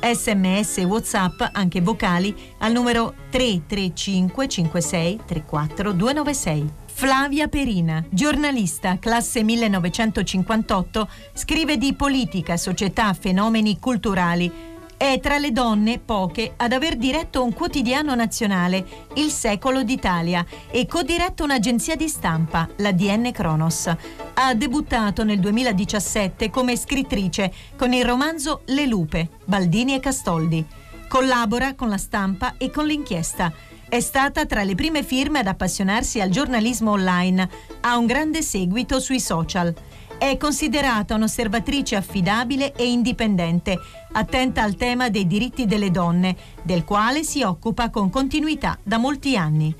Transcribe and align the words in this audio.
sms 0.00 0.78
e 0.78 0.84
whatsapp 0.84 1.42
anche 1.52 1.80
vocali 1.80 2.34
al 2.58 2.72
numero 2.72 3.14
335 3.30 4.48
56 4.48 5.20
34 5.26 5.92
296. 5.92 6.72
Flavia 6.92 7.48
Perina, 7.48 8.04
giornalista, 8.10 8.98
classe 8.98 9.42
1958, 9.42 11.08
scrive 11.32 11.78
di 11.78 11.94
politica, 11.94 12.58
società, 12.58 13.14
fenomeni 13.14 13.78
culturali 13.78 14.69
è 15.00 15.18
tra 15.18 15.38
le 15.38 15.50
donne, 15.50 15.98
poche, 15.98 16.52
ad 16.58 16.74
aver 16.74 16.96
diretto 16.96 17.42
un 17.42 17.54
quotidiano 17.54 18.14
nazionale, 18.14 18.86
Il 19.14 19.30
Secolo 19.30 19.82
d'Italia, 19.82 20.44
e 20.70 20.84
co-diretto 20.84 21.42
un'agenzia 21.42 21.96
di 21.96 22.06
stampa, 22.06 22.68
la 22.76 22.92
DN 22.92 23.32
Kronos. 23.32 23.90
Ha 24.34 24.52
debuttato 24.52 25.24
nel 25.24 25.40
2017 25.40 26.50
come 26.50 26.76
scrittrice 26.76 27.50
con 27.78 27.94
il 27.94 28.04
romanzo 28.04 28.60
Le 28.66 28.84
Lupe, 28.84 29.30
Baldini 29.46 29.94
e 29.94 30.00
Castoldi. 30.00 30.66
Collabora 31.08 31.74
con 31.74 31.88
la 31.88 31.96
stampa 31.96 32.56
e 32.58 32.70
con 32.70 32.84
l'inchiesta. 32.84 33.50
È 33.88 34.00
stata 34.00 34.44
tra 34.44 34.64
le 34.64 34.74
prime 34.74 35.02
firme 35.02 35.38
ad 35.38 35.46
appassionarsi 35.46 36.20
al 36.20 36.28
giornalismo 36.28 36.90
online. 36.90 37.48
Ha 37.80 37.96
un 37.96 38.04
grande 38.04 38.42
seguito 38.42 39.00
sui 39.00 39.18
social. 39.18 39.74
È 40.20 40.36
considerata 40.36 41.14
un'osservatrice 41.14 41.96
affidabile 41.96 42.74
e 42.74 42.86
indipendente, 42.86 43.78
attenta 44.12 44.62
al 44.62 44.74
tema 44.74 45.08
dei 45.08 45.26
diritti 45.26 45.64
delle 45.64 45.90
donne, 45.90 46.36
del 46.62 46.84
quale 46.84 47.24
si 47.24 47.42
occupa 47.42 47.88
con 47.88 48.10
continuità 48.10 48.78
da 48.82 48.98
molti 48.98 49.34
anni. 49.38 49.74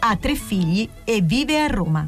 Ha 0.00 0.14
tre 0.16 0.34
figli 0.34 0.86
e 1.04 1.22
vive 1.22 1.62
a 1.62 1.68
Roma. 1.68 2.06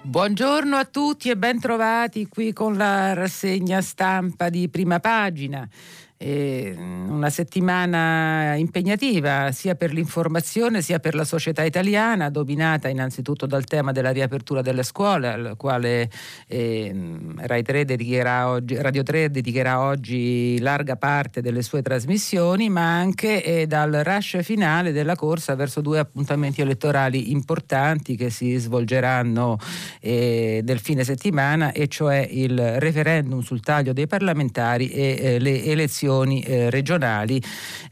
Buongiorno 0.00 0.76
a 0.76 0.86
tutti 0.86 1.28
e 1.28 1.36
ben 1.36 1.60
trovati 1.60 2.26
qui 2.26 2.54
con 2.54 2.74
la 2.78 3.12
rassegna 3.12 3.82
stampa 3.82 4.48
di 4.48 4.70
prima 4.70 5.00
pagina 5.00 5.68
una 6.16 7.28
settimana 7.28 8.54
impegnativa 8.54 9.50
sia 9.50 9.74
per 9.74 9.92
l'informazione 9.92 10.80
sia 10.80 11.00
per 11.00 11.14
la 11.14 11.24
società 11.24 11.64
italiana, 11.64 12.30
dominata 12.30 12.88
innanzitutto 12.88 13.46
dal 13.46 13.64
tema 13.64 13.90
della 13.90 14.10
riapertura 14.10 14.62
delle 14.62 14.84
scuole, 14.84 15.28
al 15.28 15.54
quale 15.56 16.08
eh, 16.46 16.94
Rai 17.36 17.62
3 17.62 17.84
dedicherà 17.84 18.48
oggi, 18.48 18.76
Radio 18.76 19.02
3 19.02 19.30
dedicherà 19.30 19.80
oggi 19.80 20.58
larga 20.60 20.96
parte 20.96 21.42
delle 21.42 21.62
sue 21.62 21.82
trasmissioni, 21.82 22.70
ma 22.70 22.96
anche 22.96 23.42
eh, 23.42 23.66
dal 23.66 23.92
rush 24.04 24.40
finale 24.42 24.92
della 24.92 25.16
corsa 25.16 25.56
verso 25.56 25.80
due 25.80 25.98
appuntamenti 25.98 26.60
elettorali 26.60 27.32
importanti 27.32 28.16
che 28.16 28.30
si 28.30 28.56
svolgeranno 28.56 29.58
eh, 30.00 30.62
nel 30.64 30.78
fine 30.78 31.02
settimana, 31.02 31.72
e 31.72 31.88
cioè 31.88 32.26
il 32.30 32.78
referendum 32.78 33.40
sul 33.40 33.60
taglio 33.60 33.92
dei 33.92 34.06
parlamentari 34.06 34.88
e 34.88 35.16
eh, 35.18 35.38
le 35.38 35.64
elezioni 35.64 36.02
elezioni 36.04 36.40
eh, 36.42 36.70
regionali 36.70 37.42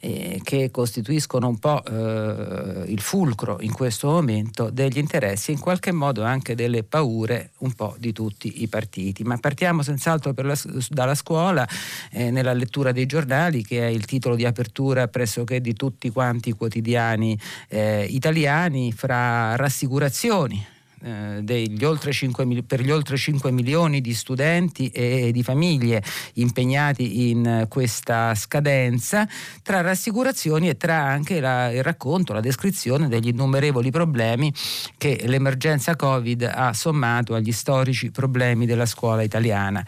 eh, 0.00 0.40
che 0.42 0.70
costituiscono 0.70 1.48
un 1.48 1.58
po' 1.58 1.82
eh, 1.84 2.84
il 2.86 3.00
fulcro 3.00 3.58
in 3.60 3.72
questo 3.72 4.08
momento 4.08 4.70
degli 4.70 4.98
interessi 4.98 5.50
e 5.50 5.54
in 5.54 5.60
qualche 5.60 5.92
modo 5.92 6.22
anche 6.22 6.54
delle 6.54 6.82
paure 6.82 7.50
un 7.58 7.72
po' 7.72 7.94
di 7.98 8.12
tutti 8.12 8.62
i 8.62 8.68
partiti. 8.68 9.22
Ma 9.24 9.38
partiamo 9.38 9.82
senz'altro 9.82 10.34
la, 10.36 10.58
dalla 10.88 11.14
scuola 11.14 11.66
eh, 12.10 12.30
nella 12.30 12.52
lettura 12.52 12.92
dei 12.92 13.06
giornali 13.06 13.64
che 13.64 13.80
è 13.80 13.90
il 13.90 14.04
titolo 14.04 14.36
di 14.36 14.44
apertura 14.44 15.08
pressoché 15.08 15.60
di 15.60 15.74
tutti 15.74 16.10
quanti 16.10 16.50
i 16.50 16.52
quotidiani 16.52 17.38
eh, 17.68 18.04
italiani 18.08 18.92
fra 18.92 19.56
rassicurazioni 19.56 20.66
eh, 21.02 21.84
oltre 21.84 22.12
5, 22.12 22.62
per 22.62 22.80
gli 22.80 22.90
oltre 22.90 23.16
5 23.16 23.50
milioni 23.50 24.00
di 24.00 24.14
studenti 24.14 24.88
e 24.88 25.30
di 25.32 25.42
famiglie 25.42 26.02
impegnati 26.34 27.30
in 27.30 27.66
questa 27.68 28.34
scadenza, 28.34 29.28
tra 29.62 29.80
rassicurazioni 29.80 30.68
e 30.68 30.76
tra 30.76 31.02
anche 31.02 31.40
la, 31.40 31.70
il 31.70 31.82
racconto, 31.82 32.32
la 32.32 32.40
descrizione 32.40 33.08
degli 33.08 33.28
innumerevoli 33.28 33.90
problemi 33.90 34.52
che 34.96 35.22
l'emergenza 35.24 35.96
Covid 35.96 36.42
ha 36.42 36.72
sommato 36.72 37.34
agli 37.34 37.52
storici 37.52 38.10
problemi 38.10 38.66
della 38.66 38.86
scuola 38.86 39.22
italiana. 39.22 39.84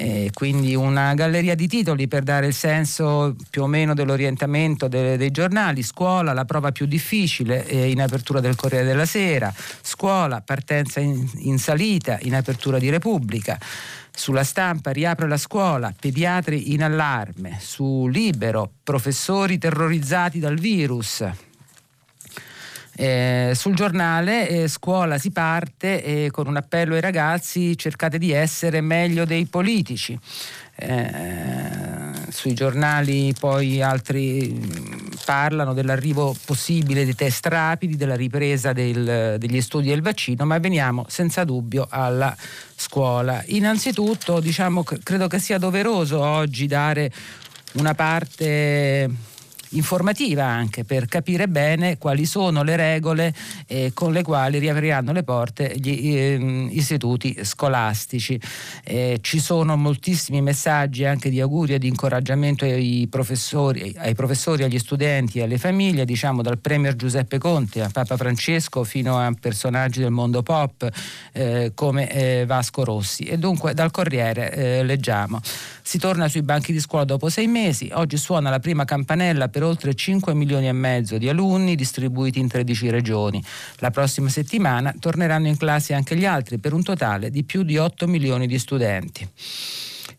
Eh, 0.00 0.30
quindi 0.32 0.74
una 0.74 1.12
galleria 1.12 1.54
di 1.54 1.68
titoli 1.68 2.08
per 2.08 2.22
dare 2.22 2.46
il 2.46 2.54
senso 2.54 3.36
più 3.50 3.64
o 3.64 3.66
meno 3.66 3.92
dell'orientamento 3.92 4.88
dei, 4.88 5.18
dei 5.18 5.30
giornali, 5.30 5.82
scuola, 5.82 6.32
la 6.32 6.46
prova 6.46 6.72
più 6.72 6.86
difficile 6.86 7.66
eh, 7.66 7.90
in 7.90 8.00
apertura 8.00 8.40
del 8.40 8.56
Corriere 8.56 8.86
della 8.86 9.04
Sera, 9.04 9.52
scuola, 9.82 10.40
partenza 10.40 11.00
in, 11.00 11.28
in 11.40 11.58
salita 11.58 12.18
in 12.22 12.34
apertura 12.34 12.78
di 12.78 12.88
Repubblica. 12.88 13.58
Sulla 14.10 14.42
stampa 14.42 14.90
riapre 14.90 15.28
la 15.28 15.36
scuola, 15.36 15.92
pediatri 15.98 16.72
in 16.72 16.82
allarme. 16.82 17.58
Su 17.60 18.08
Libero, 18.08 18.72
professori 18.82 19.58
terrorizzati 19.58 20.38
dal 20.38 20.58
virus. 20.58 21.49
Eh, 22.96 23.52
sul 23.54 23.74
giornale 23.74 24.48
eh, 24.48 24.68
scuola 24.68 25.16
si 25.16 25.30
parte 25.30 26.02
eh, 26.02 26.30
con 26.30 26.46
un 26.46 26.56
appello 26.56 26.94
ai 26.94 27.00
ragazzi 27.00 27.76
cercate 27.78 28.18
di 28.18 28.32
essere 28.32 28.80
meglio 28.80 29.24
dei 29.24 29.46
politici. 29.46 30.18
Eh, 30.76 32.10
sui 32.30 32.54
giornali 32.54 33.34
poi 33.38 33.82
altri 33.82 34.50
mm, 34.50 35.08
parlano 35.24 35.74
dell'arrivo 35.74 36.34
possibile 36.44 37.04
dei 37.04 37.14
test 37.14 37.46
rapidi, 37.46 37.96
della 37.96 38.16
ripresa 38.16 38.72
del, 38.72 39.36
degli 39.38 39.60
studi 39.60 39.88
del 39.88 40.02
vaccino, 40.02 40.44
ma 40.44 40.58
veniamo 40.58 41.04
senza 41.08 41.44
dubbio 41.44 41.86
alla 41.88 42.34
scuola. 42.74 43.42
Innanzitutto 43.46 44.40
diciamo, 44.40 44.82
credo 44.82 45.26
che 45.28 45.38
sia 45.38 45.58
doveroso 45.58 46.20
oggi 46.20 46.66
dare 46.66 47.12
una 47.72 47.94
parte 47.94 49.08
informativa 49.70 50.44
anche 50.44 50.84
per 50.84 51.06
capire 51.06 51.48
bene 51.48 51.98
quali 51.98 52.24
sono 52.24 52.62
le 52.62 52.76
regole 52.76 53.34
eh, 53.66 53.92
con 53.94 54.12
le 54.12 54.22
quali 54.22 54.58
riapriranno 54.58 55.12
le 55.12 55.22
porte 55.22 55.72
gli 55.76 56.16
eh, 56.16 56.68
istituti 56.70 57.38
scolastici. 57.42 58.40
Eh, 58.84 59.18
ci 59.20 59.38
sono 59.38 59.76
moltissimi 59.76 60.40
messaggi 60.42 61.04
anche 61.04 61.30
di 61.30 61.40
auguri 61.40 61.74
e 61.74 61.78
di 61.78 61.88
incoraggiamento 61.88 62.64
ai 62.64 63.06
professori, 63.08 63.94
ai 63.98 64.14
professori, 64.14 64.64
agli 64.64 64.78
studenti 64.78 65.38
e 65.38 65.42
alle 65.42 65.58
famiglie, 65.58 66.04
diciamo 66.04 66.42
dal 66.42 66.58
Premier 66.58 66.96
Giuseppe 66.96 67.38
Conte 67.38 67.82
a 67.82 67.88
Papa 67.90 68.16
Francesco 68.16 68.84
fino 68.84 69.18
a 69.18 69.32
personaggi 69.38 70.00
del 70.00 70.10
mondo 70.10 70.42
pop 70.42 70.88
eh, 71.32 71.72
come 71.74 72.10
eh, 72.10 72.44
Vasco 72.46 72.84
Rossi. 72.84 73.24
E 73.24 73.38
dunque 73.38 73.74
dal 73.74 73.90
Corriere 73.90 74.52
eh, 74.52 74.82
leggiamo. 74.82 75.40
Si 75.82 75.98
torna 75.98 76.28
sui 76.28 76.42
banchi 76.42 76.72
di 76.72 76.80
scuola 76.80 77.04
dopo 77.04 77.28
sei 77.28 77.46
mesi, 77.46 77.90
oggi 77.92 78.16
suona 78.16 78.50
la 78.50 78.60
prima 78.60 78.84
campanella 78.84 79.48
per 79.48 79.59
oltre 79.62 79.94
5 79.94 80.34
milioni 80.34 80.68
e 80.68 80.72
mezzo 80.72 81.18
di 81.18 81.28
alunni 81.28 81.74
distribuiti 81.74 82.38
in 82.38 82.48
13 82.48 82.90
regioni. 82.90 83.42
La 83.76 83.90
prossima 83.90 84.28
settimana 84.28 84.94
torneranno 84.98 85.48
in 85.48 85.56
classe 85.56 85.94
anche 85.94 86.16
gli 86.16 86.24
altri 86.24 86.58
per 86.58 86.72
un 86.72 86.82
totale 86.82 87.30
di 87.30 87.44
più 87.44 87.62
di 87.62 87.76
8 87.76 88.06
milioni 88.06 88.46
di 88.46 88.58
studenti. 88.58 89.28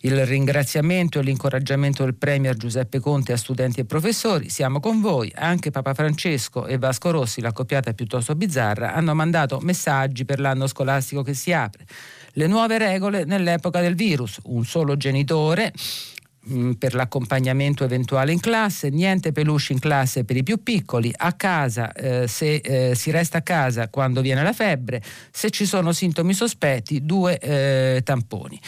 Il 0.04 0.26
ringraziamento 0.26 1.20
e 1.20 1.22
l'incoraggiamento 1.22 2.04
del 2.04 2.16
Premier 2.16 2.56
Giuseppe 2.56 3.00
Conte 3.00 3.34
a 3.34 3.38
studenti 3.38 3.82
e 3.82 3.86
professori. 3.86 4.50
Siamo 4.50 4.80
con 4.80 5.00
voi. 5.00 5.32
Anche 5.36 5.70
Papa 5.70 5.94
Francesco 5.94 6.66
e 6.66 6.80
Vasco 6.80 7.12
Rossi, 7.12 7.40
la 7.40 7.52
coppiata 7.52 7.94
piuttosto 7.94 8.34
bizzarra, 8.34 8.94
hanno 8.94 9.14
mandato 9.14 9.60
messaggi 9.62 10.26
per 10.26 10.40
l'anno 10.40 10.66
scolastico 10.66 11.22
che 11.22 11.36
si 11.36 11.54
apre 11.54 11.86
le 12.34 12.48
nuove 12.48 12.78
regole 12.78 13.26
nell'epoca 13.26 13.82
del 13.82 13.96
virus, 13.96 14.40
un 14.44 14.64
solo 14.66 14.96
genitore 14.96 15.74
mm, 16.50 16.72
per 16.74 16.94
l'accompagnamento 16.94 17.84
eventuale 17.84 18.32
in 18.32 18.40
classe, 18.40 18.90
niente 18.90 19.32
peluche 19.32 19.74
in 19.74 19.80
classe 19.80 20.24
per 20.24 20.38
i 20.38 20.44
più 20.44 20.64
piccoli, 20.64 21.14
a 21.16 21.34
casa 21.34 21.92
eh, 21.94 22.28
se 22.28 22.56
eh, 22.56 22.96
si 22.96 23.12
resta 23.12 23.40
a 23.40 23.42
casa 23.42 23.90
quando 23.90 24.22
viene 24.22 24.44
la 24.44 24.54
febbre, 24.54 25.02
se 25.32 25.50
ci 25.50 25.66
sono 25.66 25.92
sintomi 25.92 26.34
sospetti 26.34 27.06
due 27.06 27.38
eh, 27.38 28.02
tamponi. 28.04 28.60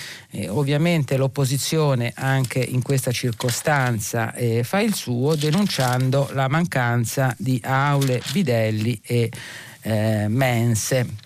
ovviamente 0.48 1.18
l'opposizione 1.18 2.12
anche 2.16 2.60
in 2.60 2.82
questa 2.82 3.12
circostanza 3.12 4.34
eh, 4.34 4.64
fa 4.64 4.80
il 4.80 4.94
suo 4.94 5.36
denunciando 5.36 6.30
la 6.34 6.48
mancanza 6.48 7.34
di 7.38 7.60
aule, 7.64 8.22
bidelli 8.32 9.00
e 9.04 9.32
eh, 9.82 10.28
mense. 10.28 11.23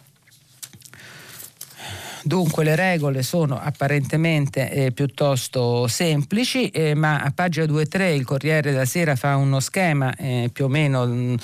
Dunque 2.28 2.66
le 2.66 2.76
regole 2.76 3.24
sono 3.24 3.58
apparentemente 3.58 4.70
eh, 4.70 4.92
piuttosto 4.92 5.88
semplici, 5.88 6.68
eh, 6.72 6.94
ma 6.94 7.22
a 7.22 7.32
pagina 7.34 7.66
2 7.66 7.84
e 7.84 7.86
3 7.86 8.14
il 8.16 8.26
Corriere 8.26 8.72
della 8.72 8.84
Sera 8.84 9.16
fa 9.16 9.38
uno 9.38 9.62
schema 9.62 10.14
eh, 10.14 10.50
più 10.52 10.66
o 10.66 10.68
meno 10.68 11.06
mh, 11.06 11.14
mm, 11.14 11.36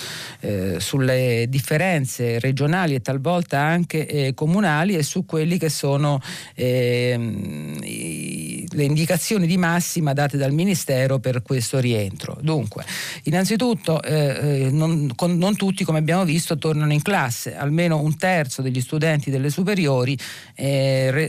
eh, 0.42 0.76
sulle 0.82 1.46
differenze 1.48 2.38
regionali 2.40 2.96
e 2.96 3.02
talvolta 3.02 3.62
anche 3.62 4.06
eh, 4.06 4.34
comunali 4.34 4.98
e 4.98 5.04
su 5.04 5.26
quelli 5.26 5.58
che 5.58 5.70
sono 5.70 6.20
ehm, 6.54 7.80
i, 7.82 8.68
le 8.70 8.84
indicazioni 8.84 9.48
di 9.48 9.56
massima 9.56 10.12
date 10.12 10.36
dal 10.36 10.52
Ministero 10.52 11.20
per 11.20 11.44
questo 11.44 11.80
rientro. 11.80 12.38
Dunque, 12.42 12.84
innanzitutto 13.24 14.02
eh, 14.02 14.68
non, 14.70 15.14
con, 15.16 15.38
non 15.38 15.56
tutti, 15.56 15.86
come 15.86 16.00
abbiamo 16.00 16.26
visto, 16.26 16.58
tornano 16.58 16.92
in 16.92 17.02
classe, 17.02 17.56
almeno 17.56 18.02
un 18.02 18.18
terzo 18.18 18.62
degli 18.62 18.82
studenti 18.82 19.32
delle 19.32 19.50
superiori 19.50 20.18
eh, 20.56 20.72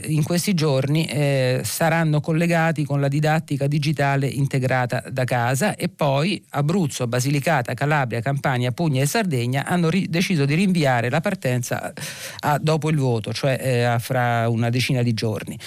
in 0.07 0.23
questi 0.23 0.53
giorni 0.53 1.05
eh, 1.05 1.61
saranno 1.63 2.21
collegati 2.21 2.85
con 2.85 2.99
la 2.99 3.07
didattica 3.07 3.67
digitale 3.67 4.27
integrata 4.27 5.03
da 5.09 5.23
casa 5.23 5.75
e 5.75 5.89
poi 5.89 6.43
Abruzzo, 6.49 7.07
Basilicata, 7.07 7.73
Calabria, 7.73 8.21
Campania, 8.21 8.71
Puglia 8.71 9.01
e 9.01 9.05
Sardegna 9.05 9.65
hanno 9.65 9.89
ri- 9.89 10.07
deciso 10.09 10.45
di 10.45 10.55
rinviare 10.55 11.09
la 11.09 11.21
partenza 11.21 11.93
a, 12.39 12.57
dopo 12.59 12.89
il 12.89 12.97
voto, 12.97 13.33
cioè 13.33 13.59
eh, 13.61 13.83
a 13.83 13.99
fra 13.99 14.47
una 14.49 14.69
decina 14.69 15.01
di 15.01 15.13
giorni 15.13 15.57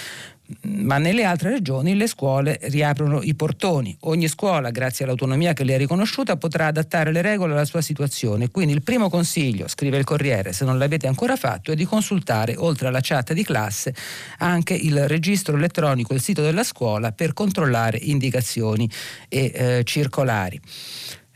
ma 0.62 0.98
nelle 0.98 1.24
altre 1.24 1.50
regioni 1.50 1.94
le 1.94 2.06
scuole 2.06 2.58
riaprono 2.62 3.22
i 3.22 3.34
portoni. 3.34 3.96
Ogni 4.02 4.28
scuola, 4.28 4.70
grazie 4.70 5.04
all'autonomia 5.04 5.52
che 5.52 5.64
le 5.64 5.74
è 5.74 5.78
riconosciuta, 5.78 6.36
potrà 6.36 6.66
adattare 6.66 7.12
le 7.12 7.20
regole 7.20 7.52
alla 7.52 7.64
sua 7.64 7.82
situazione. 7.82 8.50
Quindi 8.50 8.72
il 8.72 8.82
primo 8.82 9.10
consiglio, 9.10 9.68
scrive 9.68 9.98
il 9.98 10.04
Corriere, 10.04 10.52
se 10.52 10.64
non 10.64 10.78
l'avete 10.78 11.06
ancora 11.06 11.36
fatto, 11.36 11.72
è 11.72 11.74
di 11.74 11.84
consultare, 11.84 12.54
oltre 12.56 12.88
alla 12.88 13.00
chat 13.02 13.32
di 13.32 13.44
classe, 13.44 13.94
anche 14.38 14.74
il 14.74 15.06
registro 15.06 15.56
elettronico, 15.56 16.14
il 16.14 16.20
sito 16.20 16.42
della 16.42 16.64
scuola 16.64 17.12
per 17.12 17.34
controllare 17.34 17.98
indicazioni 17.98 18.88
e 19.28 19.52
eh, 19.54 19.84
circolari. 19.84 20.60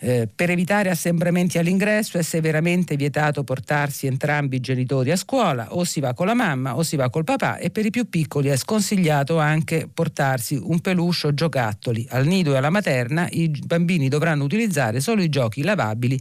Eh, 0.05 0.29
per 0.35 0.51
evitare 0.51 0.91
assembramenti 0.91 1.59
all'ingresso 1.59 2.19
è 2.19 2.23
severamente 2.23 2.97
vietato 2.97 3.45
portarsi 3.45 4.09
entrambi 4.09 4.57
i 4.57 4.61
genitori 4.61 5.13
a 5.13 5.17
scuola, 5.17 5.77
o 5.77 5.85
si 5.85 6.01
va 6.01 6.13
con 6.13 6.27
la 6.27 6.35
mamma 6.35 6.75
o 6.75 6.83
si 6.83 6.97
va 6.97 7.09
col 7.09 7.23
papà 7.23 7.59
e 7.59 7.71
per 7.71 7.87
i 7.87 7.91
più 7.91 8.09
piccoli 8.09 8.49
è 8.49 8.57
sconsigliato 8.57 9.39
anche 9.39 9.89
portarsi 9.93 10.59
un 10.61 10.81
peluche 10.81 11.29
o 11.29 11.35
giocattoli. 11.35 12.05
Al 12.11 12.27
nido 12.27 12.53
e 12.53 12.57
alla 12.57 12.71
materna 12.71 13.29
i 13.31 13.49
bambini 13.49 14.09
dovranno 14.09 14.43
utilizzare 14.43 14.99
solo 14.99 15.23
i 15.23 15.29
giochi 15.29 15.63
lavabili 15.63 16.19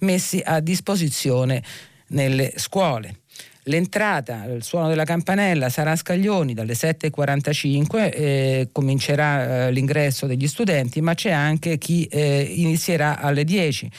messi 0.00 0.42
a 0.44 0.60
disposizione 0.60 1.62
nelle 2.08 2.52
scuole. 2.56 3.21
L'entrata, 3.66 4.44
il 4.46 4.64
suono 4.64 4.88
della 4.88 5.04
campanella 5.04 5.68
sarà 5.68 5.92
a 5.92 5.96
scaglioni 5.96 6.52
dalle 6.52 6.72
7.45, 6.72 8.10
eh, 8.12 8.68
comincerà 8.72 9.66
eh, 9.66 9.70
l'ingresso 9.70 10.26
degli 10.26 10.48
studenti, 10.48 11.00
ma 11.00 11.14
c'è 11.14 11.30
anche 11.30 11.78
chi 11.78 12.04
eh, 12.06 12.40
inizierà 12.40 13.20
alle 13.20 13.44
10. 13.44 13.90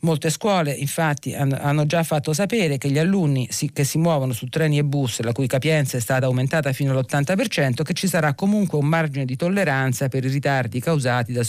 Molte 0.00 0.30
scuole 0.30 0.70
infatti 0.70 1.34
hanno 1.34 1.84
già 1.84 2.04
fatto 2.04 2.32
sapere 2.32 2.78
che 2.78 2.88
gli 2.88 3.00
alunni 3.00 3.48
che 3.72 3.82
si 3.82 3.98
muovono 3.98 4.32
su 4.32 4.46
treni 4.46 4.78
e 4.78 4.84
bus, 4.84 5.20
la 5.22 5.32
cui 5.32 5.48
capienza 5.48 5.96
è 5.96 6.00
stata 6.00 6.26
aumentata 6.26 6.72
fino 6.72 6.96
all'80%, 6.96 7.82
che 7.82 7.94
ci 7.94 8.06
sarà 8.06 8.34
comunque 8.34 8.78
un 8.78 8.86
margine 8.86 9.24
di 9.24 9.34
tolleranza 9.34 10.08
per 10.08 10.24
i 10.24 10.28
ritardi 10.28 10.78
causati 10.78 11.32
dal 11.32 11.44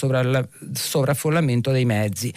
sovraffollamento 0.74 1.72
dei 1.72 1.86
mezzi. 1.86 2.34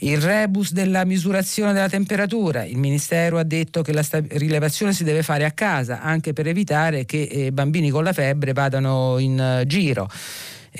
Il 0.00 0.20
rebus 0.20 0.72
della 0.72 1.04
misurazione 1.04 1.72
della 1.72 1.88
temperatura. 1.88 2.64
Il 2.64 2.78
Ministero 2.78 3.38
ha 3.38 3.42
detto 3.42 3.82
che 3.82 3.92
la 3.92 4.02
sta- 4.02 4.22
rilevazione 4.26 4.92
si 4.92 5.02
deve 5.02 5.22
fare 5.22 5.44
a 5.44 5.50
casa, 5.50 6.00
anche 6.00 6.32
per 6.32 6.46
evitare 6.46 7.04
che 7.04 7.22
eh, 7.22 7.52
bambini 7.52 7.90
con 7.90 8.04
la 8.04 8.12
febbre 8.12 8.52
vadano 8.52 9.18
in 9.18 9.60
uh, 9.62 9.66
giro. 9.66 10.08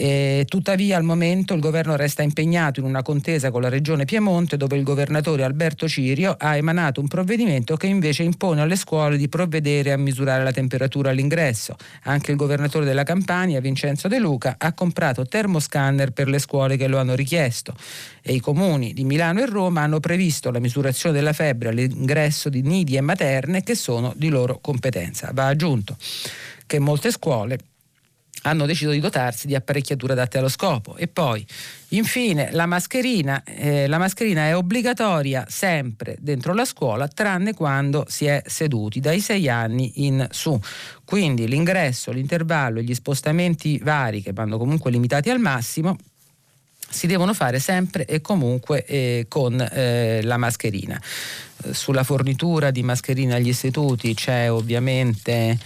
Eh, 0.01 0.45
tuttavia 0.47 0.97
al 0.97 1.03
momento 1.03 1.55
il 1.55 1.61
governo 1.61 1.97
resta 1.97 2.23
impegnato 2.23 2.79
in 2.79 2.87
una 2.87 3.03
contesa 3.03 3.51
con 3.51 3.63
la 3.63 3.69
regione 3.69 4.05
Piemonte 4.05 4.57
dove 4.57 4.77
il 4.77 4.85
governatore 4.85 5.43
Alberto 5.43 5.89
Cirio 5.89 6.37
ha 6.39 6.55
emanato 6.55 7.01
un 7.01 7.09
provvedimento 7.09 7.77
che 7.77 7.89
invece 7.89 8.23
impone 8.23 8.61
alle 8.61 8.77
scuole 8.77 9.17
di 9.17 9.29
provvedere 9.29 9.91
a 9.91 9.97
misurare 9.97 10.45
la 10.45 10.53
temperatura 10.53 11.11
all'ingresso. 11.11 11.75
Anche 12.05 12.31
il 12.31 12.37
governatore 12.37 12.85
della 12.85 13.03
Campania, 13.03 13.59
Vincenzo 13.61 14.07
De 14.07 14.21
Luca, 14.21 14.55
ha 14.57 14.73
comprato 14.73 15.27
termoscanner 15.27 16.13
per 16.13 16.29
le 16.29 16.39
scuole 16.39 16.77
che 16.77 16.87
lo 16.87 16.99
hanno 16.99 17.17
richiesto 17.17 17.75
e 18.23 18.35
i 18.35 18.41
comuni 18.41 18.93
di 18.93 19.03
Milano 19.03 19.41
e 19.41 19.47
Roma 19.47 19.83
hanno 19.83 19.99
previsto 19.99 20.53
la 20.53 20.61
misurazione 20.61 21.17
della 21.17 21.33
febbre 21.33 21.71
all'ingresso 21.71 22.49
di 22.49 22.63
nidi 22.63 22.95
e 22.95 23.01
materne 23.01 23.65
che 23.65 23.75
sono 23.75 24.13
di 24.15 24.29
loro 24.29 24.61
competenza. 24.61 25.33
Va 25.35 25.49
aggiunto 25.49 25.97
che 26.67 26.79
molte 26.79 27.11
scuole 27.11 27.59
hanno 28.43 28.67
deciso 28.67 28.91
di 28.91 29.01
dotarsi 29.01 29.47
di 29.47 29.55
apparecchiature 29.55 30.13
adatte 30.13 30.39
allo 30.39 30.49
scopo. 30.49 30.97
E 30.97 31.09
poi, 31.09 31.45
infine, 31.89 32.51
la 32.53 32.67
mascherina. 32.67 33.43
Eh, 33.45 33.87
la 33.87 33.99
mascherina 33.99 34.47
è 34.47 34.57
obbligatoria 34.57 35.47
sempre 35.49 36.17
dentro 36.21 36.55
la 36.55 36.65
scuola, 36.65 37.09
tranne 37.09 37.55
quando 37.55 38.05
si 38.09 38.27
è 38.27 38.43
seduti, 38.47 39.01
dai 39.01 39.21
sei 39.21 39.49
anni 39.49 40.07
in 40.07 40.27
su. 40.31 40.59
Quindi 41.05 41.49
l'ingresso, 41.49 42.13
l'intervallo 42.13 42.81
e 42.81 42.85
gli 42.85 42.95
spostamenti 42.95 43.79
vari, 43.79 44.23
che 44.23 44.33
vanno 44.33 44.59
comunque 44.59 44.91
limitati 44.91 45.31
al 45.31 45.41
massimo, 45.41 45.97
si 46.91 47.07
devono 47.07 47.35
fare 47.35 47.59
sempre 47.59 48.07
e 48.07 48.21
comunque 48.21 48.85
eh, 48.85 49.27
con 49.29 49.61
eh, 49.61 50.21
la 50.23 50.37
mascherina. 50.37 51.01
Sulla 51.71 52.05
fornitura 52.05 52.71
di 52.71 52.83
mascherine 52.83 53.35
agli 53.35 53.49
istituti 53.49 54.15
c'è 54.15 54.51
ovviamente 54.51 55.59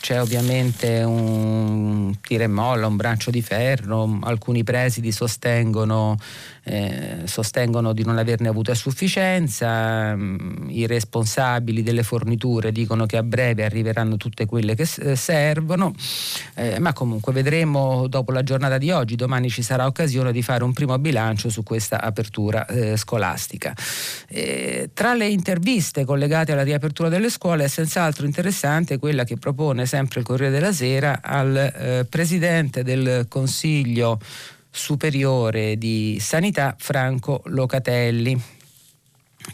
c'è 0.00 0.20
ovviamente 0.20 1.02
un 1.02 2.14
tira 2.20 2.44
e 2.44 2.48
molla, 2.48 2.86
un 2.86 2.96
braccio 2.96 3.30
di 3.30 3.42
ferro, 3.42 4.18
alcuni 4.22 4.64
presidi 4.64 5.12
sostengono 5.12 6.16
eh, 6.68 7.22
sostengono 7.26 7.92
di 7.92 8.04
non 8.04 8.18
averne 8.18 8.48
avuto 8.48 8.72
a 8.72 8.74
sufficienza, 8.74 10.16
mm, 10.16 10.68
i 10.70 10.86
responsabili 10.86 11.84
delle 11.84 12.02
forniture 12.02 12.72
dicono 12.72 13.06
che 13.06 13.16
a 13.16 13.22
breve 13.22 13.64
arriveranno 13.64 14.16
tutte 14.16 14.46
quelle 14.46 14.74
che 14.74 14.84
servono, 14.84 15.94
eh, 16.54 16.80
ma 16.80 16.92
comunque 16.92 17.32
vedremo 17.32 18.08
dopo 18.08 18.32
la 18.32 18.42
giornata 18.42 18.78
di 18.78 18.90
oggi, 18.90 19.14
domani 19.14 19.48
ci 19.48 19.62
sarà 19.62 19.86
occasione 19.86 20.32
di 20.32 20.42
fare 20.42 20.64
un 20.64 20.72
primo 20.72 20.98
bilancio 20.98 21.50
su 21.50 21.62
questa 21.62 22.00
apertura 22.00 22.66
eh, 22.66 22.96
scolastica. 22.96 23.72
tra 24.92 25.14
le 25.14 25.28
interviste 25.28 26.04
collegate 26.04 26.50
alla 26.50 26.64
riapertura 26.64 27.08
delle 27.08 27.30
scuole 27.30 27.64
è 27.64 27.68
senz'altro 27.68 28.26
interessante 28.26 28.98
quella 28.98 29.22
che 29.22 29.36
propone 29.36 29.85
sempre 29.86 30.20
il 30.20 30.26
Corriere 30.26 30.52
della 30.52 30.72
Sera 30.72 31.20
al 31.22 31.56
eh, 31.56 32.06
Presidente 32.08 32.82
del 32.82 33.26
Consiglio 33.28 34.18
superiore 34.70 35.78
di 35.78 36.18
sanità 36.20 36.74
Franco 36.78 37.42
Locatelli 37.46 38.54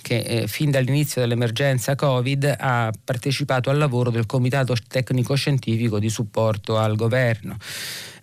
che 0.01 0.19
eh, 0.19 0.49
fin 0.49 0.71
dall'inizio 0.71 1.21
dell'emergenza 1.21 1.95
Covid 1.95 2.57
ha 2.59 2.91
partecipato 3.05 3.69
al 3.69 3.77
lavoro 3.77 4.11
del 4.11 4.27
Comitato 4.27 4.75
Tecnico 4.89 5.35
Scientifico 5.35 5.99
di 5.99 6.09
supporto 6.09 6.79
al 6.79 6.97
governo. 6.97 7.57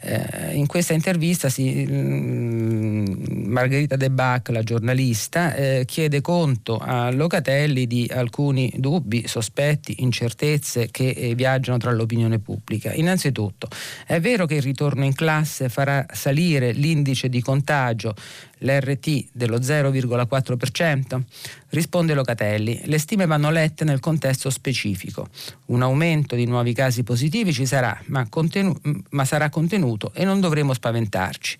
Eh, 0.02 0.56
in 0.56 0.66
questa 0.66 0.94
intervista 0.94 1.50
si, 1.50 1.86
mh, 1.86 1.94
mm, 1.94 3.52
Margherita 3.52 3.98
De 3.98 4.10
Bac, 4.10 4.50
la 4.50 4.64
giornalista, 4.64 5.54
eh, 5.54 5.84
chiede 5.86 6.22
conto 6.22 6.78
a 6.78 7.12
Locatelli 7.12 7.86
di 7.86 8.10
alcuni 8.14 8.72
dubbi, 8.78 9.28
sospetti, 9.28 9.96
incertezze 10.00 10.90
che 10.90 11.10
eh, 11.10 11.36
viaggiano 11.36 11.78
tra 11.78 11.92
l'opinione 11.92 12.40
pubblica. 12.40 12.94
Innanzitutto, 12.94 13.68
è 14.06 14.20
vero 14.22 14.46
che 14.46 14.56
il 14.56 14.62
ritorno 14.62 15.04
in 15.04 15.14
classe 15.14 15.68
farà 15.68 16.06
salire 16.14 16.72
l'indice 16.72 17.28
di 17.28 17.42
contagio 17.42 18.16
l'RT 18.60 19.28
dello 19.32 19.58
0,4%? 19.58 21.22
Risponde 21.70 22.14
Locatelli, 22.14 22.82
le 22.86 22.98
stime 22.98 23.26
vanno 23.26 23.52
lette 23.52 23.84
nel 23.84 24.00
contesto 24.00 24.50
specifico. 24.50 25.28
Un 25.66 25.82
aumento 25.82 26.36
di 26.36 26.46
nuovi 26.46 26.74
casi 26.74 27.04
positivi 27.04 27.54
ci 27.54 27.66
sarà, 27.66 28.00
ma, 28.06 28.28
contenu- 28.30 28.80
ma 29.10 29.26
sarà 29.26 29.50
contenuto 29.50 30.12
e 30.14 30.26
non 30.26 30.40
dovremo 30.40 30.74
spaventarci. 30.74 31.58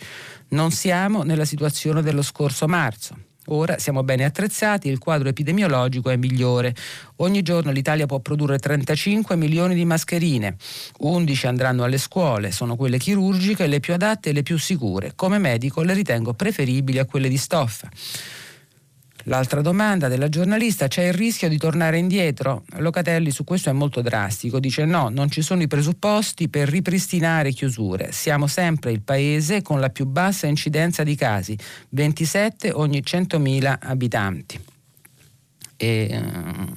Non 0.50 0.72
siamo 0.72 1.24
nella 1.24 1.46
situazione 1.46 2.02
dello 2.02 2.22
scorso 2.22 2.68
marzo. 2.68 3.29
Ora 3.52 3.80
siamo 3.80 4.04
bene 4.04 4.26
attrezzati, 4.26 4.90
il 4.90 5.00
quadro 5.00 5.30
epidemiologico 5.30 6.10
è 6.10 6.18
migliore. 6.18 6.76
Ogni 7.18 7.42
giorno 7.42 7.72
l'Italia 7.72 8.06
può 8.06 8.20
produrre 8.20 8.60
35 8.60 9.36
milioni 9.36 9.74
di 9.74 9.86
mascherine, 9.86 10.56
11 11.00 11.48
andranno 11.48 11.84
alle 11.84 11.98
scuole, 11.98 12.52
sono 12.52 12.76
quelle 12.76 13.00
chirurgiche, 13.00 13.66
le 13.66 13.80
più 13.80 13.94
adatte 13.94 14.30
e 14.30 14.34
le 14.34 14.44
più 14.44 14.58
sicure. 14.58 15.14
Come 15.16 15.40
medico 15.40 15.82
le 15.82 15.94
ritengo 15.94 16.34
preferibili 16.34 17.00
a 17.00 17.06
quelle 17.06 17.28
di 17.28 17.38
stoffa. 17.38 17.90
L'altra 19.24 19.62
domanda 19.62 20.08
della 20.08 20.30
giornalista, 20.30 20.88
c'è 20.88 21.08
il 21.08 21.14
rischio 21.14 21.50
di 21.50 21.58
tornare 21.58 21.98
indietro? 21.98 22.64
Locatelli 22.78 23.32
su 23.32 23.44
questo 23.44 23.70
è 23.70 23.74
molto 23.74 24.02
drastico, 24.02 24.60
dice 24.60 24.86
no, 24.86 25.10
non 25.10 25.30
ci 25.30 25.42
sono 25.42 25.62
i 25.62 25.68
presupposti 25.68 26.48
per 26.48 26.70
ripristinare 26.70 27.52
chiusure, 27.52 28.12
siamo 28.14 28.48
sempre 28.48 28.92
il 28.92 29.02
paese 29.02 29.62
con 29.62 29.80
la 29.82 29.90
più 29.90 30.06
bassa 30.06 30.48
incidenza 30.48 31.04
di 31.04 31.16
casi, 31.16 31.58
27 31.90 32.72
ogni 32.72 33.04
100.000 33.06 33.78
abitanti. 33.82 34.60
E, 35.76 36.10
um, 36.12 36.74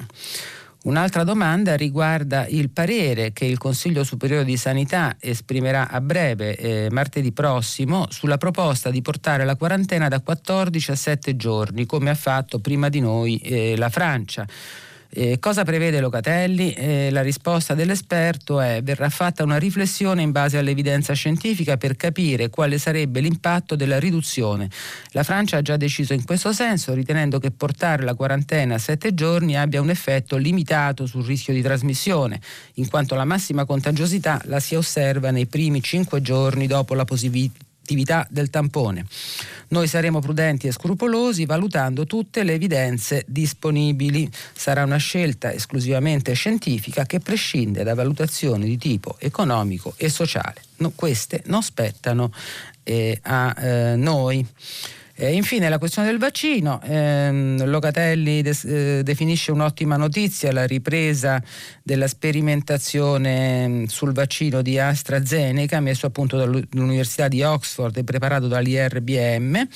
Un'altra 0.85 1.23
domanda 1.23 1.77
riguarda 1.77 2.45
il 2.49 2.71
parere 2.71 3.33
che 3.33 3.45
il 3.45 3.57
Consiglio 3.57 4.03
Superiore 4.03 4.45
di 4.45 4.57
Sanità 4.57 5.15
esprimerà 5.21 5.89
a 5.89 6.01
breve, 6.01 6.57
eh, 6.57 6.89
martedì 6.91 7.31
prossimo, 7.31 8.07
sulla 8.11 8.37
proposta 8.37 8.91
di 8.91 9.01
portare 9.01 9.45
la 9.45 9.55
quarantena 9.55 10.09
da 10.09 10.19
14 10.19 10.91
a 10.91 10.97
7 10.97 11.37
giorni, 11.37 11.87
come 11.87 12.11
ha 12.11 12.17
fatto 12.17 12.59
prima 12.59 12.89
di 12.89 12.99
noi 12.99 13.39
eh, 13.39 13.77
la 13.77 13.91
Francia. 13.91 14.45
Eh, 15.14 15.38
cosa 15.38 15.62
prevede 15.62 16.00
Locatelli? 16.00 16.73
Eh, 16.73 17.11
la 17.11 17.21
risposta 17.21 17.75
dell'esperto 17.75 18.61
è 18.62 18.83
verrà 18.83 19.11
fatta 19.11 19.42
una 19.42 19.59
riflessione 19.59 20.23
in 20.23 20.31
base 20.31 20.57
all'evidenza 20.57 21.12
scientifica 21.12 21.76
per 21.76 21.97
capire 21.97 22.49
quale 22.49 22.78
sarebbe 22.78 23.21
l'impatto 23.21 23.76
della 23.76 23.99
riduzione. 23.99 24.71
La 25.11 25.23
Francia 25.23 25.59
ha 25.59 25.62
già 25.62 25.76
deciso 25.76 26.14
in 26.14 26.25
questo 26.25 26.54
senso, 26.54 26.95
ritenendo 26.95 27.38
che 27.38 27.50
portare 27.50 28.04
la 28.04 28.14
quarantena 28.14 28.76
a 28.76 28.78
sette 28.78 29.12
giorni 29.12 29.54
abbia 29.54 29.83
un 29.83 29.90
effetto 29.90 30.38
limitato 30.38 31.04
sul 31.04 31.26
rischio 31.26 31.52
di 31.52 31.61
trasmissione, 31.61 32.40
in 32.76 32.88
quanto 32.88 33.14
la 33.14 33.26
massima 33.26 33.66
contagiosità 33.66 34.40
la 34.47 34.61
si 34.61 34.76
osserva 34.76 35.31
nei 35.31 35.45
primi 35.45 35.83
cinque 35.83 36.23
giorni 36.23 36.66
dopo 36.66 36.95
la 36.95 37.04
positività 37.04 37.71
attività 37.83 38.27
del 38.31 38.49
tampone. 38.49 39.05
Noi 39.69 39.89
saremo 39.89 40.21
prudenti 40.21 40.69
e 40.69 40.73
scrupolosi 40.73 41.45
valutando 41.45 42.07
tutte 42.07 42.45
le 42.45 42.55
evidenze 42.55 43.25
disponibili. 43.27 44.31
Sarà 44.55 44.85
una 44.85 44.99
scelta 44.99 45.53
esclusivamente 45.53 46.33
scientifica 46.35 47.05
che 47.05 47.21
prescinde 47.21 47.83
da 47.83 47.95
valutazioni 47.95 48.67
di 48.67 48.79
tipo 48.79 49.17
economico 49.19 49.95
e 49.97 50.09
sociale. 50.09 50.62
No, 50.77 50.93
queste 50.95 51.43
non 51.47 51.62
spettano 51.62 52.33
eh, 52.85 53.19
a 53.23 53.55
eh, 53.59 53.97
noi. 53.97 54.47
E 55.14 55.35
infine 55.35 55.69
la 55.69 55.76
questione 55.78 56.09
del 56.09 56.19
vaccino, 56.19 56.81
ehm, 56.83 57.66
Locatelli 57.66 58.40
des, 58.40 58.64
eh, 58.64 59.02
definisce 59.02 59.52
un'ottima 59.52 59.97
notizia 59.97 60.50
la 60.52 60.64
ripresa 60.64 61.42
della 61.83 62.07
sperimentazione 62.07 63.69
mm, 63.69 63.85
sul 63.85 64.12
vaccino 64.12 64.62
di 64.62 64.78
AstraZeneca 64.78 65.81
messo 65.81 66.07
a 66.07 66.11
punto 66.11 66.38
dall'Università 66.38 67.28
di 67.28 67.42
Oxford 67.42 67.95
e 67.99 68.04
preparato 68.04 68.49
dall'IRBM 68.49 69.66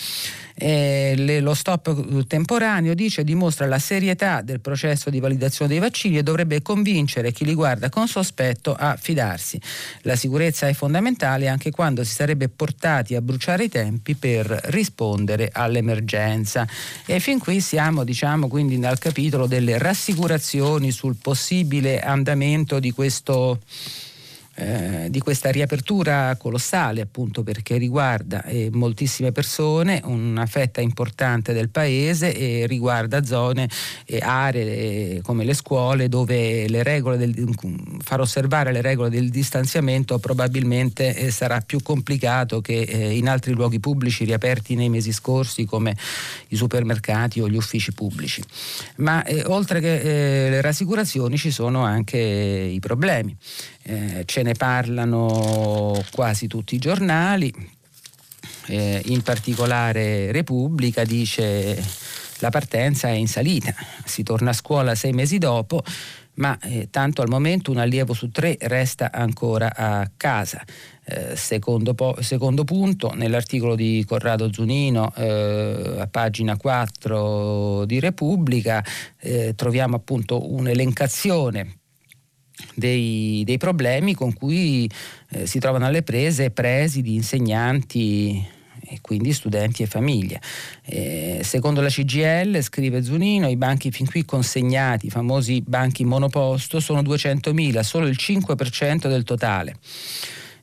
eh, 0.58 1.12
le, 1.16 1.40
lo 1.40 1.52
stop 1.52 2.26
temporaneo 2.26 2.94
dice 2.94 3.22
dimostra 3.22 3.66
la 3.66 3.78
serietà 3.78 4.40
del 4.40 4.60
processo 4.60 5.10
di 5.10 5.20
validazione 5.20 5.70
dei 5.70 5.80
vaccini 5.80 6.16
e 6.16 6.22
dovrebbe 6.22 6.62
convincere 6.62 7.30
chi 7.30 7.44
li 7.44 7.52
guarda 7.52 7.90
con 7.90 8.08
sospetto 8.08 8.74
a 8.74 8.96
fidarsi. 8.98 9.60
La 10.02 10.16
sicurezza 10.16 10.66
è 10.66 10.72
fondamentale 10.72 11.48
anche 11.48 11.70
quando 11.70 12.04
si 12.04 12.14
sarebbe 12.14 12.48
portati 12.48 13.14
a 13.14 13.20
bruciare 13.20 13.64
i 13.64 13.68
tempi 13.68 14.14
per 14.14 14.46
rispondere 14.66 15.25
all'emergenza. 15.52 16.66
E 17.04 17.20
fin 17.20 17.38
qui 17.38 17.60
siamo 17.60 18.04
diciamo 18.04 18.48
quindi 18.48 18.78
nel 18.78 18.98
capitolo 18.98 19.46
delle 19.46 19.78
rassicurazioni 19.78 20.90
sul 20.90 21.16
possibile 21.20 22.00
andamento 22.00 22.78
di 22.78 22.92
questo 22.92 23.60
eh, 24.58 25.08
di 25.10 25.20
questa 25.20 25.50
riapertura 25.50 26.34
colossale 26.36 27.02
appunto 27.02 27.42
perché 27.42 27.76
riguarda 27.76 28.42
eh, 28.44 28.70
moltissime 28.72 29.30
persone, 29.30 30.00
una 30.04 30.46
fetta 30.46 30.80
importante 30.80 31.52
del 31.52 31.68
paese 31.68 32.34
e 32.34 32.66
riguarda 32.66 33.22
zone 33.22 33.68
e 34.06 34.18
aree 34.18 35.16
eh, 35.16 35.20
come 35.20 35.44
le 35.44 35.52
scuole 35.52 36.08
dove 36.08 36.68
le 36.68 36.82
regole 36.82 37.18
del, 37.18 37.34
far 38.02 38.20
osservare 38.20 38.72
le 38.72 38.80
regole 38.80 39.10
del 39.10 39.28
distanziamento 39.28 40.18
probabilmente 40.18 41.14
eh, 41.14 41.30
sarà 41.30 41.60
più 41.60 41.82
complicato 41.82 42.62
che 42.62 42.80
eh, 42.80 43.14
in 43.14 43.28
altri 43.28 43.52
luoghi 43.52 43.78
pubblici 43.78 44.24
riaperti 44.24 44.74
nei 44.74 44.88
mesi 44.88 45.12
scorsi 45.12 45.66
come 45.66 45.94
i 46.48 46.56
supermercati 46.56 47.40
o 47.40 47.48
gli 47.48 47.56
uffici 47.56 47.92
pubblici. 47.92 48.42
Ma 48.96 49.22
oltre 49.46 49.80
che 49.80 50.02
le 50.02 50.60
rassicurazioni 50.62 51.36
ci 51.36 51.50
sono 51.50 51.84
anche 51.84 52.16
i 52.16 52.78
problemi 52.80 53.36
eh, 53.86 54.22
ce 54.24 54.42
ne 54.42 54.54
parlano 54.54 56.02
quasi 56.10 56.48
tutti 56.48 56.74
i 56.74 56.78
giornali, 56.78 57.52
eh, 58.66 59.00
in 59.06 59.22
particolare 59.22 60.32
Repubblica 60.32 61.04
dice 61.04 61.80
la 62.40 62.50
partenza 62.50 63.08
è 63.08 63.12
in 63.12 63.28
salita, 63.28 63.72
si 64.04 64.24
torna 64.24 64.50
a 64.50 64.54
scuola 64.54 64.96
sei 64.96 65.12
mesi 65.12 65.38
dopo, 65.38 65.84
ma 66.34 66.58
eh, 66.62 66.88
tanto 66.90 67.22
al 67.22 67.28
momento 67.28 67.70
un 67.70 67.78
allievo 67.78 68.12
su 68.12 68.30
tre 68.30 68.56
resta 68.60 69.12
ancora 69.12 69.72
a 69.74 70.10
casa. 70.16 70.62
Eh, 71.08 71.36
secondo, 71.36 71.94
po- 71.94 72.20
secondo, 72.20 72.64
punto, 72.64 73.14
nell'articolo 73.14 73.76
di 73.76 74.04
Corrado 74.04 74.52
Zunino, 74.52 75.14
eh, 75.14 75.94
a 76.00 76.08
pagina 76.08 76.56
4 76.56 77.84
di 77.84 78.00
Repubblica, 78.00 78.84
eh, 79.20 79.54
troviamo 79.54 79.94
appunto 79.94 80.52
un'elencazione 80.52 81.78
dei, 82.74 83.42
dei 83.44 83.58
problemi 83.58 84.14
con 84.14 84.32
cui 84.32 84.88
eh, 85.30 85.46
si 85.46 85.58
trovano 85.58 85.86
alle 85.86 86.02
prese 86.02 86.50
presidi, 86.50 87.14
insegnanti 87.14 88.54
e 88.88 88.98
quindi 89.00 89.32
studenti 89.32 89.82
e 89.82 89.86
famiglie. 89.86 90.40
Eh, 90.84 91.40
secondo 91.42 91.80
la 91.80 91.88
CGL, 91.88 92.60
scrive 92.62 93.02
Zunino, 93.02 93.48
i 93.48 93.56
banchi 93.56 93.90
fin 93.90 94.06
qui 94.06 94.24
consegnati, 94.24 95.06
i 95.06 95.10
famosi 95.10 95.62
banchi 95.66 96.04
monoposto, 96.04 96.80
sono 96.80 97.02
200.000, 97.02 97.80
solo 97.80 98.06
il 98.06 98.16
5% 98.18 99.08
del 99.08 99.24
totale. 99.24 99.76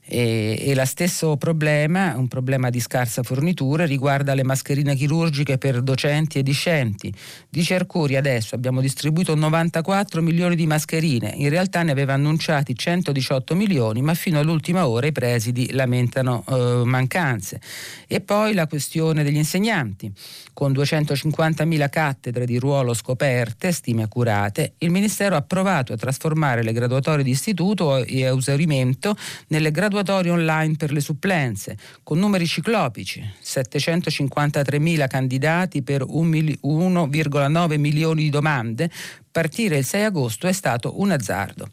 E, 0.06 0.56
e 0.60 0.74
lo 0.74 0.84
stesso 0.84 1.36
problema, 1.38 2.14
un 2.16 2.28
problema 2.28 2.68
di 2.68 2.78
scarsa 2.78 3.22
fornitura, 3.22 3.86
riguarda 3.86 4.34
le 4.34 4.44
mascherine 4.44 4.94
chirurgiche 4.94 5.56
per 5.56 5.80
docenti 5.80 6.38
e 6.38 6.42
discenti. 6.42 7.12
Dice 7.48 7.74
Arcuri 7.74 8.16
adesso 8.16 8.54
abbiamo 8.54 8.82
distribuito 8.82 9.34
94 9.34 10.20
milioni 10.20 10.56
di 10.56 10.66
mascherine, 10.66 11.32
in 11.36 11.48
realtà 11.48 11.82
ne 11.82 11.92
aveva 11.92 12.12
annunciati 12.12 12.76
118 12.76 13.54
milioni, 13.54 14.02
ma 14.02 14.12
fino 14.12 14.38
all'ultima 14.38 14.86
ora 14.86 15.06
i 15.06 15.12
presidi 15.12 15.72
lamentano 15.72 16.44
eh, 16.46 16.82
mancanze. 16.84 17.60
E 18.06 18.20
poi 18.20 18.52
la 18.52 18.66
questione 18.66 19.24
degli 19.24 19.36
insegnanti. 19.36 20.12
Con 20.52 20.72
250.000 20.72 21.88
cattedre 21.88 22.44
di 22.44 22.58
ruolo 22.58 22.94
scoperte, 22.94 23.72
stime 23.72 24.04
accurate, 24.04 24.74
il 24.78 24.90
Ministero 24.90 25.34
ha 25.34 25.42
provato 25.42 25.94
a 25.94 25.96
trasformare 25.96 26.62
le 26.62 26.72
graduatorie 26.72 27.24
di 27.24 27.30
istituto 27.30 28.04
e 28.04 28.20
esaurimento 28.20 29.16
nelle 29.48 29.70
graduatorie 29.70 29.93
graduatorie 29.94 30.32
online 30.32 30.74
per 30.76 30.92
le 30.92 31.00
supplenze, 31.00 31.76
con 32.02 32.18
numeri 32.18 32.46
ciclopici, 32.46 33.24
753.000 33.42 35.06
candidati 35.06 35.82
per 35.82 36.02
1,9 36.02 37.78
milioni 37.78 38.22
di 38.24 38.30
domande, 38.30 38.90
partire 39.30 39.78
il 39.78 39.84
6 39.84 40.04
agosto 40.04 40.46
è 40.46 40.52
stato 40.52 41.00
un 41.00 41.10
azzardo. 41.10 41.68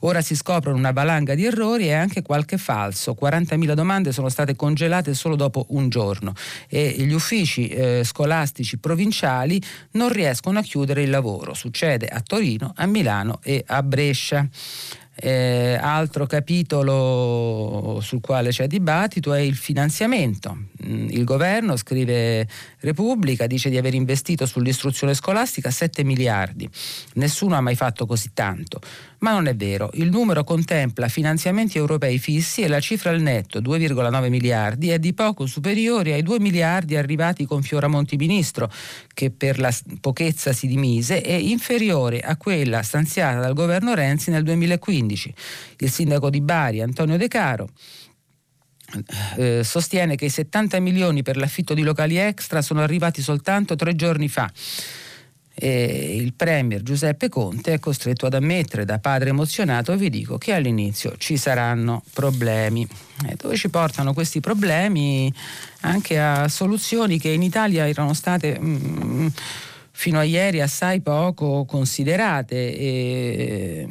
Ora 0.00 0.20
si 0.20 0.34
scoprono 0.36 0.76
una 0.76 0.92
valanga 0.92 1.34
di 1.34 1.44
errori 1.44 1.86
e 1.86 1.92
anche 1.92 2.22
qualche 2.22 2.58
falso. 2.58 3.16
40.000 3.20 3.72
domande 3.72 4.12
sono 4.12 4.28
state 4.28 4.56
congelate 4.56 5.14
solo 5.14 5.36
dopo 5.36 5.66
un 5.70 5.88
giorno 5.88 6.34
e 6.68 6.90
gli 6.98 7.12
uffici 7.12 7.68
eh, 7.68 8.02
scolastici 8.04 8.78
provinciali 8.78 9.60
non 9.92 10.12
riescono 10.12 10.58
a 10.58 10.62
chiudere 10.62 11.02
il 11.02 11.10
lavoro. 11.10 11.54
Succede 11.54 12.06
a 12.06 12.20
Torino, 12.20 12.72
a 12.76 12.86
Milano 12.86 13.38
e 13.42 13.62
a 13.66 13.82
Brescia. 13.82 14.46
Eh, 15.16 15.78
altro 15.80 16.26
capitolo 16.26 18.00
sul 18.02 18.20
quale 18.20 18.50
c'è 18.50 18.66
dibattito 18.66 19.32
è 19.32 19.40
il 19.40 19.54
finanziamento. 19.54 20.56
Mm, 20.84 21.08
il 21.10 21.24
governo, 21.24 21.76
scrive 21.76 22.48
Repubblica, 22.80 23.46
dice 23.46 23.70
di 23.70 23.76
aver 23.76 23.94
investito 23.94 24.44
sull'istruzione 24.44 25.14
scolastica 25.14 25.70
7 25.70 26.02
miliardi. 26.02 26.68
Nessuno 27.14 27.54
ha 27.54 27.60
mai 27.60 27.76
fatto 27.76 28.06
così 28.06 28.30
tanto. 28.34 28.80
Ma 29.24 29.30
non 29.30 29.46
è 29.46 29.56
vero. 29.56 29.88
Il 29.94 30.10
numero 30.10 30.44
contempla 30.44 31.08
finanziamenti 31.08 31.78
europei 31.78 32.18
fissi 32.18 32.60
e 32.60 32.68
la 32.68 32.78
cifra 32.78 33.08
al 33.08 33.22
netto, 33.22 33.62
2,9 33.62 34.28
miliardi, 34.28 34.90
è 34.90 34.98
di 34.98 35.14
poco 35.14 35.46
superiore 35.46 36.12
ai 36.12 36.22
2 36.22 36.38
miliardi 36.40 36.94
arrivati 36.94 37.46
con 37.46 37.62
Fioramonti 37.62 38.16
Ministro, 38.16 38.70
che 39.14 39.30
per 39.30 39.58
la 39.58 39.72
pochezza 40.02 40.52
si 40.52 40.66
dimise, 40.66 41.22
e 41.22 41.38
inferiore 41.38 42.20
a 42.20 42.36
quella 42.36 42.82
stanziata 42.82 43.40
dal 43.40 43.54
governo 43.54 43.94
Renzi 43.94 44.30
nel 44.30 44.42
2015. 44.42 45.34
Il 45.78 45.90
sindaco 45.90 46.28
di 46.28 46.42
Bari, 46.42 46.82
Antonio 46.82 47.16
De 47.16 47.28
Caro, 47.28 47.70
eh, 49.38 49.64
sostiene 49.64 50.16
che 50.16 50.26
i 50.26 50.30
70 50.30 50.78
milioni 50.80 51.22
per 51.22 51.38
l'affitto 51.38 51.72
di 51.72 51.82
locali 51.82 52.18
extra 52.18 52.60
sono 52.60 52.82
arrivati 52.82 53.22
soltanto 53.22 53.74
tre 53.74 53.96
giorni 53.96 54.28
fa 54.28 54.52
e 55.56 56.16
il 56.16 56.34
premier 56.34 56.82
Giuseppe 56.82 57.28
Conte 57.28 57.74
è 57.74 57.78
costretto 57.78 58.26
ad 58.26 58.34
ammettere 58.34 58.84
da 58.84 58.98
padre 58.98 59.28
emozionato 59.28 59.96
vi 59.96 60.10
dico 60.10 60.36
che 60.36 60.52
all'inizio 60.52 61.14
ci 61.16 61.36
saranno 61.36 62.02
problemi. 62.12 62.86
E 63.28 63.36
dove 63.36 63.56
ci 63.56 63.70
portano 63.70 64.12
questi 64.12 64.40
problemi? 64.40 65.32
Anche 65.82 66.18
a 66.18 66.48
soluzioni 66.48 67.20
che 67.20 67.28
in 67.28 67.42
Italia 67.42 67.88
erano 67.88 68.14
state 68.14 68.58
mm, 68.60 69.26
fino 69.92 70.18
a 70.18 70.24
ieri 70.24 70.60
assai 70.60 71.00
poco 71.00 71.64
considerate. 71.64 72.76
E 72.76 73.88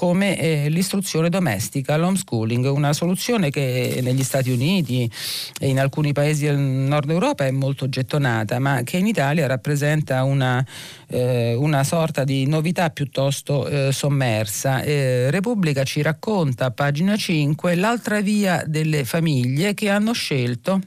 come 0.00 0.38
eh, 0.38 0.70
l'istruzione 0.70 1.28
domestica, 1.28 1.98
l'homeschooling, 1.98 2.64
una 2.72 2.94
soluzione 2.94 3.50
che 3.50 4.00
negli 4.02 4.22
Stati 4.22 4.50
Uniti 4.50 5.10
e 5.58 5.68
in 5.68 5.78
alcuni 5.78 6.14
paesi 6.14 6.46
del 6.46 6.56
nord 6.56 7.10
Europa 7.10 7.44
è 7.44 7.50
molto 7.50 7.86
gettonata, 7.86 8.58
ma 8.60 8.82
che 8.82 8.96
in 8.96 9.06
Italia 9.06 9.46
rappresenta 9.46 10.22
una, 10.24 10.64
eh, 11.06 11.52
una 11.52 11.84
sorta 11.84 12.24
di 12.24 12.46
novità 12.46 12.88
piuttosto 12.88 13.68
eh, 13.68 13.92
sommersa. 13.92 14.80
Eh, 14.80 15.30
Repubblica 15.30 15.84
ci 15.84 16.00
racconta 16.00 16.64
a 16.64 16.70
pagina 16.70 17.14
5 17.14 17.74
l'altra 17.74 18.22
via 18.22 18.64
delle 18.66 19.04
famiglie 19.04 19.74
che 19.74 19.90
hanno 19.90 20.14
scelto 20.14 20.80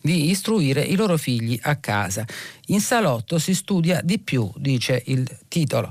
di 0.00 0.30
istruire 0.30 0.80
i 0.80 0.96
loro 0.96 1.18
figli 1.18 1.58
a 1.62 1.76
casa. 1.76 2.24
In 2.68 2.80
salotto 2.80 3.38
si 3.38 3.54
studia 3.54 4.00
di 4.02 4.18
più, 4.18 4.50
dice 4.56 5.02
il 5.06 5.28
titolo. 5.48 5.90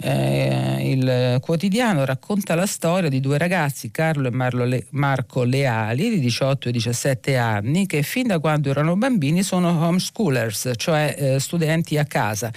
Eh, 0.00 0.90
il 0.90 1.38
quotidiano 1.40 2.04
racconta 2.04 2.54
la 2.54 2.66
storia 2.66 3.08
di 3.08 3.20
due 3.20 3.36
ragazzi, 3.36 3.90
Carlo 3.90 4.28
e 4.28 4.66
Le- 4.66 4.86
Marco 4.90 5.42
Leali, 5.42 6.10
di 6.10 6.20
18 6.20 6.68
e 6.68 6.72
17 6.72 7.36
anni, 7.36 7.86
che 7.86 8.02
fin 8.02 8.28
da 8.28 8.38
quando 8.38 8.70
erano 8.70 8.96
bambini 8.96 9.42
sono 9.42 9.86
homeschoolers, 9.86 10.72
cioè 10.76 11.14
eh, 11.18 11.40
studenti 11.40 11.98
a 11.98 12.04
casa. 12.04 12.52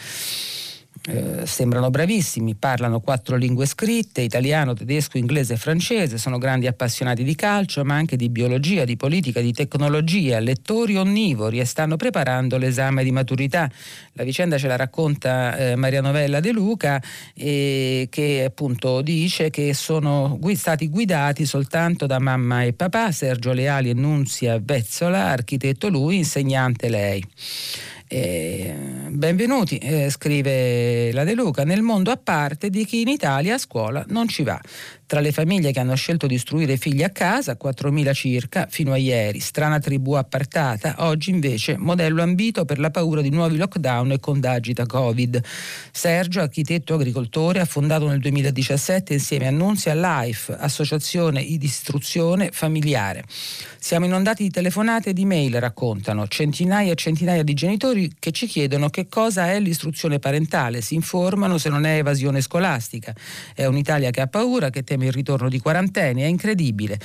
Eh, 1.03 1.47
sembrano 1.47 1.89
bravissimi, 1.89 2.53
parlano 2.53 2.99
quattro 2.99 3.35
lingue 3.35 3.65
scritte, 3.65 4.21
italiano, 4.21 4.75
tedesco, 4.75 5.17
inglese 5.17 5.53
e 5.53 5.57
francese, 5.57 6.19
sono 6.19 6.37
grandi 6.37 6.67
appassionati 6.67 7.23
di 7.23 7.33
calcio, 7.33 7.83
ma 7.83 7.95
anche 7.95 8.15
di 8.15 8.29
biologia, 8.29 8.85
di 8.85 8.97
politica, 8.97 9.41
di 9.41 9.51
tecnologia, 9.51 10.37
lettori 10.37 10.97
onnivori 10.97 11.59
e 11.59 11.65
stanno 11.65 11.95
preparando 11.95 12.57
l'esame 12.57 13.03
di 13.03 13.11
maturità. 13.11 13.67
La 14.13 14.23
vicenda 14.23 14.59
ce 14.59 14.67
la 14.67 14.75
racconta 14.75 15.57
eh, 15.57 15.75
Maria 15.75 16.01
Novella 16.01 16.39
De 16.39 16.51
Luca 16.51 17.01
eh, 17.33 18.07
che 18.11 18.43
appunto 18.45 19.01
dice 19.01 19.49
che 19.49 19.73
sono 19.73 20.39
stati 20.53 20.87
guidati 20.87 21.47
soltanto 21.47 22.05
da 22.05 22.19
mamma 22.19 22.61
e 22.61 22.73
papà, 22.73 23.11
Sergio 23.11 23.53
Leali 23.53 23.89
e 23.89 23.95
Nunzia 23.95 24.59
Vezzola, 24.61 25.29
architetto 25.29 25.89
lui, 25.89 26.17
insegnante 26.17 26.89
lei. 26.89 27.25
Eh, 28.13 28.75
benvenuti, 29.07 29.77
eh, 29.77 30.09
scrive 30.09 31.13
la 31.13 31.23
De 31.23 31.33
Luca, 31.33 31.63
nel 31.63 31.81
mondo 31.81 32.11
a 32.11 32.17
parte 32.17 32.69
di 32.69 32.83
chi 32.83 32.99
in 32.99 33.07
Italia 33.07 33.55
a 33.55 33.57
scuola 33.57 34.03
non 34.09 34.27
ci 34.27 34.43
va. 34.43 34.59
Tra 35.05 35.21
le 35.21 35.31
famiglie 35.31 35.71
che 35.71 35.79
hanno 35.79 35.95
scelto 35.95 36.27
di 36.27 36.35
istruire 36.35 36.75
figli 36.75 37.03
a 37.03 37.09
casa, 37.09 37.57
4.000 37.61 38.13
circa, 38.13 38.67
fino 38.69 38.91
a 38.91 38.97
ieri, 38.97 39.39
strana 39.39 39.79
tribù 39.79 40.13
appartata, 40.13 40.95
oggi 40.99 41.29
invece 41.29 41.77
modello 41.77 42.21
ambito 42.21 42.65
per 42.65 42.79
la 42.79 42.91
paura 42.91 43.21
di 43.21 43.29
nuovi 43.29 43.55
lockdown 43.57 44.11
e 44.11 44.19
contagi 44.19 44.73
da 44.73 44.85
Covid. 44.85 45.41
Sergio, 45.91 46.41
architetto 46.41 46.93
agricoltore, 46.93 47.59
ha 47.59 47.65
fondato 47.65 48.07
nel 48.07 48.19
2017 48.19 49.13
insieme 49.13 49.47
a 49.47 49.51
Nunzia 49.51 49.93
Life, 49.93 50.53
associazione 50.57 51.43
di 51.43 51.59
istruzione 51.61 52.49
familiare. 52.51 53.23
Siamo 53.79 54.05
inondati 54.05 54.43
di 54.43 54.49
telefonate 54.49 55.09
e 55.09 55.13
di 55.13 55.25
mail, 55.25 55.59
raccontano, 55.59 56.27
centinaia 56.27 56.91
e 56.91 56.95
centinaia 56.95 57.43
di 57.43 57.53
genitori 57.53 58.00
che 58.19 58.31
ci 58.31 58.47
chiedono 58.47 58.89
che 58.89 59.07
cosa 59.07 59.51
è 59.51 59.59
l'istruzione 59.59 60.19
parentale, 60.19 60.81
si 60.81 60.95
informano 60.95 61.57
se 61.57 61.69
non 61.69 61.85
è 61.85 61.97
evasione 61.97 62.41
scolastica. 62.41 63.13
È 63.53 63.65
un'Italia 63.65 64.11
che 64.11 64.21
ha 64.21 64.27
paura, 64.27 64.69
che 64.69 64.83
teme 64.83 65.05
il 65.05 65.11
ritorno 65.11 65.49
di 65.49 65.59
quaranteni, 65.59 66.21
è 66.21 66.25
incredibile. 66.25 66.99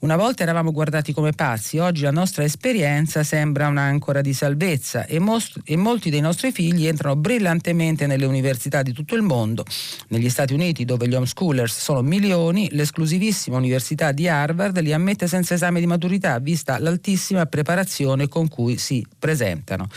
Una 0.00 0.14
volta 0.14 0.44
eravamo 0.44 0.70
guardati 0.70 1.12
come 1.12 1.32
pazzi, 1.32 1.78
oggi 1.78 2.02
la 2.02 2.12
nostra 2.12 2.44
esperienza 2.44 3.24
sembra 3.24 3.66
un'ancora 3.66 4.20
di 4.20 4.32
salvezza 4.32 5.06
e, 5.06 5.18
most- 5.18 5.60
e, 5.64 5.76
molti 5.76 6.08
dei 6.08 6.20
nostri 6.20 6.52
figli 6.52 6.86
entrano 6.86 7.16
brillantemente 7.16 8.06
nelle 8.06 8.24
università 8.24 8.82
di 8.82 8.92
tutto 8.92 9.16
il 9.16 9.22
mondo. 9.22 9.64
Negli 10.10 10.30
Stati 10.30 10.54
Uniti, 10.54 10.84
dove 10.84 11.08
gli 11.08 11.14
homeschoolers 11.14 11.76
sono 11.76 12.00
milioni, 12.02 12.68
l'esclusivissima 12.70 13.56
università 13.56 14.12
di 14.12 14.28
Harvard 14.28 14.78
li 14.78 14.92
ammette 14.92 15.26
senza 15.26 15.54
esame 15.54 15.80
di 15.80 15.86
maturità, 15.86 16.38
vista 16.38 16.78
l'altissima 16.78 17.46
preparazione 17.46 18.28
con 18.28 18.46
cui 18.46 18.78
si 18.78 19.04
presentano. 19.18 19.88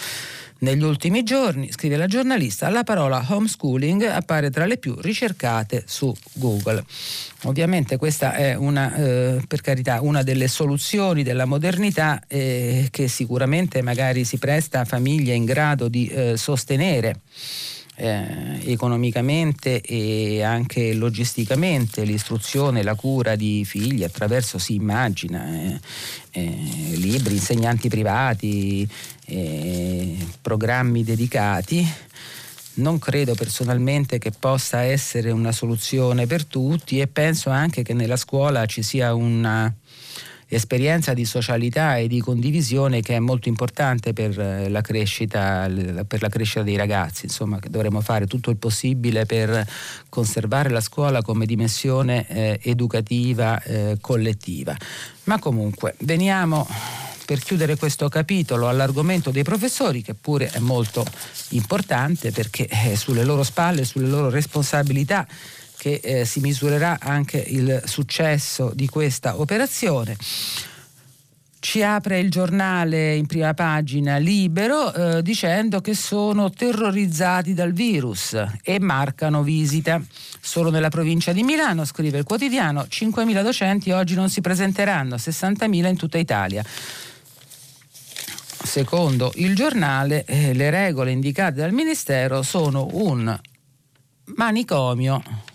Negli 0.61 0.83
ultimi 0.83 1.23
giorni, 1.23 1.71
scrive 1.71 1.97
la 1.97 2.05
giornalista, 2.05 2.69
la 2.69 2.83
parola 2.83 3.25
homeschooling 3.27 4.03
appare 4.03 4.51
tra 4.51 4.67
le 4.67 4.77
più 4.77 4.95
ricercate 4.99 5.85
su 5.87 6.13
Google. 6.33 6.83
Ovviamente 7.45 7.97
questa 7.97 8.35
è 8.35 8.53
una, 8.53 8.93
eh, 8.93 9.41
per 9.47 9.61
carità, 9.61 10.01
una 10.01 10.21
delle 10.21 10.47
soluzioni 10.47 11.23
della 11.23 11.45
modernità 11.45 12.21
eh, 12.27 12.89
che 12.91 13.07
sicuramente 13.07 13.81
magari 13.81 14.23
si 14.23 14.37
presta 14.37 14.81
a 14.81 14.85
famiglie 14.85 15.33
in 15.33 15.45
grado 15.45 15.87
di 15.87 16.05
eh, 16.05 16.37
sostenere 16.37 17.21
eh, 18.01 18.71
economicamente 18.71 19.79
e 19.81 20.41
anche 20.41 20.93
logisticamente 20.93 22.03
l'istruzione 22.03 22.81
la 22.81 22.95
cura 22.95 23.35
di 23.35 23.63
figli 23.63 24.03
attraverso, 24.03 24.57
si 24.57 24.73
immagina, 24.73 25.47
eh, 25.47 25.79
eh, 26.31 26.93
libri, 26.95 27.35
insegnanti 27.35 27.89
privati, 27.89 28.89
eh, 29.27 30.17
programmi 30.41 31.03
dedicati. 31.03 31.87
Non 32.73 32.97
credo 32.97 33.35
personalmente 33.35 34.17
che 34.17 34.31
possa 34.31 34.81
essere 34.81 35.29
una 35.29 35.51
soluzione 35.51 36.25
per 36.25 36.45
tutti 36.45 36.99
e 36.99 37.05
penso 37.05 37.51
anche 37.51 37.83
che 37.83 37.93
nella 37.93 38.15
scuola 38.15 38.65
ci 38.65 38.81
sia 38.81 39.13
una, 39.13 39.71
esperienza 40.53 41.13
di 41.13 41.23
socialità 41.23 41.95
e 41.95 42.07
di 42.07 42.19
condivisione 42.19 43.01
che 43.01 43.15
è 43.15 43.19
molto 43.19 43.47
importante 43.47 44.11
per 44.11 44.37
eh, 44.37 44.67
la 44.67 44.81
crescita, 44.81 45.69
per 46.05 46.21
la 46.21 46.27
crescita 46.27 46.61
dei 46.61 46.75
ragazzi. 46.75 47.25
Insomma, 47.25 47.57
dovremmo 47.69 48.01
fare 48.01 48.27
tutto 48.27 48.49
il 48.49 48.57
possibile 48.57 49.25
per 49.25 49.65
conservare 50.09 50.69
la 50.69 50.81
scuola 50.81 51.21
come 51.21 51.45
dimensione 51.45 52.27
eh, 52.27 52.59
educativa 52.63 53.61
eh, 53.61 53.97
collettiva. 54.01 54.75
Ma 55.23 55.39
comunque, 55.39 55.95
veniamo 55.99 56.67
per 57.25 57.39
chiudere 57.39 57.77
questo 57.77 58.09
capitolo 58.09 58.67
all'argomento 58.67 59.31
dei 59.31 59.43
professori, 59.43 60.01
che 60.01 60.15
pure 60.15 60.49
è 60.49 60.59
molto 60.59 61.05
importante 61.51 62.31
perché 62.31 62.65
è 62.65 62.95
sulle 62.95 63.23
loro 63.23 63.43
spalle, 63.43 63.85
sulle 63.85 64.07
loro 64.07 64.29
responsabilità 64.29 65.25
che 65.81 65.99
eh, 66.03 66.25
si 66.25 66.41
misurerà 66.41 66.99
anche 67.01 67.39
il 67.39 67.81
successo 67.85 68.71
di 68.75 68.87
questa 68.87 69.39
operazione. 69.39 70.15
Ci 71.57 71.81
apre 71.81 72.19
il 72.19 72.29
giornale 72.29 73.15
in 73.15 73.25
prima 73.25 73.55
pagina 73.55 74.17
libero 74.17 74.93
eh, 74.93 75.23
dicendo 75.23 75.81
che 75.81 75.95
sono 75.95 76.51
terrorizzati 76.51 77.55
dal 77.55 77.73
virus 77.73 78.39
e 78.61 78.79
marcano 78.79 79.41
visita. 79.41 79.99
Solo 80.39 80.69
nella 80.69 80.89
provincia 80.89 81.33
di 81.33 81.41
Milano, 81.41 81.83
scrive 81.83 82.19
il 82.19 82.25
quotidiano, 82.25 82.85
5.000 82.87 83.41
docenti 83.41 83.89
oggi 83.89 84.13
non 84.13 84.29
si 84.29 84.39
presenteranno, 84.39 85.15
60.000 85.15 85.87
in 85.87 85.97
tutta 85.97 86.19
Italia. 86.19 86.63
Secondo 88.63 89.31
il 89.37 89.55
giornale, 89.55 90.25
eh, 90.25 90.53
le 90.53 90.69
regole 90.69 91.09
indicate 91.09 91.55
dal 91.55 91.71
Ministero 91.71 92.43
sono 92.43 92.87
un 92.91 93.35
manicomio 94.35 95.49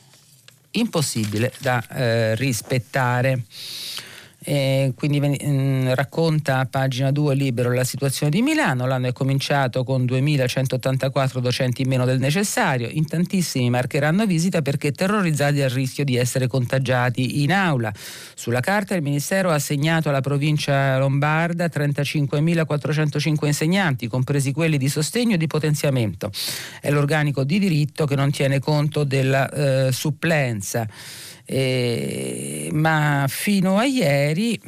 impossibile 0.79 1.53
da 1.59 1.83
eh, 1.89 2.35
rispettare. 2.37 3.43
E 4.49 4.93
quindi 4.95 5.19
mh, 5.19 5.37
mm, 5.45 5.89
racconta 5.95 6.61
a 6.61 6.67
pagina 6.67 7.11
2 7.11 7.35
libero 7.35 7.73
la 7.73 7.83
situazione 7.83 8.31
di 8.31 8.43
Milano, 8.43 8.87
l'anno 8.87 9.09
è 9.09 9.13
cominciato 9.13 9.83
con 9.83 10.05
2184 10.07 11.41
docenti 11.41 11.83
in 11.83 11.89
meno 11.89 12.05
del 12.05 12.21
necessario, 12.21 12.89
in 12.89 13.09
tantissimi 13.09 13.69
marcheranno 13.71 14.25
visita 14.25 14.63
perché 14.63 14.93
terrorizzati 14.93 15.63
al 15.63 15.71
rischio 15.71 16.05
di 16.05 16.15
essere 16.15 16.47
contagiati 16.47 17.43
in 17.43 17.53
aula. 17.53 17.93
Sulla 18.37 18.61
carta 18.61 18.95
il 18.95 19.03
Ministero 19.03 19.51
ha 19.51 19.55
assegnato 19.55 20.11
alla 20.11 20.21
provincia 20.21 20.97
lombarda 20.97 21.67
35.405 21.67 23.47
insegnanti, 23.47 24.07
compresi 24.07 24.53
quelli 24.53 24.79
di 24.79 24.89
sostegno 24.89 25.35
e 25.35 25.39
di 25.39 25.49
potenziamento. 25.49 26.31
È 26.81 26.89
l'organico 26.91 27.43
di 27.43 27.59
diritto 27.59 28.07
che 28.07 28.15
non 28.15 28.31
tiene 28.31 28.61
conto 28.61 29.03
della 29.03 29.51
eh, 29.51 29.91
supplenza 29.91 30.87
eh, 31.47 32.69
ma 32.73 33.25
fino 33.29 33.79
a 33.79 33.85
ieri 33.85 34.61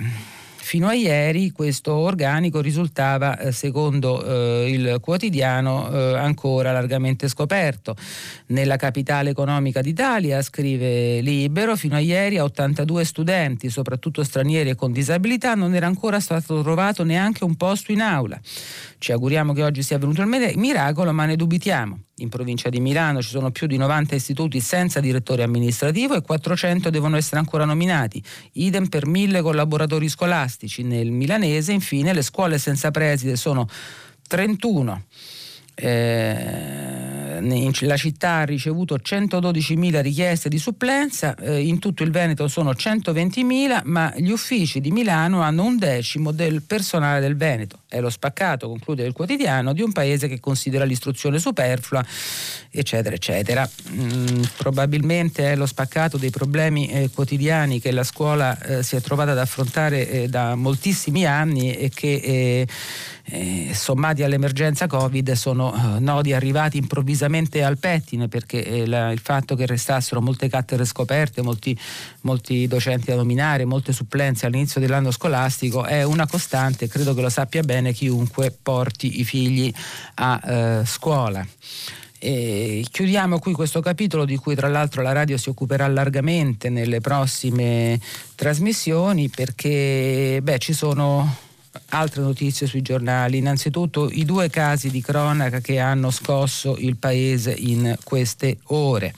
Fino 0.68 0.86
a 0.86 0.92
ieri 0.92 1.50
questo 1.50 1.94
organico 1.94 2.60
risultava, 2.60 3.38
eh, 3.38 3.52
secondo 3.52 4.22
eh, 4.22 4.70
il 4.70 4.98
quotidiano, 5.00 5.90
eh, 5.90 6.18
ancora 6.18 6.72
largamente 6.72 7.26
scoperto. 7.26 7.96
Nella 8.48 8.76
capitale 8.76 9.30
economica 9.30 9.80
d'Italia, 9.80 10.42
scrive 10.42 11.22
Libero, 11.22 11.74
fino 11.74 11.94
a 11.94 12.00
ieri 12.00 12.36
a 12.36 12.44
82 12.44 13.02
studenti, 13.06 13.70
soprattutto 13.70 14.22
stranieri 14.22 14.68
e 14.68 14.74
con 14.74 14.92
disabilità, 14.92 15.54
non 15.54 15.74
era 15.74 15.86
ancora 15.86 16.20
stato 16.20 16.60
trovato 16.60 17.02
neanche 17.02 17.44
un 17.44 17.54
posto 17.56 17.90
in 17.90 18.02
aula. 18.02 18.38
Ci 18.98 19.10
auguriamo 19.10 19.54
che 19.54 19.62
oggi 19.62 19.82
sia 19.82 19.96
avvenuto 19.96 20.20
il 20.20 20.52
miracolo, 20.56 21.14
ma 21.14 21.24
ne 21.24 21.36
dubitiamo. 21.36 22.07
In 22.20 22.28
provincia 22.28 22.68
di 22.68 22.80
Milano 22.80 23.22
ci 23.22 23.28
sono 23.28 23.50
più 23.50 23.66
di 23.66 23.76
90 23.76 24.14
istituti 24.14 24.60
senza 24.60 24.98
direttore 24.98 25.44
amministrativo 25.44 26.16
e 26.16 26.22
400 26.22 26.90
devono 26.90 27.16
essere 27.16 27.38
ancora 27.38 27.64
nominati. 27.64 28.22
Idem 28.54 28.88
per 28.88 29.06
mille 29.06 29.40
collaboratori 29.40 30.08
scolastici. 30.08 30.82
Nel 30.82 31.12
milanese, 31.12 31.72
infine, 31.72 32.12
le 32.12 32.22
scuole 32.22 32.58
senza 32.58 32.90
preside 32.90 33.36
sono 33.36 33.68
31. 34.26 35.04
Eh, 35.80 37.18
la 37.40 37.96
città 37.96 38.36
ha 38.36 38.44
ricevuto 38.44 38.96
112.000 38.96 40.00
richieste 40.00 40.48
di 40.48 40.58
supplenza, 40.58 41.34
eh, 41.36 41.60
in 41.60 41.78
tutto 41.78 42.02
il 42.02 42.10
Veneto 42.10 42.48
sono 42.48 42.72
120.000, 42.72 43.82
ma 43.84 44.12
gli 44.16 44.30
uffici 44.30 44.80
di 44.80 44.90
Milano 44.90 45.42
hanno 45.42 45.64
un 45.64 45.78
decimo 45.78 46.32
del 46.32 46.62
personale 46.62 47.20
del 47.20 47.36
Veneto. 47.36 47.80
È 47.88 48.00
lo 48.00 48.10
spaccato, 48.10 48.68
conclude 48.68 49.04
il 49.04 49.12
quotidiano, 49.12 49.72
di 49.72 49.82
un 49.82 49.92
paese 49.92 50.28
che 50.28 50.40
considera 50.40 50.84
l'istruzione 50.84 51.38
superflua, 51.38 52.04
eccetera, 52.70 53.14
eccetera. 53.14 53.68
Mm, 53.90 54.42
probabilmente 54.56 55.52
è 55.52 55.56
lo 55.56 55.66
spaccato 55.66 56.16
dei 56.16 56.30
problemi 56.30 56.88
eh, 56.88 57.10
quotidiani 57.10 57.80
che 57.80 57.92
la 57.92 58.04
scuola 58.04 58.58
eh, 58.60 58.82
si 58.82 58.96
è 58.96 59.00
trovata 59.00 59.32
ad 59.32 59.38
affrontare 59.38 60.10
eh, 60.10 60.28
da 60.28 60.54
moltissimi 60.54 61.24
anni 61.24 61.72
e 61.74 61.88
che 61.88 62.66
eh, 63.30 63.70
sommati 63.74 64.22
all'emergenza 64.22 64.86
Covid 64.86 65.32
sono 65.32 65.74
eh, 65.74 66.00
nodi 66.00 66.32
arrivati 66.32 66.78
improvvisamente 66.78 67.62
al 67.62 67.78
pettine 67.78 68.28
perché 68.28 68.64
eh, 68.64 68.86
la, 68.86 69.10
il 69.12 69.20
fatto 69.20 69.54
che 69.54 69.66
restassero 69.66 70.20
molte 70.20 70.48
cattedre 70.48 70.84
scoperte, 70.84 71.42
molti, 71.42 71.78
molti, 72.22 72.66
docenti 72.66 73.06
da 73.06 73.16
nominare, 73.16 73.64
molte 73.64 73.92
supplenze 73.92 74.46
all'inizio 74.46 74.80
dell'anno 74.80 75.10
scolastico 75.10 75.84
è 75.84 76.02
una 76.02 76.26
costante, 76.26 76.88
credo 76.88 77.14
che 77.14 77.20
lo 77.20 77.28
sappia 77.28 77.62
bene 77.62 77.92
chiunque 77.92 78.56
porti 78.62 79.20
i 79.20 79.24
figli 79.24 79.72
a 80.14 80.40
eh, 80.44 80.86
scuola. 80.86 81.46
E 82.20 82.84
chiudiamo 82.90 83.38
qui 83.38 83.52
questo 83.52 83.80
capitolo 83.80 84.24
di 84.24 84.36
cui 84.36 84.56
tra 84.56 84.68
l'altro 84.68 85.02
la 85.02 85.12
radio 85.12 85.36
si 85.36 85.50
occuperà 85.50 85.86
largamente 85.86 86.68
nelle 86.68 87.00
prossime 87.00 88.00
trasmissioni 88.34 89.28
perché 89.28 90.40
beh, 90.42 90.58
ci 90.58 90.72
sono 90.72 91.46
altre 91.90 92.22
notizie 92.22 92.66
sui 92.66 92.82
giornali. 92.82 93.38
Innanzitutto 93.38 94.08
i 94.10 94.24
due 94.24 94.50
casi 94.50 94.90
di 94.90 95.00
cronaca 95.00 95.60
che 95.60 95.78
hanno 95.78 96.10
scosso 96.10 96.76
il 96.78 96.96
paese 96.96 97.52
in 97.52 97.96
queste 98.04 98.58
ore. 98.64 99.14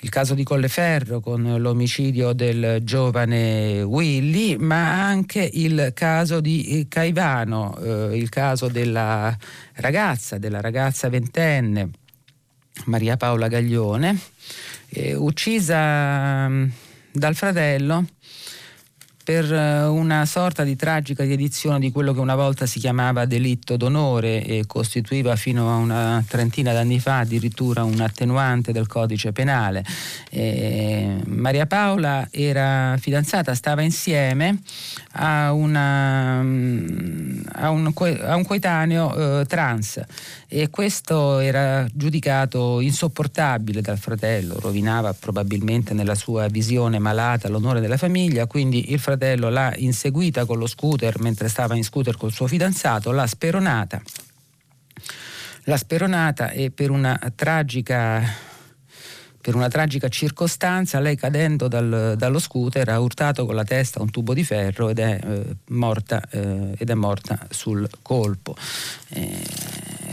Il 0.00 0.10
caso 0.10 0.34
di 0.34 0.44
Colleferro 0.44 1.20
con 1.20 1.56
l'omicidio 1.58 2.34
del 2.34 2.80
giovane 2.82 3.80
Willy, 3.80 4.56
ma 4.56 5.02
anche 5.02 5.48
il 5.50 5.92
caso 5.94 6.40
di 6.40 6.84
Caivano, 6.90 7.74
eh, 7.78 8.18
il 8.18 8.28
caso 8.28 8.68
della 8.68 9.34
ragazza, 9.76 10.36
della 10.36 10.60
ragazza 10.60 11.08
ventenne 11.08 11.88
Maria 12.84 13.16
Paola 13.16 13.48
Gaglione, 13.48 14.18
eh, 14.90 15.14
uccisa 15.14 16.48
mm, 16.48 16.68
dal 17.12 17.34
fratello 17.34 18.04
per 19.24 19.50
eh, 19.50 19.86
una 19.86 20.26
sorta 20.26 20.64
di 20.64 20.76
tragica 20.76 21.24
riedizione 21.24 21.78
di 21.78 21.90
quello 21.90 22.12
che 22.12 22.20
una 22.20 22.34
volta 22.34 22.66
si 22.66 22.78
chiamava 22.78 23.24
delitto 23.24 23.78
d'onore 23.78 24.44
e 24.44 24.64
costituiva 24.66 25.34
fino 25.34 25.70
a 25.72 25.76
una 25.76 26.22
trentina 26.28 26.74
d'anni 26.74 27.00
fa 27.00 27.20
addirittura 27.20 27.84
un 27.84 28.00
attenuante 28.00 28.70
del 28.70 28.86
codice 28.86 29.32
penale. 29.32 29.82
E 30.28 31.22
Maria 31.24 31.64
Paola 31.66 32.28
era 32.30 32.96
fidanzata, 33.00 33.54
stava 33.54 33.80
insieme 33.80 34.60
a, 35.12 35.52
una, 35.52 36.40
a, 36.40 37.70
un, 37.70 37.92
a 37.96 38.36
un, 38.36 38.44
coetaneo 38.44 39.40
eh, 39.40 39.46
trans 39.46 40.02
e 40.48 40.68
questo 40.68 41.38
era 41.38 41.86
giudicato 41.92 42.80
insopportabile 42.80 43.80
dal 43.80 43.98
fratello, 43.98 44.58
rovinava 44.60 45.14
probabilmente 45.14 45.94
nella 45.94 46.14
sua 46.14 46.46
visione 46.48 46.98
malata 46.98 47.48
l'onore 47.48 47.80
della 47.80 47.96
famiglia, 47.96 48.46
quindi 48.46 48.92
il 48.92 48.98
fratello 48.98 49.12
fratello 49.14 49.48
l'ha 49.48 49.72
inseguita 49.76 50.44
con 50.44 50.58
lo 50.58 50.66
scooter 50.66 51.20
mentre 51.20 51.48
stava 51.48 51.76
in 51.76 51.84
scooter 51.84 52.16
col 52.16 52.32
suo 52.32 52.46
fidanzato, 52.46 53.12
l'ha 53.12 53.26
speronata. 53.26 54.02
L'ha 55.64 55.76
speronata 55.76 56.50
e 56.50 56.70
per 56.70 56.90
una 56.90 57.18
tragica 57.34 58.52
per 59.44 59.54
una 59.54 59.68
tragica 59.68 60.08
circostanza, 60.08 61.00
lei 61.00 61.16
cadendo 61.16 61.68
dal, 61.68 62.14
dallo 62.16 62.38
scooter 62.38 62.88
ha 62.88 62.98
urtato 62.98 63.44
con 63.44 63.54
la 63.54 63.62
testa 63.62 64.00
un 64.00 64.10
tubo 64.10 64.32
di 64.32 64.42
ferro 64.42 64.88
ed 64.88 64.98
è, 64.98 65.20
eh, 65.22 65.56
morta, 65.68 66.22
eh, 66.30 66.74
ed 66.78 66.88
è 66.88 66.94
morta, 66.94 67.46
sul 67.50 67.86
colpo. 68.00 68.56
Eh, 69.10 69.42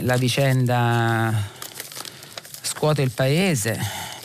la 0.00 0.18
vicenda 0.18 1.32
scuote 2.60 3.00
il 3.00 3.10
paese 3.10 3.80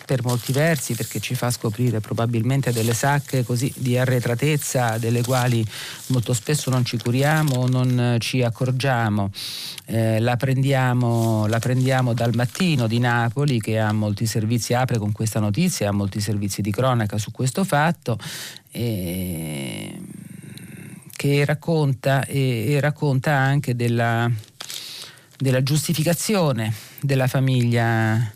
per 0.07 0.23
molti 0.23 0.53
versi 0.53 0.95
perché 0.95 1.19
ci 1.19 1.35
fa 1.35 1.51
scoprire 1.51 1.99
probabilmente 1.99 2.71
delle 2.71 2.93
sacche 2.93 3.43
così 3.43 3.69
di 3.75 3.97
arretratezza 3.97 4.97
delle 4.97 5.21
quali 5.21 5.65
molto 6.07 6.33
spesso 6.33 6.69
non 6.69 6.85
ci 6.85 6.97
curiamo 6.97 7.55
o 7.55 7.67
non 7.67 8.15
ci 8.19 8.41
accorgiamo. 8.41 9.29
Eh, 9.85 10.21
la, 10.21 10.37
prendiamo, 10.37 11.45
la, 11.47 11.59
prendiamo, 11.59 12.13
dal 12.13 12.33
mattino 12.35 12.87
di 12.87 12.99
Napoli 12.99 13.59
che 13.59 13.79
ha 13.79 13.91
molti 13.91 14.25
servizi, 14.25 14.73
apre 14.73 14.97
con 14.97 15.11
questa 15.11 15.41
notizia, 15.41 15.89
ha 15.89 15.91
molti 15.91 16.21
servizi 16.21 16.61
di 16.61 16.71
cronaca 16.71 17.17
su 17.17 17.31
questo 17.31 17.65
fatto. 17.65 18.17
E 18.71 19.99
che 21.17 21.43
racconta, 21.43 22.23
e, 22.25 22.71
e 22.71 22.79
racconta 22.79 23.33
anche 23.33 23.75
della, 23.75 24.31
della 25.37 25.63
giustificazione 25.63 26.71
della 27.01 27.27
famiglia 27.27 28.31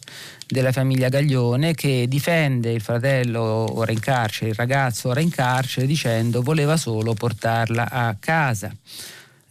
della 0.51 0.71
famiglia 0.71 1.09
Gaglione 1.09 1.73
che 1.73 2.05
difende 2.07 2.71
il 2.71 2.81
fratello 2.81 3.41
ora 3.41 3.91
in 3.91 3.99
carcere, 3.99 4.51
il 4.51 4.55
ragazzo 4.55 5.09
ora 5.09 5.19
in 5.19 5.29
carcere 5.29 5.87
dicendo 5.87 6.41
voleva 6.41 6.77
solo 6.77 7.13
portarla 7.13 7.89
a 7.89 8.15
casa 8.19 8.71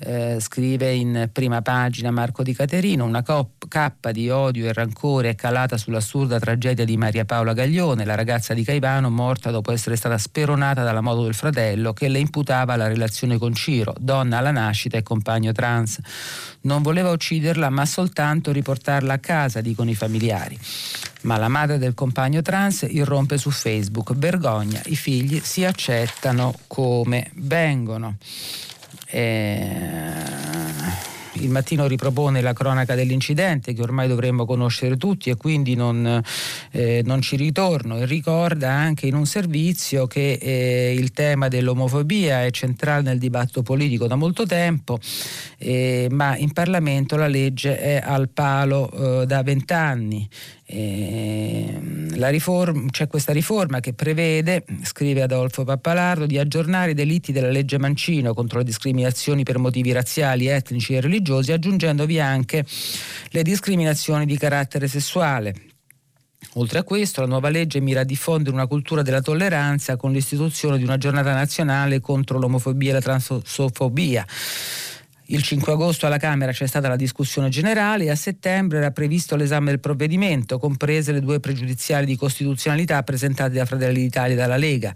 eh, 0.03 0.39
scrive 0.41 0.93
in 0.93 1.29
prima 1.31 1.61
pagina 1.61 2.11
Marco 2.11 2.43
Di 2.43 2.55
Caterino, 2.55 3.05
una 3.05 3.23
cappa 3.69 4.13
di 4.13 4.31
odio 4.31 4.67
e 4.67 4.73
rancore 4.73 5.31
è 5.31 5.35
calata 5.35 5.77
sull'assurda 5.77 6.39
tragedia 6.39 6.85
di 6.87 6.97
Maria 6.97 7.27
Paola 7.27 7.53
Gaglione, 7.53 8.07
la 8.07 8.15
ragazza 8.15 8.55
di 8.55 8.65
Caivano 8.65 9.11
morta 9.11 9.51
dopo 9.51 9.73
essere 9.73 9.97
stata 9.97 10.17
speronata 10.17 10.83
dalla 10.83 11.03
moto 11.03 11.25
del 11.25 11.35
fratello 11.35 11.93
che 11.93 12.09
le 12.09 12.19
imputava 12.19 12.77
la 12.77 12.89
relazione 12.89 13.37
con 13.37 13.53
Ciro, 13.55 13.95
donna 13.99 14.39
alla 14.39 14.51
nascita 14.51 14.97
e 14.97 15.03
compagno 15.03 15.53
trans. 15.53 15.99
Non 16.63 16.81
voleva 16.83 17.11
ucciderla 17.11 17.69
ma 17.69 17.85
soltanto 17.85 18.53
riportarla 18.53 19.15
a 19.15 19.19
casa, 19.19 19.61
dicono 19.61 19.91
i 19.91 19.95
familiari. 19.95 20.59
Ma 21.23 21.37
la 21.37 21.49
madre 21.49 21.77
del 21.77 21.93
compagno 21.93 22.41
trans 22.41 22.87
irrompe 22.89 23.37
su 23.37 23.51
Facebook. 23.51 24.15
Vergogna, 24.15 24.81
i 24.87 24.97
figli 24.97 25.41
si 25.43 25.65
accettano 25.65 26.55
come 26.67 27.31
vengono. 27.35 28.17
Eh, 29.11 30.09
il 31.41 31.51
mattino 31.51 31.87
ripropone 31.87 32.41
la 32.41 32.53
cronaca 32.53 32.95
dell'incidente 32.95 33.73
che 33.73 33.83
ormai 33.83 34.09
dovremmo 34.09 34.45
conoscere 34.45 34.97
tutti 34.97 35.31
e 35.31 35.37
quindi 35.37 35.75
non, 35.75 36.23
eh, 36.71 37.03
non 37.05 37.21
ci 37.23 37.37
ritorno. 37.37 37.99
E 37.99 38.07
ricorda 38.07 38.71
anche 38.71 39.07
in 39.07 39.15
un 39.15 39.27
servizio 39.27 40.07
che 40.07 40.33
eh, 40.33 40.95
il 40.95 41.13
tema 41.13 41.49
dell'omofobia 41.49 42.45
è 42.45 42.51
centrale 42.51 43.03
nel 43.03 43.19
dibattito 43.19 43.63
politico 43.63 44.07
da 44.07 44.17
molto 44.17 44.45
tempo, 44.47 44.99
eh, 45.59 46.09
ma 46.11 46.37
in 46.37 46.53
Parlamento 46.53 47.17
la 47.17 47.29
legge 47.29 47.79
è 47.79 48.03
al 48.05 48.29
palo 48.29 49.23
eh, 49.23 49.27
da 49.27 49.43
vent'anni 49.43 50.29
riforma, 52.29 52.91
c'è 52.91 53.07
questa 53.07 53.33
riforma 53.33 53.81
che 53.81 53.93
prevede, 53.93 54.65
scrive 54.85 55.23
Adolfo 55.23 55.65
Pappalardo, 55.65 56.27
di 56.27 56.39
aggiornare 56.39 56.93
i 56.93 56.95
delitti 56.95 57.33
della 57.33 57.51
legge 57.51 57.79
Mancino 57.79 58.35
contro 58.35 58.59
le 58.59 58.65
discriminazioni 58.65 59.43
per 59.43 59.59
motivi 59.59 59.93
razziali, 59.93 60.47
etnici 60.47 60.95
e 60.95 61.01
religiosi, 61.01 61.53
aggiungendovi 61.53 62.21
anche 62.21 62.65
le 63.31 63.43
discriminazioni 63.43 64.27
di 64.27 64.37
carattere 64.37 64.87
sessuale. 64.87 65.55
Oltre 66.55 66.79
a 66.79 66.83
questo, 66.83 67.21
la 67.21 67.27
nuova 67.27 67.49
legge 67.49 67.81
mira 67.81 68.01
a 68.01 68.05
diffondere 68.05 68.55
una 68.55 68.67
cultura 68.67 69.03
della 69.03 69.21
tolleranza 69.21 69.97
con 69.97 70.11
l'istituzione 70.11 70.79
di 70.79 70.85
una 70.85 70.97
giornata 70.97 71.33
nazionale 71.33 72.01
contro 72.01 72.39
l'omofobia 72.39 72.91
e 72.91 72.93
la 72.95 73.01
transofobia 73.01 74.27
il 75.33 75.43
5 75.43 75.73
agosto 75.73 76.07
alla 76.07 76.19
Camera 76.19 76.53
c'è 76.53 76.67
stata 76.67 76.89
la 76.89 76.97
discussione 76.97 77.49
generale 77.49 78.05
e 78.05 78.11
a 78.11 78.17
settembre 78.17 78.79
era 78.79 78.91
previsto 78.91 79.37
l'esame 79.37 79.71
del 79.71 79.81
provvedimento, 79.81 80.59
comprese 80.59 81.13
le 81.13 81.21
due 81.21 81.41
pregiudiziali 81.41 82.05
di 82.05 82.17
costituzionalità 82.17 83.03
presentate 83.03 83.55
da 83.55 83.65
Fratelli 83.65 84.01
d'Italia 84.01 84.35
e 84.35 84.39
dalla 84.39 84.57
Lega 84.57 84.93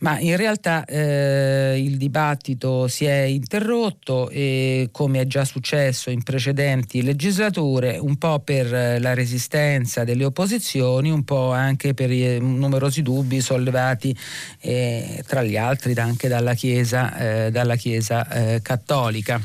ma 0.00 0.18
in 0.18 0.36
realtà 0.36 0.84
eh, 0.84 1.80
il 1.82 1.96
dibattito 1.96 2.88
si 2.88 3.04
è 3.04 3.22
interrotto 3.22 4.28
e 4.30 4.88
come 4.92 5.20
è 5.20 5.26
già 5.26 5.44
successo 5.44 6.10
in 6.10 6.22
precedenti 6.22 7.02
legislature, 7.02 7.98
un 7.98 8.16
po' 8.16 8.40
per 8.40 9.00
la 9.00 9.14
resistenza 9.14 10.04
delle 10.04 10.24
opposizioni, 10.24 11.10
un 11.10 11.24
po' 11.24 11.52
anche 11.52 11.94
per 11.94 12.10
i 12.10 12.38
numerosi 12.40 13.02
dubbi 13.02 13.40
sollevati 13.40 14.16
eh, 14.60 15.22
tra 15.26 15.42
gli 15.42 15.56
altri 15.56 15.92
anche 15.94 16.28
dalla 16.28 16.54
Chiesa, 16.54 17.16
eh, 17.16 17.50
dalla 17.50 17.76
chiesa 17.76 18.28
eh, 18.28 18.60
cattolica. 18.62 19.40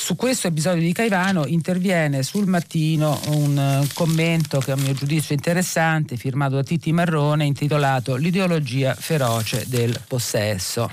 Su 0.00 0.16
questo 0.16 0.46
episodio 0.46 0.80
di 0.80 0.94
Caivano 0.94 1.44
interviene 1.46 2.22
sul 2.22 2.46
mattino 2.46 3.20
un 3.26 3.56
eh, 3.56 3.86
commento 3.92 4.58
che 4.58 4.72
a 4.72 4.76
mio 4.76 4.94
giudizio 4.94 5.34
interessante, 5.34 6.16
firmato 6.16 6.54
da 6.54 6.62
Titti 6.62 6.90
Marrone, 6.90 7.44
intitolato 7.44 8.16
L'ideologia 8.16 8.94
feroce 8.94 9.66
del 9.68 10.00
possesso. 10.08 10.90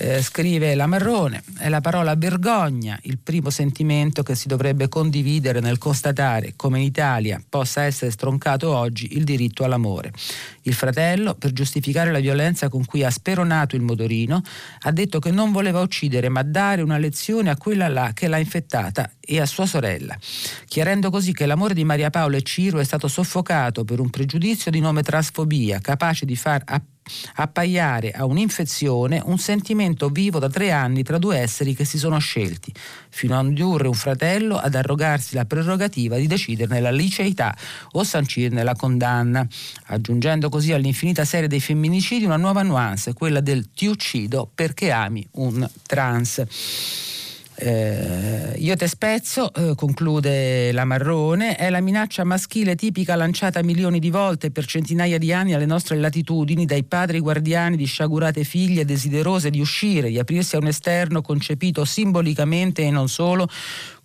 Eh, 0.00 0.22
scrive 0.22 0.76
la 0.76 0.86
Marrone, 0.86 1.42
è 1.58 1.68
la 1.68 1.80
parola 1.80 2.14
vergogna 2.14 2.96
il 3.02 3.18
primo 3.18 3.50
sentimento 3.50 4.22
che 4.22 4.36
si 4.36 4.46
dovrebbe 4.46 4.88
condividere 4.88 5.58
nel 5.58 5.78
constatare 5.78 6.52
come 6.54 6.78
in 6.78 6.84
Italia 6.84 7.42
possa 7.48 7.82
essere 7.82 8.12
stroncato 8.12 8.72
oggi 8.72 9.16
il 9.16 9.24
diritto 9.24 9.64
all'amore. 9.64 10.12
Il 10.62 10.74
fratello, 10.74 11.34
per 11.34 11.52
giustificare 11.52 12.12
la 12.12 12.20
violenza 12.20 12.68
con 12.68 12.84
cui 12.84 13.02
ha 13.02 13.10
speronato 13.10 13.74
il 13.74 13.82
motorino, 13.82 14.40
ha 14.82 14.92
detto 14.92 15.18
che 15.18 15.32
non 15.32 15.50
voleva 15.50 15.80
uccidere 15.80 16.28
ma 16.28 16.44
dare 16.44 16.82
una 16.82 16.98
lezione 16.98 17.50
a 17.50 17.56
quella 17.56 17.88
là 17.88 18.12
che 18.14 18.28
l'ha 18.28 18.38
infettata 18.38 19.10
e 19.18 19.40
a 19.40 19.46
sua 19.46 19.66
sorella, 19.66 20.16
chiarendo 20.66 21.10
così 21.10 21.32
che 21.32 21.44
l'amore 21.44 21.74
di 21.74 21.82
Maria 21.82 22.10
Paola 22.10 22.36
e 22.36 22.42
Ciro 22.42 22.78
è 22.78 22.84
stato 22.84 23.08
soffocato 23.08 23.82
per 23.82 23.98
un 23.98 24.10
pregiudizio 24.10 24.70
di 24.70 24.78
nome 24.78 25.02
transfobia, 25.02 25.80
capace 25.80 26.24
di 26.24 26.36
far 26.36 26.62
appellare 26.64 26.96
appaiare 27.34 28.10
a 28.10 28.24
un'infezione 28.24 29.22
un 29.24 29.38
sentimento 29.38 30.08
vivo 30.08 30.38
da 30.38 30.48
tre 30.48 30.70
anni 30.70 31.02
tra 31.02 31.18
due 31.18 31.38
esseri 31.38 31.74
che 31.74 31.84
si 31.84 31.98
sono 31.98 32.18
scelti, 32.18 32.72
fino 33.08 33.38
a 33.38 33.42
indurre 33.42 33.88
un 33.88 33.94
fratello 33.94 34.56
ad 34.56 34.74
arrogarsi 34.74 35.34
la 35.34 35.44
prerogativa 35.44 36.16
di 36.16 36.26
deciderne 36.26 36.80
la 36.80 36.90
liceità 36.90 37.56
o 37.92 38.04
sancirne 38.04 38.62
la 38.62 38.74
condanna, 38.74 39.46
aggiungendo 39.86 40.48
così 40.48 40.72
all'infinita 40.72 41.24
serie 41.24 41.48
dei 41.48 41.60
femminicidi 41.60 42.24
una 42.24 42.36
nuova 42.36 42.62
nuance, 42.62 43.12
quella 43.12 43.40
del 43.40 43.72
ti 43.72 43.86
uccido 43.86 44.50
perché 44.54 44.90
ami 44.90 45.26
un 45.32 45.68
trans. 45.86 46.44
Eh, 47.60 48.54
io 48.56 48.76
te 48.76 48.86
spezzo, 48.86 49.52
eh, 49.52 49.74
conclude 49.74 50.70
la 50.70 50.84
Marrone, 50.84 51.56
è 51.56 51.70
la 51.70 51.80
minaccia 51.80 52.22
maschile 52.22 52.76
tipica 52.76 53.16
lanciata 53.16 53.64
milioni 53.64 53.98
di 53.98 54.10
volte 54.10 54.52
per 54.52 54.64
centinaia 54.64 55.18
di 55.18 55.32
anni 55.32 55.54
alle 55.54 55.66
nostre 55.66 55.96
latitudini 55.96 56.66
dai 56.66 56.84
padri 56.84 57.18
guardiani 57.18 57.76
di 57.76 57.84
sciagurate 57.84 58.44
figlie 58.44 58.84
desiderose 58.84 59.50
di 59.50 59.58
uscire, 59.58 60.08
di 60.08 60.20
aprirsi 60.20 60.54
a 60.54 60.60
un 60.60 60.68
esterno 60.68 61.20
concepito 61.20 61.84
simbolicamente 61.84 62.82
e 62.82 62.92
non 62.92 63.08
solo 63.08 63.48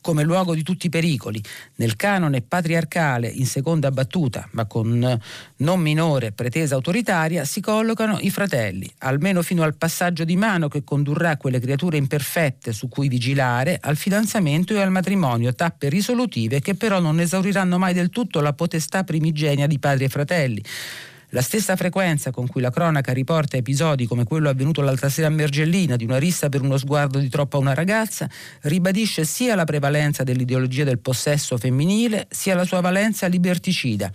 come 0.04 0.24
luogo 0.24 0.54
di 0.54 0.63
tutti 0.63 0.88
i 0.88 0.89
pericoli. 0.89 1.42
Nel 1.76 1.96
canone 1.96 2.42
patriarcale, 2.42 3.30
in 3.30 3.48
seconda 3.48 3.89
battuta, 3.89 4.48
ma 4.52 4.66
con 4.66 5.20
non 5.58 5.80
minore 5.80 6.34
pretesa 6.34 6.76
autoritaria, 6.76 7.46
si 7.46 7.62
collocano 7.62 8.18
i 8.20 8.30
fratelli, 8.30 8.92
almeno 9.00 9.42
fino 9.42 9.63
al 9.63 9.76
passaggio 9.76 10.26
di 10.26 10.36
mano 10.36 10.68
che 10.68 10.84
condurrà 10.84 11.38
quelle 11.38 11.62
creature 11.62 11.96
imperfette 11.96 12.74
su 12.74 12.89
cui 12.89 13.08
vigilare 13.08 13.80
al 13.82 13.96
fidanzamento 13.96 14.74
e 14.74 14.82
al 14.82 14.92
matrimonio, 14.92 15.56
tappe 15.56 15.88
risolutive 15.88 16.60
che 16.60 16.76
però 16.76 17.00
non 17.00 17.22
esauriranno 17.22 17.78
mai 17.78 17.94
del 17.94 18.10
tutto 18.10 18.42
la 18.42 18.52
potestà 18.52 19.06
primigenia 19.06 19.68
di 19.68 19.80
padri 19.80 20.04
e 20.04 20.10
fratelli. 20.10 20.63
La 21.34 21.41
stessa 21.41 21.76
frequenza 21.76 22.30
con 22.30 22.46
cui 22.46 22.62
la 22.62 22.69
cronaca 22.69 23.12
riporta 23.12 23.58
episodi 23.58 24.06
come 24.06 24.24
quello 24.24 24.50
avvenuto 24.50 24.82
l'altra 24.82 25.10
sera 25.10 25.28
a 25.28 25.32
Mergellina 25.32 25.96
di 25.96 26.04
una 26.04 26.19
rissa 26.19 26.48
per 26.48 26.62
uno 26.62 26.78
sguardo 26.78 27.17
di 27.17 27.28
troppo 27.28 27.58
a 27.58 27.60
una 27.60 27.74
ragazza 27.74 28.30
ribadisce 28.62 29.26
sia 29.26 29.56
la 29.56 29.63
prevalenza 29.63 30.22
dell'ideologia 30.22 30.84
del 30.84 31.00
possesso 31.00 31.58
femminile 31.58 32.28
sia 32.30 32.54
la 32.54 32.65
sua 32.65 32.82
valenza 32.82 33.26
liberticida. 33.26 34.12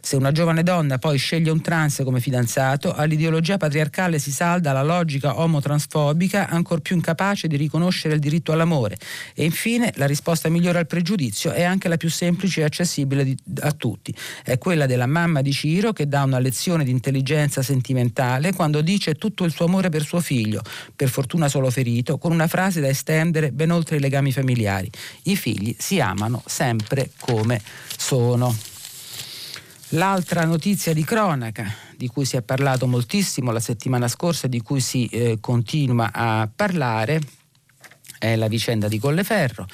Se 0.00 0.16
una 0.16 0.32
giovane 0.32 0.62
donna 0.62 0.98
poi 0.98 1.18
sceglie 1.18 1.50
un 1.50 1.60
trans 1.60 2.00
come 2.04 2.20
fidanzato, 2.20 2.94
all'ideologia 2.94 3.58
patriarcale 3.58 4.18
si 4.18 4.32
salda 4.32 4.72
la 4.72 4.82
logica 4.82 5.40
omotransfobica 5.40 6.48
ancor 6.48 6.80
più 6.80 6.96
incapace 6.96 7.48
di 7.48 7.56
riconoscere 7.56 8.14
il 8.14 8.20
diritto 8.20 8.52
all'amore. 8.52 8.96
E 9.34 9.44
infine 9.44 9.92
la 9.96 10.06
risposta 10.06 10.48
migliore 10.48 10.78
al 10.78 10.86
pregiudizio 10.86 11.52
è 11.52 11.62
anche 11.62 11.88
la 11.88 11.96
più 11.96 12.08
semplice 12.08 12.62
e 12.62 12.64
accessibile 12.64 13.24
di, 13.24 13.36
a 13.60 13.72
tutti. 13.72 14.14
È 14.42 14.56
quella 14.58 14.86
della 14.86 15.06
mamma 15.06 15.42
di 15.42 15.52
Ciro 15.52 15.92
che 15.92 16.08
dà 16.08 16.22
una 16.22 16.38
lezione 16.38 16.84
di 16.84 16.90
intelligenza 16.90 17.62
sentimentale 17.62 18.52
quando 18.52 18.80
dice 18.80 19.14
tutto 19.14 19.44
il 19.44 19.52
suo 19.52 19.66
amore 19.66 19.90
per 19.90 20.02
suo 20.02 20.20
figlio, 20.20 20.62
per 20.96 21.08
fortuna 21.08 21.48
solo 21.48 21.70
ferito, 21.70 22.18
con 22.18 22.32
una 22.32 22.46
frase 22.46 22.80
da 22.80 22.88
estendere 22.88 23.52
ben 23.52 23.70
oltre 23.70 23.96
i 23.96 24.00
legami 24.00 24.32
familiari. 24.32 24.90
I 25.24 25.36
figli 25.36 25.74
si 25.78 26.00
amano 26.00 26.42
sempre 26.46 27.10
come 27.18 27.60
sono. 27.96 28.69
L'altra 29.94 30.44
notizia 30.44 30.92
di 30.92 31.02
cronaca 31.02 31.64
di 31.96 32.06
cui 32.06 32.24
si 32.24 32.36
è 32.36 32.42
parlato 32.42 32.86
moltissimo 32.86 33.50
la 33.50 33.58
settimana 33.58 34.06
scorsa 34.06 34.46
e 34.46 34.48
di 34.48 34.60
cui 34.60 34.80
si 34.80 35.06
eh, 35.06 35.38
continua 35.40 36.10
a 36.12 36.48
parlare 36.54 37.20
è 38.16 38.36
la 38.36 38.46
vicenda 38.46 38.86
di 38.86 39.00
Colleferro. 39.00 39.66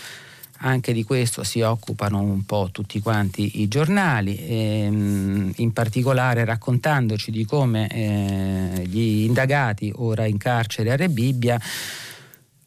Anche 0.61 0.95
di 0.95 1.05
questo 1.05 1.45
si 1.45 1.61
occupano 1.61 2.21
un 2.23 2.47
po' 2.47 2.71
tutti 2.73 2.99
quanti 3.01 3.61
i 3.61 3.69
giornali, 3.69 4.39
ehm, 4.39 5.53
in 5.57 5.73
particolare 5.75 6.47
raccontandoci 6.47 7.31
di 7.31 7.45
come 7.45 7.87
eh, 7.89 8.87
gli 8.87 9.25
indagati 9.25 9.93
ora 9.97 10.25
in 10.25 10.39
carcere 10.39 10.93
a 10.93 10.97
Rebibbia 10.97 11.61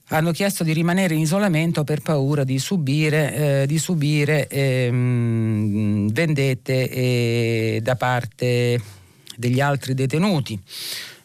hanno 0.10 0.32
chiesto 0.32 0.64
di 0.64 0.74
rimanere 0.74 1.14
in 1.14 1.22
isolamento 1.22 1.84
per 1.84 2.02
paura 2.02 2.44
di 2.44 2.60
subire, 2.60 3.62
eh, 3.62 3.68
di 3.68 3.78
subire 3.78 4.48
ehm, 4.48 6.12
vendette 6.12 6.90
eh, 6.90 7.80
da 7.82 7.96
parte 7.96 8.82
degli 9.36 9.60
altri 9.60 9.94
detenuti. 9.94 10.60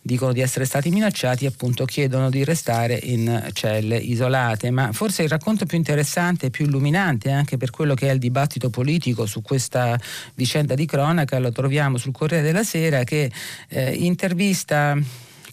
Dicono 0.07 0.35
di 0.35 0.43
essere 0.43 0.67
stati 0.67 0.91
minacciati 0.91 1.47
e 1.47 1.49
appunto 1.49 1.87
chiedono 1.87 2.29
di 2.29 2.45
restare 2.45 3.01
in 3.05 3.49
celle 3.55 3.97
isolate. 3.97 4.71
Ma 4.71 4.93
forse 4.93 5.23
il 5.23 5.31
racconto 5.31 5.65
più 5.65 5.79
interessante 5.79 6.47
e 6.47 6.51
più 6.51 6.67
illuminante 6.67 7.31
anche 7.31 7.57
per 7.57 7.71
quello 7.71 7.95
che 7.95 8.11
è 8.11 8.13
il 8.13 8.19
dibattito 8.19 8.69
politico 8.69 9.25
su 9.25 9.41
questa 9.41 9.99
vicenda 10.35 10.75
di 10.75 10.85
cronaca 10.85 11.39
lo 11.39 11.53
troviamo 11.53 11.97
sul 11.97 12.13
Corriere 12.13 12.45
della 12.45 12.65
Sera 12.65 13.03
che 13.03 13.33
eh, 13.69 13.95
intervista 13.95 14.95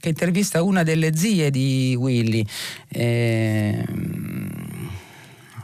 che 0.01 0.09
intervista 0.09 0.63
una 0.63 0.83
delle 0.83 1.15
zie 1.15 1.51
di 1.51 1.95
Willy. 1.97 2.43
Eh, 2.89 3.85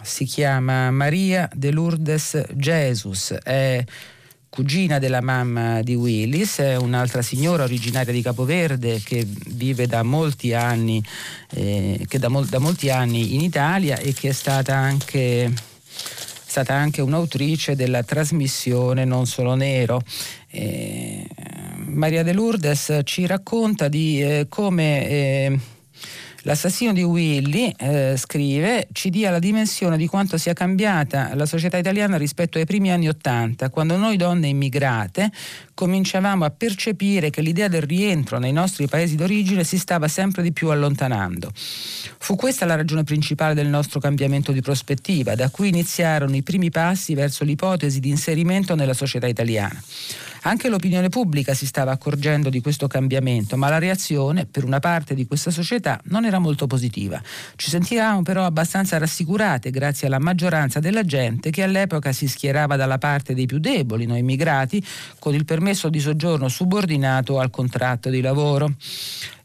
si 0.04 0.26
chiama 0.26 0.92
Maria 0.92 1.50
de 1.54 1.72
Lourdes 1.72 2.46
Jesus. 2.54 3.32
È 3.44 3.84
cugina 4.48 5.00
della 5.00 5.22
mamma 5.22 5.82
di 5.82 5.96
Willis, 5.96 6.60
è 6.60 6.78
un'altra 6.78 7.22
signora 7.22 7.64
originaria 7.64 8.14
di 8.14 8.22
Capoverde 8.22 9.02
che 9.04 9.28
vive 9.48 9.88
da 9.88 10.04
molti 10.04 10.54
anni, 10.54 11.04
eh, 11.52 12.06
da, 12.08 12.30
mol- 12.30 12.46
da 12.46 12.60
molti 12.60 12.90
anni 12.90 13.34
in 13.34 13.42
Italia 13.42 13.98
e 13.98 14.14
che 14.14 14.30
è 14.30 14.34
stata 14.34 14.76
anche 14.76 15.52
stata 16.48 16.74
anche 16.74 17.02
un'autrice 17.02 17.76
della 17.76 18.04
trasmissione 18.04 19.04
Non 19.04 19.26
solo 19.26 19.56
nero. 19.56 20.02
Eh, 20.50 21.28
Maria 21.86 22.24
de 22.24 22.34
Lourdes 22.34 23.00
ci 23.04 23.26
racconta 23.26 23.88
di 23.88 24.22
eh, 24.22 24.46
come 24.50 25.10
eh, 25.10 25.60
L'assassino 26.48 26.94
di 26.94 27.04
Willy, 27.04 27.74
eh, 27.78 28.16
scrive, 28.16 28.88
ci 28.94 29.10
dia 29.10 29.32
la 29.32 29.40
dimensione 29.40 29.98
di 29.98 30.08
quanto 30.08 30.38
sia 30.38 30.54
cambiata 30.54 31.36
la 31.36 31.46
società 31.46 31.76
italiana 31.76 32.16
rispetto 32.16 32.58
ai 32.58 32.66
primi 32.66 32.90
anni 32.90 33.10
Ottanta, 33.10 33.70
quando 33.70 33.98
noi 33.98 34.16
donne 34.16 34.48
immigrate 34.48 35.30
cominciavamo 35.74 36.46
a 36.46 36.50
percepire 36.50 37.32
che 37.32 37.42
l'idea 37.42 37.68
del 37.68 37.82
rientro 37.82 38.40
nei 38.40 38.54
nostri 38.54 38.88
paesi 38.88 39.18
d'origine 39.18 39.66
si 39.66 39.78
stava 39.78 40.08
sempre 40.08 40.42
di 40.42 40.54
più 40.54 40.70
allontanando. 40.70 41.52
Fu 41.54 42.38
questa 42.38 42.66
la 42.66 42.76
ragione 42.76 43.04
principale 43.04 43.54
del 43.54 43.68
nostro 43.68 44.00
cambiamento 44.00 44.54
di 44.54 44.62
prospettiva, 44.62 45.36
da 45.36 45.50
cui 45.50 45.68
iniziarono 45.68 46.34
i 46.34 46.44
primi 46.44 46.70
passi 46.72 47.14
verso 47.14 47.44
l'ipotesi 47.44 48.00
di 48.00 48.10
inserimento 48.10 48.74
nella 48.74 48.94
società 48.94 49.28
italiana. 49.28 49.84
Anche 50.48 50.70
l'opinione 50.70 51.10
pubblica 51.10 51.54
si 51.54 51.66
stava 51.66 51.92
accorgendo 51.92 52.50
di 52.50 52.62
questo 52.62 52.88
cambiamento, 52.88 53.58
ma 53.58 53.68
la 53.68 53.80
reazione 53.80 54.46
per 54.46 54.64
una 54.64 54.80
parte 54.80 55.14
di 55.14 55.28
questa 55.28 55.52
società 55.52 56.00
non 56.06 56.24
era 56.24 56.40
molto 56.40 56.68
positiva. 56.68 57.22
Ci 57.58 57.70
sentivamo 57.70 58.22
però 58.22 58.46
abbastanza 58.46 58.98
rassicurate 58.98 59.72
grazie 59.72 60.08
alla 60.08 60.20
maggioranza 60.20 60.80
della 60.80 61.04
gente 61.04 61.50
che 61.50 61.64
all'epoca 61.64 62.14
si 62.14 62.30
schierava 62.30 62.78
dalla 62.78 62.98
parte 62.98 63.34
dei 63.34 63.46
più 63.46 63.60
deboli, 63.60 64.06
noi 64.06 64.20
immigrati, 64.20 64.82
con 65.20 65.36
il 65.36 65.44
permesso 65.44 65.90
di 65.90 66.00
soggiorno 66.00 66.48
subordinato 66.48 67.40
al 67.40 67.50
contratto 67.50 68.10
di 68.10 68.22
lavoro. 68.22 68.74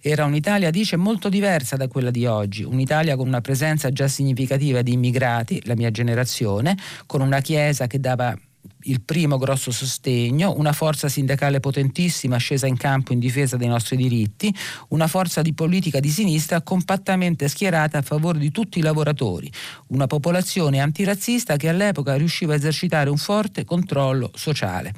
Era 0.00 0.24
un'Italia, 0.24 0.70
dice, 0.70 0.94
molto 0.94 1.28
diversa 1.28 1.74
da 1.74 1.88
quella 1.88 2.12
di 2.12 2.26
oggi, 2.26 2.62
un'Italia 2.62 3.16
con 3.16 3.26
una 3.26 3.40
presenza 3.40 3.90
già 3.90 4.06
significativa 4.06 4.82
di 4.82 4.92
immigrati, 4.92 5.62
la 5.64 5.74
mia 5.74 5.90
generazione, 5.90 6.76
con 7.06 7.22
una 7.22 7.40
Chiesa 7.40 7.88
che 7.88 7.98
dava 7.98 8.38
il 8.85 9.01
primo 9.01 9.38
grosso 9.38 9.70
sostegno, 9.70 10.55
una 10.57 10.72
forza 10.72 11.09
sindacale 11.09 11.61
potentissima 11.61 12.37
scesa 12.37 12.66
in 12.66 12.77
campo 12.77 13.12
in 13.12 13.18
difesa 13.18 13.57
dei 13.57 13.68
nostri 13.68 13.96
diritti, 13.96 14.55
una 14.88 15.07
forza 15.07 15.42
di 15.42 15.53
politica 15.53 16.01
di 16.01 16.09
sinistra 16.09 16.62
compattamente 16.62 17.48
schierata 17.48 17.98
a 17.98 18.03
favore 18.03 18.38
di 18.38 18.51
tutti 18.51 18.79
i 18.79 18.83
lavoratori, 18.83 19.51
una 19.88 20.07
popolazione 20.07 20.81
antirazzista 20.81 21.57
che 21.57 21.68
all'epoca 21.68 22.14
riusciva 22.16 22.55
a 22.55 22.57
esercitare 22.57 23.11
un 23.11 23.18
forte 23.18 23.64
controllo 23.64 24.31
sociale. 24.35 24.94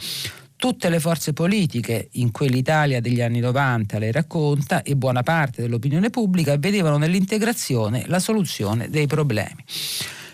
Tutte 0.56 0.88
le 0.88 1.00
forze 1.00 1.32
politiche 1.32 2.08
in 2.12 2.30
quell'Italia 2.30 3.00
degli 3.00 3.20
anni 3.20 3.40
90, 3.40 3.98
lei 3.98 4.12
racconta, 4.12 4.82
e 4.82 4.96
buona 4.96 5.22
parte 5.22 5.60
dell'opinione 5.60 6.08
pubblica 6.08 6.56
vedevano 6.56 6.96
nell'integrazione 6.96 8.04
la 8.06 8.18
soluzione 8.18 8.88
dei 8.88 9.06
problemi. 9.06 9.62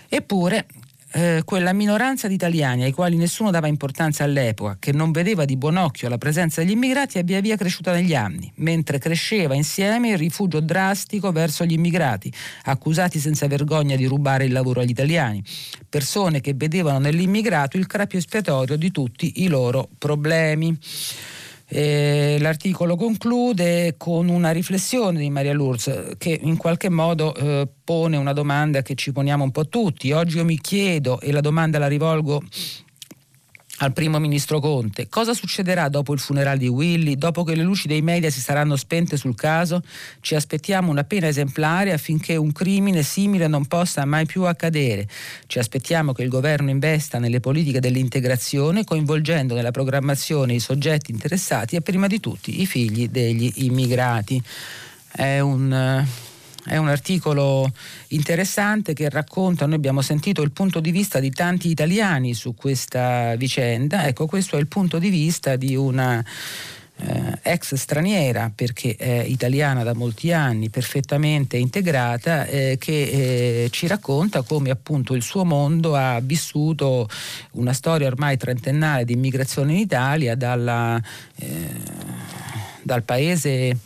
Eppure 0.08 0.66
eh, 1.12 1.42
quella 1.44 1.72
minoranza 1.72 2.28
di 2.28 2.34
italiani 2.34 2.84
ai 2.84 2.92
quali 2.92 3.16
nessuno 3.16 3.50
dava 3.50 3.66
importanza 3.66 4.24
all'epoca, 4.24 4.76
che 4.78 4.92
non 4.92 5.10
vedeva 5.10 5.44
di 5.44 5.56
buon 5.56 5.76
occhio 5.76 6.08
la 6.08 6.18
presenza 6.18 6.60
degli 6.62 6.72
immigrati, 6.72 7.18
è 7.18 7.24
via 7.24 7.40
via 7.40 7.56
cresciuta 7.56 7.92
negli 7.92 8.14
anni, 8.14 8.50
mentre 8.56 8.98
cresceva 8.98 9.54
insieme 9.54 10.10
il 10.10 10.18
rifugio 10.18 10.60
drastico 10.60 11.32
verso 11.32 11.64
gli 11.64 11.72
immigrati, 11.72 12.32
accusati 12.64 13.18
senza 13.18 13.46
vergogna 13.46 13.96
di 13.96 14.06
rubare 14.06 14.44
il 14.44 14.52
lavoro 14.52 14.80
agli 14.80 14.90
italiani, 14.90 15.42
persone 15.88 16.40
che 16.40 16.54
vedevano 16.54 16.98
nell'immigrato 17.00 17.76
il 17.76 17.86
crapio 17.86 18.18
espiatorio 18.18 18.76
di 18.76 18.90
tutti 18.90 19.42
i 19.42 19.48
loro 19.48 19.88
problemi. 19.98 20.78
Eh, 21.72 22.36
l'articolo 22.40 22.96
conclude 22.96 23.94
con 23.96 24.28
una 24.28 24.50
riflessione 24.50 25.20
di 25.20 25.30
Maria 25.30 25.52
Lourdes 25.52 26.14
che 26.18 26.36
in 26.42 26.56
qualche 26.56 26.88
modo 26.88 27.32
eh, 27.32 27.68
pone 27.84 28.16
una 28.16 28.32
domanda 28.32 28.82
che 28.82 28.96
ci 28.96 29.12
poniamo 29.12 29.44
un 29.44 29.52
po' 29.52 29.68
tutti. 29.68 30.10
Oggi 30.10 30.38
io 30.38 30.44
mi 30.44 30.58
chiedo, 30.58 31.20
e 31.20 31.30
la 31.30 31.40
domanda 31.40 31.78
la 31.78 31.86
rivolgo 31.86 32.42
al 33.82 33.92
primo 33.92 34.18
ministro 34.18 34.60
Conte. 34.60 35.08
Cosa 35.08 35.32
succederà 35.34 35.88
dopo 35.88 36.12
il 36.12 36.18
funerale 36.18 36.58
di 36.58 36.68
Willy, 36.68 37.16
dopo 37.16 37.44
che 37.44 37.54
le 37.54 37.62
luci 37.62 37.88
dei 37.88 38.02
media 38.02 38.30
si 38.30 38.40
saranno 38.40 38.76
spente 38.76 39.16
sul 39.16 39.34
caso? 39.34 39.82
Ci 40.20 40.34
aspettiamo 40.34 40.90
una 40.90 41.04
pena 41.04 41.28
esemplare 41.28 41.92
affinché 41.92 42.36
un 42.36 42.52
crimine 42.52 43.02
simile 43.02 43.46
non 43.46 43.66
possa 43.66 44.04
mai 44.04 44.26
più 44.26 44.42
accadere. 44.44 45.08
Ci 45.46 45.58
aspettiamo 45.58 46.12
che 46.12 46.22
il 46.22 46.28
governo 46.28 46.70
investa 46.70 47.18
nelle 47.18 47.40
politiche 47.40 47.80
dell'integrazione, 47.80 48.84
coinvolgendo 48.84 49.54
nella 49.54 49.70
programmazione 49.70 50.54
i 50.54 50.60
soggetti 50.60 51.10
interessati 51.10 51.76
e 51.76 51.80
prima 51.80 52.06
di 52.06 52.20
tutti 52.20 52.60
i 52.60 52.66
figli 52.66 53.08
degli 53.08 53.50
immigrati. 53.56 54.42
È 55.10 55.40
un 55.40 56.06
è 56.64 56.76
un 56.76 56.88
articolo 56.88 57.70
interessante 58.08 58.92
che 58.92 59.08
racconta, 59.08 59.66
noi 59.66 59.76
abbiamo 59.76 60.02
sentito 60.02 60.42
il 60.42 60.50
punto 60.50 60.80
di 60.80 60.90
vista 60.90 61.20
di 61.20 61.30
tanti 61.30 61.68
italiani 61.68 62.34
su 62.34 62.54
questa 62.54 63.34
vicenda, 63.36 64.06
ecco 64.06 64.26
questo 64.26 64.56
è 64.56 64.60
il 64.60 64.66
punto 64.66 64.98
di 64.98 65.08
vista 65.08 65.56
di 65.56 65.74
una 65.74 66.22
eh, 67.02 67.38
ex 67.42 67.74
straniera 67.74 68.52
perché 68.54 68.94
è 68.96 69.24
italiana 69.26 69.82
da 69.82 69.94
molti 69.94 70.32
anni, 70.32 70.68
perfettamente 70.68 71.56
integrata, 71.56 72.44
eh, 72.44 72.76
che 72.78 73.64
eh, 73.64 73.68
ci 73.70 73.86
racconta 73.86 74.42
come 74.42 74.70
appunto 74.70 75.14
il 75.14 75.22
suo 75.22 75.44
mondo 75.44 75.96
ha 75.96 76.20
vissuto 76.20 77.08
una 77.52 77.72
storia 77.72 78.06
ormai 78.06 78.36
trentennale 78.36 79.04
di 79.04 79.14
immigrazione 79.14 79.72
in 79.72 79.78
Italia 79.78 80.34
dalla, 80.34 81.00
eh, 81.36 81.74
dal 82.82 83.02
paese 83.02 83.76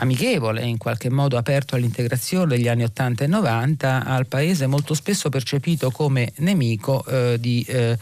amichevole, 0.00 0.62
in 0.62 0.78
qualche 0.78 1.10
modo 1.10 1.36
aperto 1.36 1.76
all'integrazione 1.76 2.56
degli 2.56 2.68
anni 2.68 2.84
80 2.84 3.24
e 3.24 3.26
90 3.26 4.04
al 4.04 4.26
paese 4.26 4.66
molto 4.66 4.94
spesso 4.94 5.28
percepito 5.28 5.90
come 5.90 6.32
nemico 6.36 7.04
eh, 7.04 7.36
di, 7.38 7.64
eh, 7.68 7.96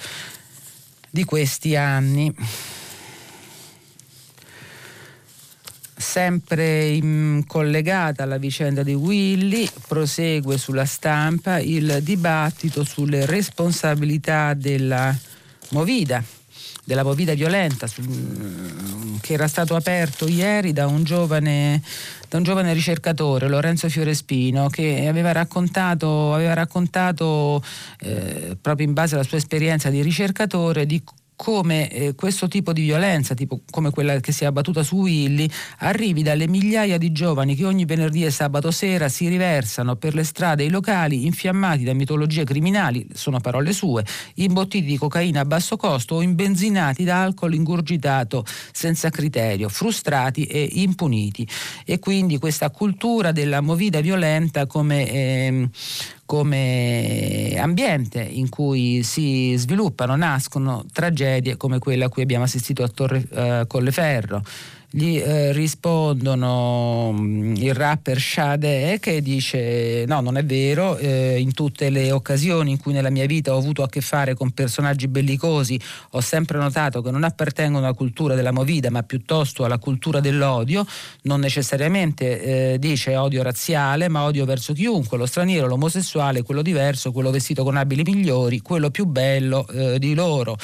di 1.11 1.25
questi 1.25 1.77
anni. 1.77 2.35
Sempre 6.01 6.87
in, 6.87 7.43
collegata 7.47 8.23
alla 8.23 8.39
vicenda 8.39 8.85
di 8.85 8.95
Willy, 8.95 9.69
prosegue 9.89 10.57
sulla 10.57 10.85
stampa 10.85 11.59
il 11.59 11.99
dibattito 12.03 12.85
sulle 12.85 13.27
responsabilità 13.27 14.55
della 14.55 15.15
Movida 15.71 16.38
della 16.89 17.05
movida 17.05 17.35
violenta 17.35 17.87
su, 17.87 18.01
che 19.21 19.35
era 19.35 19.47
stato 19.47 19.77
aperto 19.77 20.27
ieri 20.27 20.73
da 20.73 20.87
un 20.87 21.05
giovane 21.05 21.83
da 22.31 22.39
un 22.39 22.43
giovane 22.43 22.73
ricercatore, 22.75 23.49
Lorenzo 23.49 23.89
Fiorespino, 23.89 24.69
che 24.69 25.07
aveva 25.07 25.33
raccontato, 25.33 26.35
aveva 26.35 26.53
raccontato 26.53 27.63
eh, 28.01 28.57
proprio 28.61 28.87
in 28.87 28.93
base 28.93 29.15
alla 29.15 29.25
sua 29.25 29.39
esperienza 29.39 29.89
di 29.89 30.03
ricercatore, 30.03 30.85
di 30.85 31.03
come 31.39 31.89
eh, 31.89 32.15
questo 32.17 32.49
tipo 32.49 32.73
di 32.73 32.83
violenza, 32.83 33.33
tipo 33.33 33.61
come 33.71 33.91
quella 33.91 34.19
che 34.19 34.33
si 34.33 34.43
è 34.43 34.49
abbattuta 34.49 34.83
su 34.83 34.97
Willy, 34.97 35.49
arrivi 35.79 36.25
dalle 36.25 36.49
migliaia 36.49 36.99
di 36.99 37.13
giovani 37.13 37.55
che 37.55 37.65
ogni 37.65 37.85
venerdì 37.85 38.25
e 38.25 38.33
sabato 38.33 38.73
sera 38.73 39.09
si 39.09 39.29
riversano 39.29 39.95
per 39.95 40.17
le 40.17 40.25
strade 40.25 40.65
e 40.65 40.67
i 40.67 40.71
locali 40.71 41.27
infiammati 41.27 41.85
da 41.85 41.95
mitologie 41.95 42.43
criminali, 42.43 43.07
sono 43.13 43.39
parole 43.39 43.73
sue, 43.73 44.05
imbottiti 44.35 44.87
di 44.87 44.99
cocaina 44.99 45.43
a 45.43 45.45
basso 45.45 45.77
costo 45.77 46.17
o 46.17 46.23
imbenzinati 46.23 47.05
da 47.05 47.23
alcol 47.23 47.55
ingurgitato 47.55 48.45
senza 48.73 49.09
criterio, 49.09 49.69
frustrati 49.69 50.43
e 50.43 50.69
impuniti. 50.73 51.47
E 51.85 52.01
quindi 52.01 52.39
questa 52.39 52.71
cultura 52.71 53.31
della 53.31 53.61
movida 53.61 54.01
violenta 54.01 54.67
come... 54.67 55.09
Eh, 55.09 55.71
come 56.29 57.57
ambiente 57.59 58.21
in 58.21 58.51
cui 58.51 59.03
si 59.03 59.55
sviluppano, 59.57 60.15
nascono 60.15 60.85
tragedie 60.93 61.57
come 61.57 61.79
quella 61.79 62.05
a 62.05 62.09
cui 62.11 62.21
abbiamo 62.21 62.45
assistito 62.45 62.83
a 62.83 62.89
Torre 62.89 63.27
eh, 63.31 63.65
Colleferro 63.67 64.43
gli 64.91 65.19
eh, 65.19 65.53
rispondono 65.53 67.13
mm, 67.13 67.57
il 67.57 67.75
rapper 67.75 68.19
Shade 68.19 68.99
che 68.99 69.21
dice 69.21 70.05
no 70.07 70.21
non 70.21 70.39
è 70.39 70.45
vero 70.45 70.97
eh, 70.97 71.39
in 71.39 71.53
tutte 71.53 71.91
le 71.91 72.11
occasioni 72.11 72.71
in 72.71 72.81
cui 72.81 72.95
nella 72.95 73.11
mia 73.11 73.27
vita 73.27 73.55
ho 73.55 73.59
avuto 73.59 73.83
a 73.83 73.89
che 73.89 74.01
fare 74.01 74.35
con 74.35 74.53
personaggi 74.53 75.07
bellicosi 75.07 75.79
ho 76.13 76.21
sempre 76.23 76.57
notato 76.59 77.03
che 77.03 77.11
non 77.11 77.23
appartengono 77.23 77.85
alla 77.85 77.95
cultura 77.95 78.35
della 78.35 78.51
movida 78.51 78.91
ma 78.91 79.03
piuttosto 79.03 79.65
alla 79.65 79.79
cultura 79.79 80.21
dell'odio. 80.21 80.87
Non 81.23 81.41
necessariamente 81.41 82.73
eh, 82.73 82.79
dice 82.79 83.17
odio 83.17 83.43
razziale 83.43 84.09
ma 84.09 84.23
odio 84.23 84.45
verso 84.45 84.73
chiunque 84.73 85.19
lo 85.19 85.27
straniero, 85.27 85.67
l'omosessuale, 85.67 86.43
quello 86.43 86.63
diverso 86.63 87.13
quello 87.13 87.31
vestito 87.31 87.63
con 87.63 87.77
abili 87.77 88.03
migliori 88.03 88.61
quello 88.61 88.91
più 88.91 89.05
bello 89.05 89.67
eh, 89.69 89.99
di 89.99 90.15
loro 90.15 90.57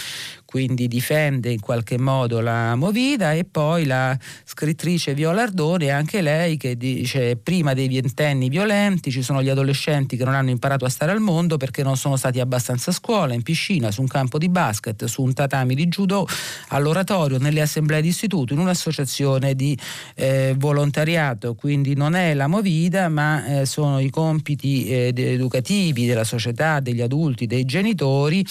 quindi 0.55 0.87
difende 0.87 1.51
in 1.51 1.59
qualche 1.59 1.99
modo 1.99 2.38
la 2.38 2.77
Movida 2.77 3.33
e 3.33 3.43
poi 3.45 3.87
la 3.87 4.17
scrittrice 4.45 5.12
Viola 5.12 5.43
Ardone, 5.43 5.90
anche 5.90 6.23
lei 6.23 6.57
che 6.57 6.77
dice 6.77 7.35
prima 7.35 7.75
dei 7.75 7.88
vientenni 7.88 8.49
violenti 8.49 9.11
ci 9.11 9.21
sono 9.21 9.43
gli 9.43 9.49
adolescenti 9.49 10.17
che 10.17 10.23
non 10.23 10.33
hanno 10.33 10.51
imparato 10.51 10.85
a 10.85 10.88
stare 10.88 11.11
al 11.11 11.19
mondo 11.19 11.57
perché 11.57 11.83
non 11.83 11.97
sono 11.97 12.14
stati 12.14 12.38
abbastanza 12.38 12.93
a 12.93 12.95
scuola, 12.95 13.35
in 13.35 13.43
piscina, 13.43 13.90
su 13.90 14.01
un 14.01 14.07
campo 14.07 14.38
di 14.38 14.49
basket, 14.49 15.07
su 15.07 15.23
un 15.23 15.33
tatami 15.33 15.75
di 15.75 15.88
judo, 15.88 16.25
all'oratorio, 16.69 17.38
nelle 17.38 17.61
assemblee 17.61 18.01
di 18.01 18.09
istituto, 18.11 18.53
in 18.53 18.61
un'associazione 18.61 19.57
di 19.57 19.77
eh, 20.14 20.55
volontariato, 20.57 21.57
quindi 21.57 21.97
non 21.97 22.14
è 22.14 22.33
la 22.33 22.47
Movida 22.47 23.09
ma 23.09 23.45
eh, 23.45 23.67
sono 23.67 23.99
i 23.99 24.09
compiti 24.09 24.87
eh, 24.87 25.12
educativi 25.17 26.07
della 26.07 26.23
società, 26.23 26.79
degli 26.79 27.01
adulti, 27.01 27.49
dei 27.49 27.64
genitori 27.64 28.47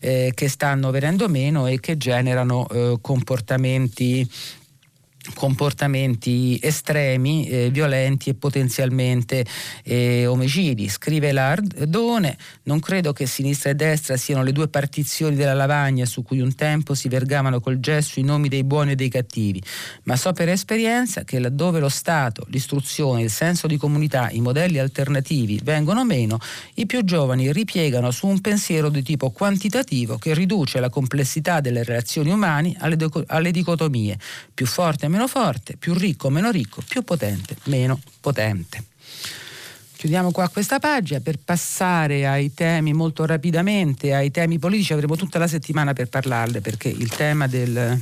eh, 0.00 0.32
che 0.34 0.48
stanno 0.48 0.90
venendo 0.90 1.28
meno 1.28 1.42
meno 1.44 1.66
e 1.66 1.80
che 1.80 1.96
generano 1.96 2.66
eh, 2.68 2.98
comportamenti 3.00 4.28
comportamenti 5.32 6.58
estremi, 6.62 7.48
eh, 7.48 7.70
violenti 7.70 8.30
e 8.30 8.34
potenzialmente 8.34 9.44
eh, 9.82 10.26
omicidi. 10.26 10.88
Scrive 10.88 11.32
Lardone, 11.32 12.36
non 12.64 12.80
credo 12.80 13.12
che 13.12 13.26
sinistra 13.26 13.70
e 13.70 13.74
destra 13.74 14.16
siano 14.16 14.42
le 14.42 14.52
due 14.52 14.68
partizioni 14.68 15.34
della 15.34 15.54
lavagna 15.54 16.04
su 16.04 16.22
cui 16.22 16.40
un 16.40 16.54
tempo 16.54 16.94
si 16.94 17.08
vergavano 17.08 17.60
col 17.60 17.80
gesso 17.80 18.20
i 18.20 18.22
nomi 18.22 18.48
dei 18.48 18.64
buoni 18.64 18.92
e 18.92 18.94
dei 18.94 19.08
cattivi, 19.08 19.62
ma 20.04 20.16
so 20.16 20.32
per 20.32 20.48
esperienza 20.48 21.24
che 21.24 21.38
laddove 21.38 21.80
lo 21.80 21.88
Stato, 21.88 22.44
l'istruzione, 22.48 23.22
il 23.22 23.30
senso 23.30 23.66
di 23.66 23.76
comunità, 23.76 24.28
i 24.30 24.40
modelli 24.40 24.78
alternativi 24.78 25.60
vengono 25.62 26.04
meno, 26.04 26.38
i 26.74 26.86
più 26.86 27.04
giovani 27.04 27.52
ripiegano 27.52 28.10
su 28.10 28.26
un 28.26 28.40
pensiero 28.40 28.88
di 28.88 29.02
tipo 29.02 29.30
quantitativo 29.30 30.18
che 30.18 30.34
riduce 30.34 30.80
la 30.80 30.90
complessità 30.90 31.60
delle 31.60 31.82
relazioni 31.84 32.30
umane 32.30 32.74
alle, 32.78 32.96
alle 33.26 33.50
dicotomie, 33.50 34.18
più 34.52 34.66
forte 34.66 35.08
meno 35.14 35.28
forte, 35.28 35.76
più 35.76 35.94
ricco, 35.94 36.28
meno 36.28 36.50
ricco, 36.50 36.82
più 36.86 37.02
potente, 37.02 37.56
meno 37.64 38.00
potente. 38.20 38.82
Chiudiamo 39.96 40.32
qua 40.32 40.48
questa 40.48 40.80
pagina 40.80 41.20
per 41.20 41.38
passare 41.38 42.26
ai 42.26 42.52
temi 42.52 42.92
molto 42.92 43.24
rapidamente, 43.24 44.12
ai 44.12 44.30
temi 44.30 44.58
politici, 44.58 44.92
avremo 44.92 45.16
tutta 45.16 45.38
la 45.38 45.46
settimana 45.46 45.92
per 45.92 46.08
parlarne 46.08 46.60
perché 46.60 46.88
il 46.88 47.08
tema 47.08 47.46
del 47.46 47.98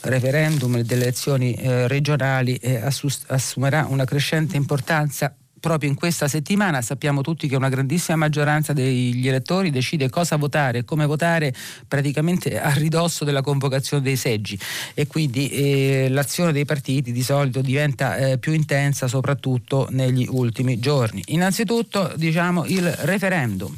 referendum 0.00 0.76
e 0.76 0.84
delle 0.84 1.02
elezioni 1.02 1.54
eh, 1.54 1.86
regionali 1.86 2.56
eh, 2.56 2.82
assumerà 3.26 3.86
una 3.88 4.04
crescente 4.04 4.56
importanza 4.56 5.34
proprio 5.64 5.88
in 5.88 5.96
questa 5.96 6.28
settimana 6.28 6.82
sappiamo 6.82 7.22
tutti 7.22 7.48
che 7.48 7.56
una 7.56 7.70
grandissima 7.70 8.18
maggioranza 8.18 8.74
degli 8.74 9.26
elettori 9.26 9.70
decide 9.70 10.10
cosa 10.10 10.36
votare 10.36 10.80
e 10.80 10.84
come 10.84 11.06
votare 11.06 11.54
praticamente 11.88 12.60
a 12.60 12.70
ridosso 12.74 13.24
della 13.24 13.40
convocazione 13.40 14.02
dei 14.02 14.16
seggi 14.16 14.58
e 14.92 15.06
quindi 15.06 15.48
eh, 15.48 16.08
l'azione 16.10 16.52
dei 16.52 16.66
partiti 16.66 17.12
di 17.12 17.22
solito 17.22 17.62
diventa 17.62 18.18
eh, 18.18 18.36
più 18.36 18.52
intensa 18.52 19.08
soprattutto 19.08 19.88
negli 19.88 20.26
ultimi 20.28 20.78
giorni. 20.78 21.22
Innanzitutto 21.28 22.12
diciamo 22.14 22.66
il 22.66 22.86
referendum. 23.00 23.74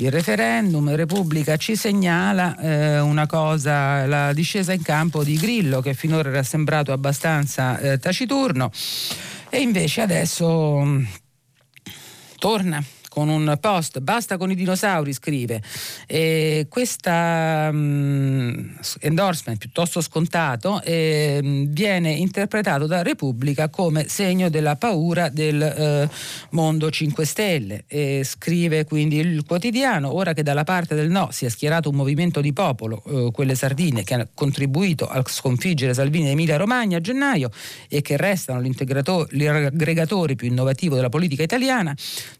Il 0.00 0.10
referendum 0.10 0.92
Repubblica 0.96 1.56
ci 1.56 1.76
segnala 1.76 2.56
eh, 2.58 2.98
una 2.98 3.26
cosa, 3.26 4.04
la 4.06 4.32
discesa 4.32 4.72
in 4.72 4.82
campo 4.82 5.22
di 5.22 5.36
Grillo 5.36 5.80
che 5.80 5.94
finora 5.94 6.28
era 6.28 6.42
sembrato 6.42 6.90
abbastanza 6.90 7.78
eh, 7.78 7.98
taciturno 8.00 8.72
e 9.50 9.60
invece 9.60 10.00
adesso 10.00 10.80
mm, 10.82 11.04
torna 12.38 12.84
con 13.18 13.28
un 13.30 13.58
post, 13.60 13.98
basta 13.98 14.36
con 14.36 14.48
i 14.52 14.54
dinosauri, 14.54 15.12
scrive. 15.12 15.60
E 16.06 16.66
questa 16.68 17.68
um, 17.72 18.76
endorsement 19.00 19.58
piuttosto 19.58 20.00
scontato 20.00 20.80
eh, 20.82 21.40
viene 21.68 22.12
interpretato 22.12 22.86
da 22.86 23.02
Repubblica 23.02 23.70
come 23.70 24.06
segno 24.06 24.48
della 24.50 24.76
paura 24.76 25.30
del 25.30 25.60
eh, 25.60 26.08
mondo 26.50 26.92
5 26.92 27.24
Stelle. 27.24 27.84
E 27.88 28.22
scrive 28.22 28.84
quindi 28.84 29.16
il 29.16 29.42
quotidiano, 29.44 30.14
ora 30.14 30.32
che 30.32 30.44
dalla 30.44 30.62
parte 30.62 30.94
del 30.94 31.10
no 31.10 31.30
si 31.32 31.44
è 31.44 31.48
schierato 31.48 31.88
un 31.88 31.96
movimento 31.96 32.40
di 32.40 32.52
popolo, 32.52 33.02
eh, 33.04 33.30
quelle 33.32 33.56
sardine, 33.56 34.04
che 34.04 34.14
ha 34.14 34.28
contribuito 34.32 35.08
a 35.08 35.24
sconfiggere 35.26 35.92
Salvini 35.92 36.26
in 36.26 36.30
Emilia 36.30 36.56
Romagna 36.56 36.98
a 36.98 37.00
gennaio 37.00 37.50
e 37.88 38.00
che 38.00 38.16
restano 38.16 38.60
l'aggregatore 38.60 40.36
più 40.36 40.46
innovativo 40.46 40.94
della 40.94 41.08
politica 41.08 41.42
italiana, 41.42 41.92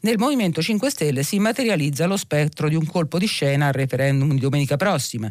nel 0.02 0.18
Movimento 0.18 0.62
5 0.62 0.67
Stelle 0.88 1.22
si 1.22 1.38
materializza 1.38 2.06
lo 2.06 2.16
spettro 2.16 2.68
di 2.68 2.74
un 2.74 2.84
colpo 2.86 3.18
di 3.18 3.26
scena 3.26 3.68
al 3.68 3.72
referendum 3.72 4.32
di 4.32 4.40
domenica 4.40 4.76
prossima. 4.76 5.30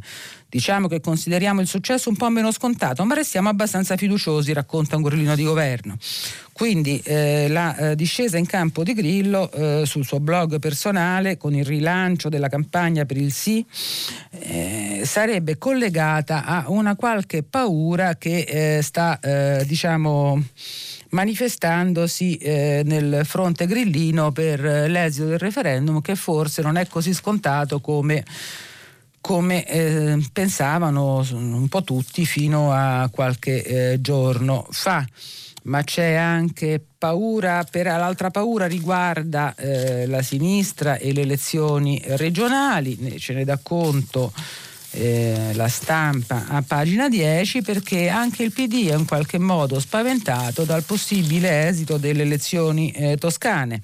Diciamo 0.49 0.87
che 0.87 0.99
consideriamo 0.99 1.61
il 1.61 1.67
successo 1.67 2.09
un 2.09 2.15
po' 2.15 2.29
meno 2.29 2.51
scontato, 2.51 3.03
ma 3.05 3.13
restiamo 3.13 3.49
abbastanza 3.49 3.95
fiduciosi, 3.95 4.53
racconta 4.53 4.95
un 4.95 5.03
grillino 5.03 5.35
di 5.35 5.43
governo. 5.43 5.97
Quindi 6.57 6.99
eh, 7.03 7.47
la 7.49 7.75
eh, 7.75 7.95
discesa 7.95 8.37
in 8.37 8.47
campo 8.47 8.81
di 8.81 8.93
Grillo 8.93 9.51
eh, 9.51 9.85
sul 9.85 10.03
suo 10.03 10.19
blog 10.19 10.57
personale 10.57 11.37
con 11.37 11.53
il 11.53 11.63
rilancio 11.63 12.29
della 12.29 12.49
campagna 12.49 13.05
per 13.05 13.17
il 13.17 13.31
sì 13.31 13.63
eh, 14.31 15.01
sarebbe 15.05 15.59
collegata 15.59 16.45
a 16.45 16.63
una 16.69 16.95
qualche 16.95 17.43
paura 17.43 18.15
che 18.15 18.77
eh, 18.77 18.81
sta 18.81 19.19
diciamo 19.65 20.41
manifestandosi 21.09 22.37
eh, 22.37 22.81
nel 22.85 23.21
fronte 23.23 23.65
grillino 23.65 24.31
per 24.31 24.59
l'esito 24.59 25.27
del 25.27 25.39
referendum 25.39 26.01
che 26.01 26.15
forse 26.15 26.61
non 26.61 26.77
è 26.77 26.87
così 26.87 27.13
scontato 27.13 27.79
come 27.79 28.23
come 29.27 29.65
eh, 29.65 30.25
pensavano 30.31 31.25
un 31.33 31.67
po' 31.67 31.83
tutti 31.83 32.25
fino 32.25 32.71
a 32.71 33.09
qualche 33.11 33.61
eh, 33.63 34.01
giorno 34.01 34.65
fa. 34.69 35.05
Ma 35.63 35.83
c'è 35.83 36.13
anche 36.13 36.81
paura, 36.97 37.65
per, 37.69 37.87
l'altra 37.87 38.29
paura 38.29 38.67
riguarda 38.67 39.53
eh, 39.55 40.07
la 40.07 40.21
sinistra 40.21 40.95
e 40.95 41.11
le 41.11 41.23
elezioni 41.23 42.01
regionali, 42.05 43.19
ce 43.19 43.33
ne 43.33 43.43
dà 43.43 43.59
conto 43.61 44.31
eh, 44.97 45.51
la 45.53 45.67
stampa 45.67 46.45
a 46.47 46.63
pagina 46.65 47.07
10 47.07 47.61
perché 47.61 48.09
anche 48.09 48.43
il 48.43 48.51
PD 48.51 48.89
è 48.89 48.95
in 48.95 49.05
qualche 49.05 49.37
modo 49.37 49.79
spaventato 49.79 50.63
dal 50.63 50.83
possibile 50.83 51.67
esito 51.67 51.97
delle 51.97 52.23
elezioni 52.23 52.91
eh, 52.91 53.17
toscane. 53.17 53.81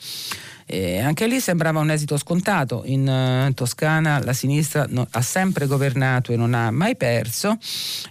E 0.73 0.99
anche 0.99 1.27
lì 1.27 1.39
sembrava 1.39 1.81
un 1.81 1.91
esito 1.91 2.17
scontato. 2.17 2.81
In 2.85 3.07
uh, 3.07 3.53
Toscana 3.53 4.19
la 4.23 4.33
sinistra 4.33 4.87
no, 4.89 5.05
ha 5.07 5.21
sempre 5.21 5.67
governato 5.67 6.31
e 6.31 6.35
non 6.35 6.55
ha 6.55 6.71
mai 6.71 6.95
perso, 6.95 7.59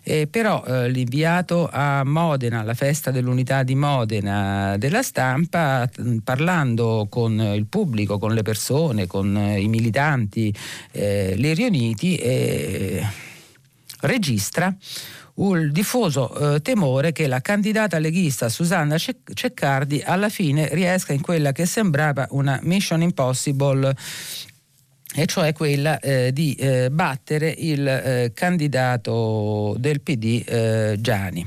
eh, 0.05 0.29
però 0.29 0.63
uh, 0.65 0.87
l'inviato 0.87 1.69
a 1.69 2.05
Modena, 2.05 2.61
alla 2.61 2.75
festa 2.75 3.11
dell'unità 3.11 3.65
di 3.65 3.75
Modena 3.75 4.77
della 4.79 5.03
stampa, 5.03 5.91
parlando 6.23 7.09
con 7.11 7.37
il 7.41 7.67
pubblico, 7.67 8.19
con 8.19 8.33
le 8.33 8.43
persone, 8.43 9.09
con 9.09 9.35
uh, 9.35 9.57
i 9.59 9.67
militanti, 9.67 10.55
eh, 10.93 11.35
li 11.37 11.55
riuniti, 11.55 12.21
registra 14.03 14.73
il 15.35 15.73
diffuso 15.73 16.55
eh, 16.55 16.61
temore 16.61 17.13
che 17.13 17.27
la 17.27 17.41
candidata 17.41 17.99
leghista 17.99 18.49
Susanna 18.49 18.97
Ceccardi 18.99 20.03
alla 20.05 20.29
fine 20.29 20.69
riesca 20.73 21.13
in 21.13 21.23
quella 21.23 21.53
che 21.53 21.67
sembrava 21.67 22.27
una 22.31 22.59
mission 22.63 23.03
impossible 23.03 23.95
e 25.15 25.27
cioè 25.27 25.53
quella 25.53 25.99
eh, 26.01 26.33
di 26.33 26.55
eh, 26.55 26.91
battere 26.91 27.55
il 27.57 27.87
eh, 27.87 28.33
candidato 28.35 29.75
del 29.79 30.01
PD 30.01 30.43
eh, 30.47 30.97
Gianni. 31.01 31.47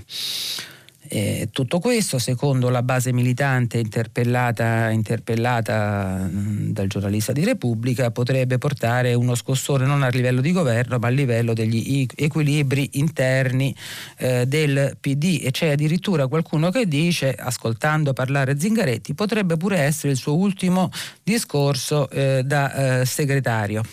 Eh, 1.15 1.47
tutto 1.49 1.79
questo, 1.79 2.19
secondo 2.19 2.67
la 2.67 2.83
base 2.83 3.13
militante 3.13 3.77
interpellata, 3.77 4.89
interpellata 4.89 6.27
mh, 6.29 6.73
dal 6.73 6.87
giornalista 6.87 7.31
di 7.31 7.45
Repubblica, 7.45 8.11
potrebbe 8.11 8.57
portare 8.57 9.13
uno 9.13 9.33
scossone 9.33 9.85
non 9.85 10.03
a 10.03 10.09
livello 10.09 10.41
di 10.41 10.51
governo 10.51 10.97
ma 10.97 11.07
a 11.07 11.11
livello 11.11 11.53
degli 11.53 12.05
equilibri 12.17 12.89
interni 12.95 13.73
eh, 14.17 14.45
del 14.45 14.97
PD 14.99 15.39
e 15.41 15.51
c'è 15.51 15.69
addirittura 15.69 16.27
qualcuno 16.27 16.69
che 16.69 16.85
dice, 16.85 17.33
ascoltando 17.33 18.11
parlare 18.11 18.59
Zingaretti, 18.59 19.13
potrebbe 19.13 19.55
pure 19.55 19.77
essere 19.77 20.11
il 20.11 20.17
suo 20.17 20.35
ultimo 20.35 20.89
discorso 21.23 22.09
eh, 22.09 22.41
da 22.43 22.99
eh, 22.99 23.05
segretario. 23.05 23.83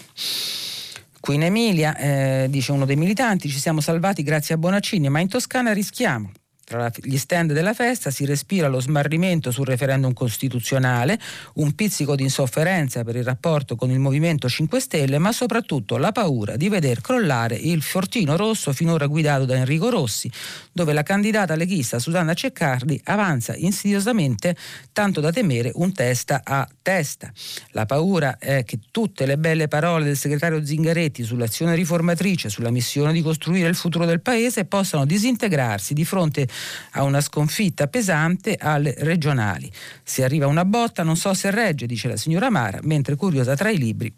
Qui 1.20 1.36
in 1.36 1.44
Emilia, 1.44 1.96
eh, 1.96 2.46
dice 2.50 2.72
uno 2.72 2.84
dei 2.84 2.96
militanti, 2.96 3.48
ci 3.48 3.60
siamo 3.60 3.80
salvati 3.80 4.24
grazie 4.24 4.56
a 4.56 4.58
Bonaccini, 4.58 5.08
ma 5.08 5.20
in 5.20 5.28
Toscana 5.28 5.72
rischiamo. 5.72 6.32
Tra 6.72 6.90
gli 7.02 7.18
stand 7.18 7.52
della 7.52 7.74
festa 7.74 8.10
si 8.10 8.24
respira 8.24 8.66
lo 8.66 8.80
smarrimento 8.80 9.50
sul 9.50 9.66
referendum 9.66 10.14
costituzionale, 10.14 11.20
un 11.56 11.74
pizzico 11.74 12.14
di 12.14 12.22
insofferenza 12.22 13.04
per 13.04 13.14
il 13.16 13.24
rapporto 13.24 13.76
con 13.76 13.90
il 13.90 13.98
Movimento 13.98 14.48
5 14.48 14.80
Stelle, 14.80 15.18
ma 15.18 15.32
soprattutto 15.32 15.98
la 15.98 16.12
paura 16.12 16.56
di 16.56 16.70
veder 16.70 17.02
crollare 17.02 17.56
il 17.56 17.82
fortino 17.82 18.38
rosso 18.38 18.72
finora 18.72 19.06
guidato 19.06 19.44
da 19.44 19.56
Enrico 19.56 19.90
Rossi, 19.90 20.30
dove 20.72 20.94
la 20.94 21.02
candidata 21.02 21.56
leghista 21.56 21.98
Susanna 21.98 22.32
Ceccardi 22.32 22.98
avanza 23.04 23.54
insidiosamente 23.54 24.56
tanto 24.92 25.20
da 25.20 25.30
temere 25.30 25.72
un 25.74 25.92
testa 25.92 26.40
a 26.42 26.66
testa. 26.80 27.30
La 27.72 27.84
paura 27.84 28.38
è 28.38 28.64
che 28.64 28.78
tutte 28.90 29.26
le 29.26 29.36
belle 29.36 29.68
parole 29.68 30.04
del 30.04 30.16
segretario 30.16 30.64
Zingaretti 30.64 31.22
sull'azione 31.22 31.74
riformatrice, 31.74 32.48
sulla 32.48 32.70
missione 32.70 33.12
di 33.12 33.20
costruire 33.20 33.68
il 33.68 33.74
futuro 33.74 34.06
del 34.06 34.22
Paese 34.22 34.64
possano 34.64 35.04
disintegrarsi 35.04 35.92
di 35.92 36.06
fronte 36.06 36.40
a 36.40 36.61
una 36.94 37.20
sconfitta 37.20 37.86
pesante 37.86 38.56
alle 38.58 38.94
regionali. 38.98 39.70
Se 40.02 40.24
arriva 40.24 40.46
una 40.46 40.64
botta 40.64 41.02
non 41.02 41.16
so 41.16 41.34
se 41.34 41.50
regge, 41.50 41.86
dice 41.86 42.08
la 42.08 42.16
signora 42.16 42.50
Mara, 42.50 42.78
mentre 42.82 43.16
curiosa 43.16 43.54
tra 43.54 43.70
i 43.70 43.78
libri 43.78 44.14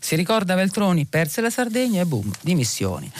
si 0.00 0.16
ricorda 0.16 0.54
Veltroni, 0.54 1.06
perse 1.06 1.40
la 1.40 1.50
Sardegna 1.50 2.02
e 2.02 2.04
boom, 2.04 2.30
dimissioni. 2.40 3.10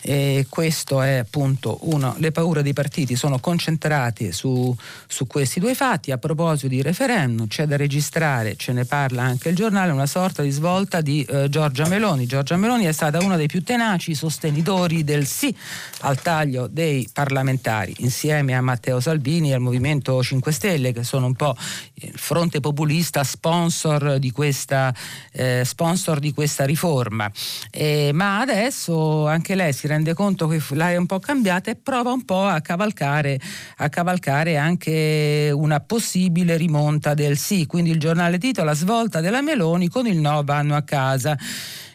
E 0.00 0.46
questo 0.48 1.02
è 1.02 1.16
appunto 1.16 1.78
uno, 1.82 2.14
le 2.18 2.30
paure 2.30 2.62
dei 2.62 2.72
partiti 2.72 3.16
sono 3.16 3.40
concentrate 3.40 4.32
su, 4.32 4.74
su, 5.06 5.26
questi 5.26 5.58
due 5.58 5.74
fatti. 5.74 6.12
A 6.12 6.18
proposito 6.18 6.68
di 6.68 6.82
referendum, 6.82 7.48
c'è 7.48 7.66
da 7.66 7.76
registrare, 7.76 8.54
ce 8.56 8.72
ne 8.72 8.84
parla 8.84 9.22
anche 9.22 9.48
il 9.48 9.56
giornale, 9.56 9.90
una 9.90 10.06
sorta 10.06 10.42
di 10.42 10.50
svolta 10.50 11.00
di 11.00 11.24
eh, 11.24 11.48
Giorgia 11.48 11.88
Meloni. 11.88 12.26
Giorgia 12.26 12.56
Meloni 12.56 12.84
è 12.84 12.92
stata 12.92 13.18
una 13.18 13.36
dei 13.36 13.48
più 13.48 13.62
tenaci 13.62 14.14
sostenitori 14.14 15.02
del 15.02 15.26
sì 15.26 15.54
al 16.02 16.20
taglio 16.22 16.68
dei 16.68 17.08
parlamentari, 17.12 17.94
insieme 17.98 18.54
a 18.54 18.60
Matteo 18.60 19.00
Salvini 19.00 19.50
e 19.50 19.54
al 19.54 19.60
Movimento 19.60 20.22
5 20.22 20.52
Stelle, 20.52 20.92
che 20.92 21.02
sono 21.02 21.26
un 21.26 21.34
po' 21.34 21.56
il 21.94 22.12
fronte 22.14 22.60
populista 22.60 23.24
sponsor 23.24 24.18
di 24.18 24.30
questa, 24.30 24.94
eh, 25.32 25.62
sponsor 25.64 26.20
di 26.20 26.32
questa 26.32 26.64
riforma. 26.64 27.30
Eh, 27.70 28.12
ma 28.14 28.38
adesso 28.40 29.26
anche 29.26 29.56
lei 29.56 29.72
si 29.72 29.86
rende 29.88 30.14
conto 30.14 30.46
che 30.46 30.62
l'aria 30.70 30.94
è 30.94 30.98
un 30.98 31.06
po' 31.06 31.18
cambiata 31.18 31.72
e 31.72 31.74
prova 31.74 32.12
un 32.12 32.24
po' 32.24 32.44
a 32.44 32.60
cavalcare, 32.60 33.40
a 33.78 33.88
cavalcare 33.88 34.56
anche 34.56 35.50
una 35.52 35.80
possibile 35.80 36.56
rimonta 36.56 37.14
del 37.14 37.36
sì. 37.36 37.66
Quindi 37.66 37.90
il 37.90 37.98
giornale 37.98 38.38
titola 38.38 38.74
Svolta 38.74 39.20
della 39.20 39.42
Meloni 39.42 39.88
con 39.88 40.06
il 40.06 40.18
no 40.18 40.42
vanno 40.44 40.76
a 40.76 40.82
casa 40.82 41.36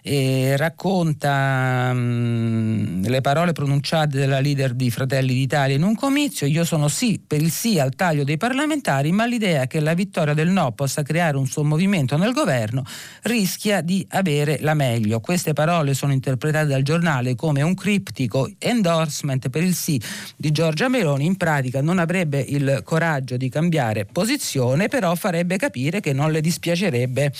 e 0.05 0.57
racconta 0.57 1.93
mh, 1.93 1.97
mm, 1.97 3.03
le 3.05 3.21
parole 3.21 3.53
pronunciate 3.53 4.19
dalla 4.19 4.41
leader 4.41 4.73
di 4.73 4.91
Fratelli 4.91 5.33
d'Italia 5.33 5.77
in 5.77 5.83
un 5.83 5.95
comizio. 5.95 6.45
Io 6.45 6.65
sono 6.65 6.89
sì 6.89 7.21
per 7.25 7.41
il 7.41 7.51
sì 7.51 7.79
al 7.79 7.95
taglio 7.95 8.25
dei 8.25 8.35
parlamentari, 8.35 9.13
ma 9.13 9.25
l'idea 9.25 9.65
che 9.65 9.79
la 9.79 9.93
vittoria 9.93 10.33
del 10.33 10.49
no 10.49 10.73
possa 10.73 11.03
creare 11.03 11.37
un 11.37 11.47
suo 11.47 11.63
movimento 11.63 12.17
nel 12.17 12.33
governo 12.33 12.83
rischia 13.21 13.79
di 13.79 14.05
avere 14.09 14.57
la 14.59 14.73
meglio. 14.73 15.21
Queste 15.21 15.53
parole 15.53 15.93
sono 15.93 16.11
interpretate 16.11 16.67
dal 16.67 16.83
giornale 16.83 17.35
come 17.35 17.61
un 17.61 17.73
criptico 17.73 18.51
endorsement 18.59 19.47
per 19.47 19.63
il 19.63 19.73
sì 19.73 20.01
di 20.35 20.51
Giorgia 20.51 20.89
Meloni. 20.89 21.25
In 21.25 21.37
pratica 21.37 21.81
non 21.81 21.97
avrebbe 21.97 22.41
il 22.41 22.81
coraggio 22.83 23.37
di 23.37 23.47
cambiare 23.47 24.03
posizione, 24.03 24.89
però 24.89 25.15
farebbe 25.15 25.55
capire 25.55 26.01
che 26.01 26.11
non 26.11 26.29
le 26.29 26.41
dispiacerebbe, 26.41 27.31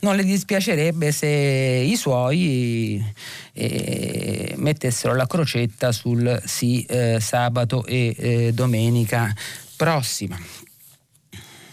non 0.00 0.16
le 0.16 0.24
dispiacerebbe 0.24 1.12
se 1.12 1.26
i 1.26 1.96
suoi 1.98 3.04
eh, 3.52 4.54
mettessero 4.56 5.14
la 5.14 5.26
crocetta 5.26 5.92
sul 5.92 6.40
sì 6.46 6.84
eh, 6.84 7.18
sabato 7.20 7.84
e 7.84 8.14
eh, 8.16 8.52
domenica 8.54 9.34
prossima. 9.76 10.38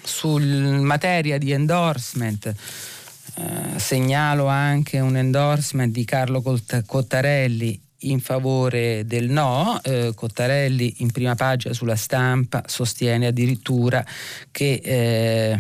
Sul 0.04 0.44
materia 0.44 1.38
di 1.38 1.52
endorsement 1.52 2.46
eh, 2.48 3.80
segnalo 3.80 4.48
anche 4.48 5.00
un 5.00 5.16
endorsement 5.16 5.92
di 5.92 6.06
Carlo 6.06 6.42
Cottarelli 6.42 7.80
in 8.00 8.20
favore 8.20 9.04
del 9.06 9.30
no. 9.30 9.80
Eh, 9.84 10.14
Cottarelli 10.16 10.96
in 10.98 11.12
prima 11.12 11.36
pagina 11.36 11.74
sulla 11.74 11.96
stampa 11.96 12.64
sostiene 12.66 13.28
addirittura 13.28 14.06
che 14.52 14.82
eh, 14.84 15.60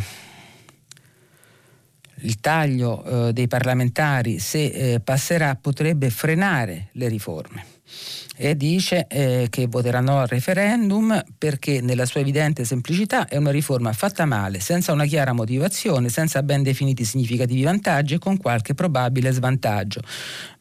il 2.22 2.39
taglio 2.39 3.28
eh, 3.28 3.34
dei 3.34 3.47
parlamentari, 3.47 4.39
se 4.39 4.66
eh, 4.66 4.99
passerà, 4.99 5.55
potrebbe 5.55 6.09
frenare 6.09 6.89
le 6.93 7.07
riforme 7.07 7.66
e 8.38 8.55
dice 8.55 9.07
eh, 9.07 9.47
che 9.49 9.67
voterà 9.67 10.01
no 10.01 10.19
al 10.19 10.27
referendum 10.27 11.23
perché 11.38 11.81
nella 11.81 12.05
sua 12.05 12.19
evidente 12.19 12.65
semplicità 12.65 13.27
è 13.27 13.38
una 13.38 13.51
riforma 13.51 13.93
fatta 13.93 14.25
male, 14.25 14.59
senza 14.59 14.91
una 14.91 15.05
chiara 15.05 15.33
motivazione, 15.33 16.09
senza 16.09 16.43
ben 16.43 16.63
definiti 16.63 17.05
significativi 17.05 17.63
vantaggi 17.63 18.15
e 18.15 18.19
con 18.19 18.38
qualche 18.38 18.73
probabile 18.73 19.31
svantaggio. 19.31 20.01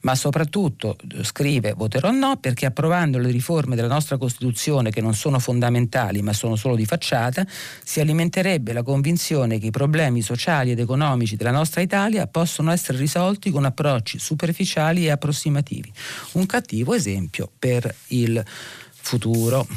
Ma 0.01 0.15
soprattutto, 0.15 0.95
scrive, 1.21 1.73
voterò 1.73 2.11
no 2.11 2.37
perché 2.37 2.65
approvando 2.67 3.17
le 3.17 3.31
riforme 3.31 3.75
della 3.75 3.87
nostra 3.87 4.17
Costituzione 4.17 4.91
che 4.91 5.01
non 5.01 5.13
sono 5.15 5.39
fondamentali 5.39 6.21
ma 6.21 6.31
sono 6.31 6.55
solo 6.55 6.75
di 6.75 6.85
facciata, 6.85 7.45
si 7.83 7.99
alimenterebbe 7.99 8.71
la 8.71 8.83
convinzione 8.83 9.57
che 9.57 9.67
i 9.67 9.71
problemi 9.71 10.21
sociali 10.21 10.71
ed 10.71 10.79
economici 10.79 11.35
della 11.35 11.51
nostra 11.51 11.81
Italia 11.81 12.27
possono 12.27 12.71
essere 12.71 12.97
risolti 12.97 13.49
con 13.49 13.65
approcci 13.65 14.19
superficiali 14.19 15.05
e 15.05 15.11
approssimativi. 15.11 15.91
Un 16.33 16.45
cattivo 16.45 16.93
esempio 16.93 17.51
per 17.65 17.95
il 18.09 18.45
futuro. 18.91 19.67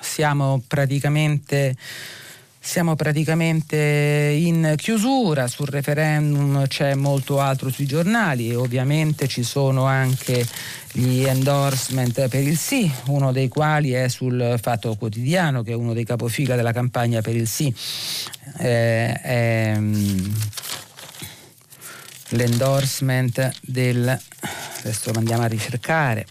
Siamo 0.00 0.62
praticamente 0.66 1.74
siamo 2.66 2.96
praticamente 2.96 3.76
in 3.76 4.72
chiusura, 4.76 5.48
sul 5.48 5.66
referendum 5.66 6.66
c'è 6.66 6.94
molto 6.94 7.38
altro 7.38 7.68
sui 7.68 7.84
giornali 7.84 8.48
e 8.48 8.54
ovviamente 8.54 9.28
ci 9.28 9.42
sono 9.42 9.84
anche 9.84 10.46
gli 10.92 11.24
endorsement 11.24 12.28
per 12.28 12.42
il 12.42 12.56
sì, 12.56 12.90
uno 13.08 13.32
dei 13.32 13.48
quali 13.48 13.90
è 13.92 14.08
sul 14.08 14.58
Fatto 14.60 14.96
Quotidiano, 14.96 15.62
che 15.62 15.72
è 15.72 15.74
uno 15.74 15.92
dei 15.92 16.04
capofila 16.04 16.56
della 16.56 16.72
campagna 16.72 17.20
per 17.20 17.36
il 17.36 17.46
sì. 17.46 17.74
Eh, 18.58 19.12
è, 19.12 19.78
l'endorsement 22.28 23.52
del 23.60 24.18
adesso 24.78 25.12
lo 25.12 25.18
andiamo 25.18 25.42
a 25.42 25.46
ricercare 25.46 26.26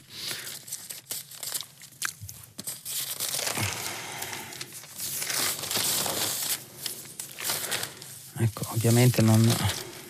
ecco 8.38 8.66
ovviamente 8.70 9.22
non, 9.22 9.42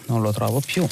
non 0.07 0.21
lo 0.21 0.31
trovo 0.31 0.59
più. 0.59 0.87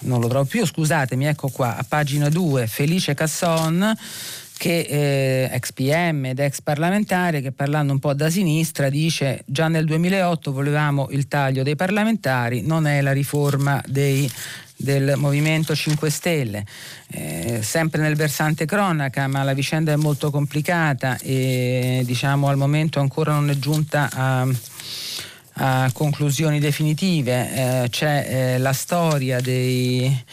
Non 0.00 0.20
lo 0.20 0.28
trovo 0.28 0.44
più 0.44 0.66
scusatemi 0.66 1.26
ecco 1.26 1.48
qua 1.48 1.76
a 1.76 1.84
pagina 1.88 2.28
2 2.28 2.66
Felice 2.66 3.14
Casson 3.14 3.96
che 4.64 4.86
eh, 4.88 5.48
ex 5.52 5.72
PM 5.72 6.24
ed 6.24 6.38
ex 6.38 6.62
parlamentare 6.62 7.42
che 7.42 7.52
parlando 7.52 7.92
un 7.92 7.98
po' 7.98 8.14
da 8.14 8.30
sinistra 8.30 8.88
dice 8.88 9.42
già 9.44 9.68
nel 9.68 9.84
2008 9.84 10.52
volevamo 10.52 11.08
il 11.10 11.28
taglio 11.28 11.62
dei 11.62 11.76
parlamentari, 11.76 12.62
non 12.62 12.86
è 12.86 13.02
la 13.02 13.12
riforma 13.12 13.82
dei 13.86 14.26
del 14.74 15.16
Movimento 15.16 15.74
5 15.74 16.08
Stelle, 16.08 16.64
eh, 17.10 17.60
sempre 17.62 18.00
nel 18.00 18.16
versante 18.16 18.64
cronaca, 18.64 19.26
ma 19.26 19.42
la 19.42 19.52
vicenda 19.52 19.92
è 19.92 19.96
molto 19.96 20.30
complicata 20.30 21.18
e 21.18 22.00
diciamo 22.06 22.48
al 22.48 22.56
momento 22.56 23.00
ancora 23.00 23.34
non 23.34 23.50
è 23.50 23.58
giunta 23.58 24.08
a, 24.10 24.48
a 25.56 25.90
conclusioni 25.92 26.58
definitive. 26.58 27.82
Eh, 27.82 27.88
c'è 27.90 28.26
eh, 28.26 28.58
la 28.58 28.72
storia 28.72 29.40
dei 29.40 30.24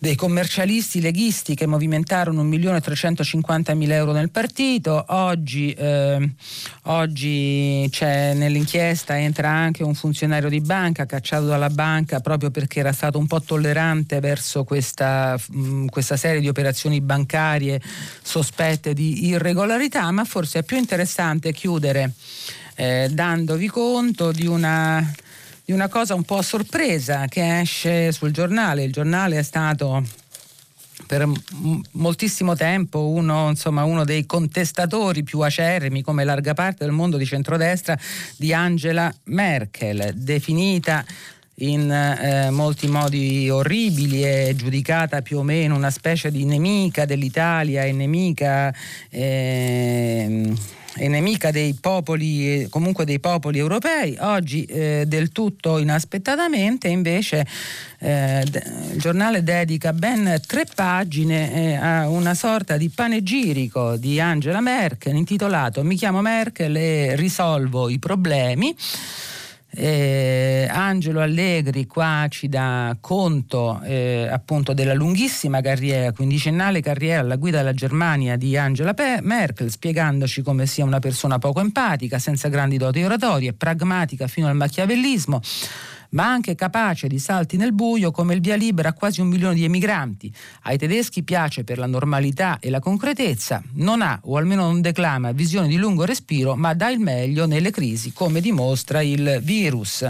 dei 0.00 0.14
commercialisti 0.14 1.02
leghisti 1.02 1.54
che 1.54 1.66
movimentarono 1.66 2.42
1.350.000 2.42 3.90
euro 3.90 4.12
nel 4.12 4.30
partito. 4.30 5.04
Oggi, 5.08 5.72
eh, 5.74 6.30
oggi 6.84 7.90
nell'inchiesta 8.00 9.18
entra 9.18 9.50
anche 9.50 9.82
un 9.82 9.94
funzionario 9.94 10.48
di 10.48 10.62
banca 10.62 11.04
cacciato 11.04 11.44
dalla 11.44 11.68
banca 11.68 12.20
proprio 12.20 12.50
perché 12.50 12.80
era 12.80 12.92
stato 12.92 13.18
un 13.18 13.26
po' 13.26 13.42
tollerante 13.42 14.20
verso 14.20 14.64
questa, 14.64 15.38
mh, 15.50 15.86
questa 15.86 16.16
serie 16.16 16.40
di 16.40 16.48
operazioni 16.48 17.02
bancarie 17.02 17.78
sospette 18.22 18.94
di 18.94 19.26
irregolarità, 19.26 20.10
ma 20.12 20.24
forse 20.24 20.60
è 20.60 20.62
più 20.62 20.78
interessante 20.78 21.52
chiudere 21.52 22.14
eh, 22.74 23.08
dandovi 23.12 23.68
conto 23.68 24.32
di 24.32 24.46
una 24.46 25.06
di 25.70 25.76
una 25.76 25.88
cosa 25.88 26.16
un 26.16 26.24
po' 26.24 26.42
sorpresa 26.42 27.26
che 27.26 27.60
esce 27.60 28.10
sul 28.10 28.32
giornale. 28.32 28.82
Il 28.82 28.92
giornale 28.92 29.38
è 29.38 29.42
stato 29.44 30.04
per 31.06 31.28
moltissimo 31.92 32.56
tempo 32.56 33.06
uno, 33.06 33.50
insomma, 33.50 33.84
uno, 33.84 34.04
dei 34.04 34.26
contestatori 34.26 35.22
più 35.22 35.38
acerrimi 35.38 36.02
come 36.02 36.24
larga 36.24 36.54
parte 36.54 36.84
del 36.84 36.92
mondo 36.92 37.16
di 37.16 37.24
centrodestra 37.24 37.96
di 38.36 38.52
Angela 38.52 39.14
Merkel, 39.24 40.12
definita 40.16 41.04
in 41.58 41.88
eh, 41.88 42.50
molti 42.50 42.88
modi 42.88 43.48
orribili 43.48 44.24
e 44.24 44.54
giudicata 44.56 45.22
più 45.22 45.38
o 45.38 45.42
meno 45.44 45.76
una 45.76 45.90
specie 45.90 46.32
di 46.32 46.44
nemica 46.44 47.04
dell'Italia 47.04 47.84
e 47.84 47.92
nemica 47.92 48.74
eh, 49.08 50.52
è 50.94 51.06
nemica 51.08 51.50
dei 51.50 51.76
popoli, 51.80 52.66
comunque 52.68 53.04
dei 53.04 53.20
popoli 53.20 53.58
europei, 53.58 54.16
oggi 54.20 54.64
eh, 54.64 55.04
del 55.06 55.30
tutto 55.30 55.78
inaspettatamente 55.78 56.88
invece 56.88 57.46
eh, 57.98 58.42
il 58.42 58.98
giornale 58.98 59.42
dedica 59.42 59.92
ben 59.92 60.40
tre 60.46 60.66
pagine 60.74 61.52
eh, 61.52 61.74
a 61.74 62.08
una 62.08 62.34
sorta 62.34 62.76
di 62.76 62.88
panegirico 62.88 63.96
di 63.96 64.20
Angela 64.20 64.60
Merkel 64.60 65.14
intitolato 65.14 65.84
Mi 65.84 65.96
chiamo 65.96 66.20
Merkel 66.20 66.76
e 66.76 67.16
risolvo 67.16 67.88
i 67.88 67.98
problemi. 67.98 68.74
Eh, 69.72 70.66
Angelo 70.68 71.20
Allegri 71.20 71.86
qua 71.86 72.26
ci 72.28 72.48
dà 72.48 72.96
conto 73.00 73.80
eh, 73.84 74.28
appunto 74.28 74.72
della 74.72 74.94
lunghissima 74.94 75.60
carriera, 75.60 76.10
quindicennale 76.12 76.80
carriera 76.80 77.20
alla 77.20 77.36
guida 77.36 77.58
della 77.58 77.72
Germania 77.72 78.36
di 78.36 78.56
Angela 78.56 78.94
Merkel, 79.22 79.70
spiegandoci 79.70 80.42
come 80.42 80.66
sia 80.66 80.84
una 80.84 80.98
persona 80.98 81.38
poco 81.38 81.60
empatica, 81.60 82.18
senza 82.18 82.48
grandi 82.48 82.78
doti 82.78 83.02
oratorie, 83.02 83.52
pragmatica 83.52 84.26
fino 84.26 84.48
al 84.48 84.56
machiavellismo 84.56 85.40
ma 86.10 86.30
anche 86.30 86.54
capace 86.54 87.08
di 87.08 87.18
salti 87.18 87.56
nel 87.56 87.72
buio 87.72 88.10
come 88.10 88.34
il 88.34 88.40
via 88.40 88.56
libera 88.56 88.90
a 88.90 88.92
quasi 88.92 89.20
un 89.20 89.28
milione 89.28 89.54
di 89.54 89.64
emigranti. 89.64 90.32
Ai 90.62 90.78
tedeschi 90.78 91.22
piace 91.22 91.64
per 91.64 91.78
la 91.78 91.86
normalità 91.86 92.58
e 92.60 92.70
la 92.70 92.80
concretezza, 92.80 93.62
non 93.74 94.02
ha 94.02 94.18
o 94.24 94.36
almeno 94.36 94.62
non 94.62 94.80
declama 94.80 95.32
visione 95.32 95.68
di 95.68 95.76
lungo 95.76 96.04
respiro, 96.04 96.56
ma 96.56 96.74
dà 96.74 96.90
il 96.90 97.00
meglio 97.00 97.46
nelle 97.46 97.70
crisi, 97.70 98.12
come 98.12 98.40
dimostra 98.40 99.02
il 99.02 99.40
virus. 99.42 100.08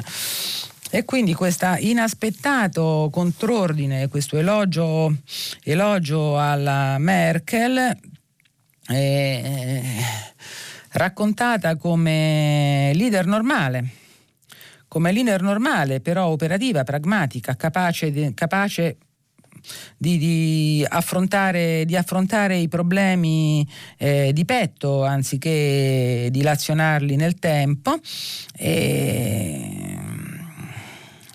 E 0.92 1.04
quindi 1.04 1.34
questo 1.34 1.76
inaspettato 1.78 3.08
contrordine, 3.12 4.08
questo 4.08 4.36
elogio, 4.36 5.14
elogio 5.62 6.38
alla 6.38 6.98
Merkel, 6.98 7.96
è 8.86 9.82
raccontata 10.92 11.76
come 11.76 12.90
leader 12.94 13.26
normale 13.26 13.98
come 14.90 15.12
leader 15.12 15.40
normale, 15.40 16.00
però 16.00 16.26
operativa, 16.26 16.82
pragmatica, 16.82 17.54
capace, 17.54 18.10
di, 18.10 18.34
capace 18.34 18.96
di, 19.96 20.18
di, 20.18 20.84
affrontare, 20.88 21.84
di, 21.84 21.94
affrontare, 21.94 22.56
i 22.56 22.66
problemi 22.66 23.64
eh, 23.96 24.32
di 24.32 24.44
petto 24.44 25.04
anziché 25.04 26.26
dilazionarli 26.32 27.14
nel 27.14 27.36
tempo. 27.36 28.00
E 28.56 29.99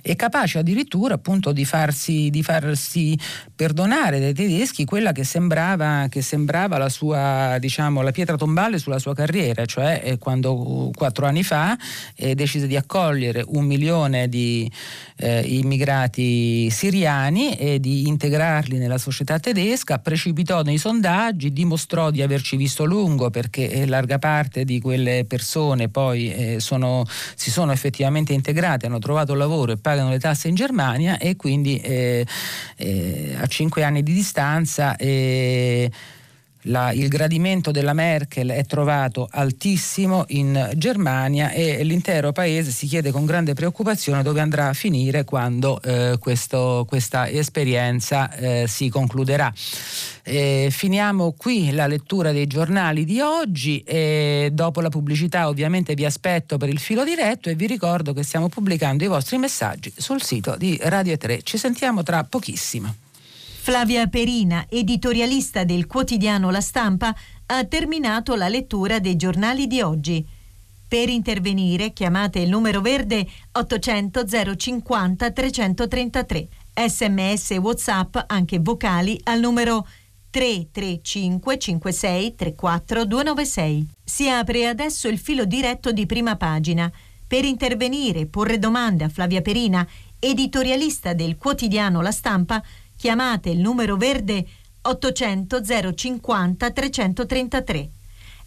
e 0.07 0.15
capace 0.15 0.59
addirittura 0.59 1.15
appunto 1.15 1.51
di 1.51 1.65
farsi, 1.65 2.29
di 2.29 2.43
farsi 2.43 3.17
perdonare 3.55 4.19
dai 4.19 4.35
tedeschi 4.35 4.85
quella 4.85 5.11
che 5.11 5.23
sembrava, 5.23 6.05
che 6.09 6.21
sembrava 6.21 6.77
la 6.77 6.89
sua, 6.89 7.57
diciamo, 7.59 8.03
la 8.03 8.11
pietra 8.11 8.37
tombale 8.37 8.77
sulla 8.77 8.99
sua 8.99 9.15
carriera, 9.15 9.65
cioè 9.65 10.01
eh, 10.03 10.17
quando 10.19 10.91
quattro 10.93 11.25
anni 11.25 11.41
fa 11.41 11.75
eh, 12.15 12.35
decise 12.35 12.67
di 12.67 12.75
accogliere 12.75 13.43
un 13.47 13.65
milione 13.65 14.29
di 14.29 14.71
eh, 15.17 15.41
immigrati 15.41 16.69
siriani 16.69 17.55
e 17.55 17.79
di 17.79 18.07
integrarli 18.07 18.77
nella 18.77 18.97
società 18.97 19.39
tedesca, 19.39 19.99
precipitò 19.99 20.61
nei 20.61 20.77
sondaggi, 20.77 21.53
dimostrò 21.53 22.11
di 22.11 22.21
averci 22.21 22.57
visto 22.57 22.83
lungo 22.83 23.29
perché 23.29 23.69
eh, 23.69 23.85
larga 23.85 24.19
parte 24.19 24.65
di 24.65 24.79
quelle 24.81 25.25
persone 25.25 25.89
poi 25.89 26.33
eh, 26.33 26.59
sono, 26.59 27.05
si 27.35 27.49
sono 27.49 27.71
effettivamente 27.71 28.33
integrate, 28.33 28.87
hanno 28.87 28.99
trovato 28.99 29.33
lavoro 29.33 29.71
e 29.71 29.77
pagano 29.77 30.09
le 30.09 30.19
tasse 30.19 30.47
in 30.47 30.55
Germania 30.55 31.17
e 31.17 31.35
quindi 31.35 31.77
eh, 31.77 32.25
eh, 32.75 33.35
a 33.39 33.45
cinque 33.47 33.83
anni 33.83 34.03
di 34.03 34.13
distanza 34.13 34.95
eh, 34.97 35.89
la, 36.65 36.91
il 36.91 37.07
gradimento 37.07 37.71
della 37.71 37.93
Merkel 37.93 38.49
è 38.49 38.65
trovato 38.65 39.27
altissimo 39.29 40.25
in 40.29 40.71
Germania 40.75 41.51
e 41.51 41.83
l'intero 41.83 42.31
paese 42.31 42.71
si 42.71 42.87
chiede 42.87 43.11
con 43.11 43.25
grande 43.25 43.53
preoccupazione 43.53 44.23
dove 44.23 44.41
andrà 44.41 44.69
a 44.69 44.73
finire 44.73 45.23
quando 45.23 45.81
eh, 45.81 46.17
questo, 46.19 46.85
questa 46.87 47.29
esperienza 47.29 48.33
eh, 48.35 48.65
si 48.67 48.89
concluderà. 48.89 49.51
Eh, 50.23 50.69
finiamo 50.71 51.33
qui 51.37 51.71
la 51.71 51.87
lettura 51.87 52.31
dei 52.31 52.47
giornali 52.47 53.05
di 53.05 53.19
oggi 53.19 53.81
e 53.81 54.49
dopo 54.51 54.81
la 54.81 54.89
pubblicità 54.89 55.47
ovviamente 55.47 55.93
vi 55.93 56.05
aspetto 56.05 56.57
per 56.57 56.69
il 56.69 56.79
filo 56.79 57.03
diretto 57.03 57.49
e 57.49 57.55
vi 57.55 57.67
ricordo 57.67 58.13
che 58.13 58.23
stiamo 58.23 58.49
pubblicando 58.49 59.03
i 59.03 59.07
vostri 59.07 59.37
messaggi 59.37 59.93
sul 59.95 60.21
sito 60.21 60.55
di 60.57 60.79
Radio 60.81 61.15
3. 61.17 61.41
Ci 61.43 61.57
sentiamo 61.57 62.01
tra 62.01 62.23
pochissimo. 62.23 63.04
Flavia 63.65 64.05
Perina, 64.05 64.67
editorialista 64.69 65.63
del 65.63 65.87
quotidiano 65.87 66.51
La 66.51 66.61
Stampa, 66.61 67.15
ha 67.47 67.63
terminato 67.63 68.35
la 68.35 68.47
lettura 68.47 68.99
dei 68.99 69.15
giornali 69.15 69.65
di 69.65 69.81
oggi. 69.81 70.23
Per 70.87 71.09
intervenire 71.09 71.91
chiamate 71.91 72.37
il 72.37 72.49
numero 72.49 72.79
verde 72.79 73.25
800 73.53 74.55
050 74.55 75.31
333. 75.31 76.47
Sms 76.75 77.57
WhatsApp 77.59 78.17
anche 78.27 78.59
vocali 78.59 79.19
al 79.23 79.39
numero 79.39 79.87
335 80.29 81.57
56 81.57 82.35
34 82.35 83.05
296. 83.05 83.87
Si 84.03 84.29
apre 84.29 84.67
adesso 84.67 85.07
il 85.07 85.17
filo 85.17 85.43
diretto 85.45 85.91
di 85.91 86.05
prima 86.05 86.35
pagina. 86.35 86.91
Per 87.27 87.43
intervenire 87.43 88.19
e 88.19 88.25
porre 88.27 88.59
domande 88.59 89.05
a 89.05 89.09
Flavia 89.09 89.41
Perina, 89.41 89.87
editorialista 90.19 91.13
del 91.13 91.35
quotidiano 91.35 92.01
La 92.01 92.11
Stampa, 92.11 92.63
chiamate 93.05 93.51
il 93.51 93.59
numero 93.59 93.97
verde 93.97 94.43
800 94.81 95.61
050 95.93 96.71
333. 96.71 97.91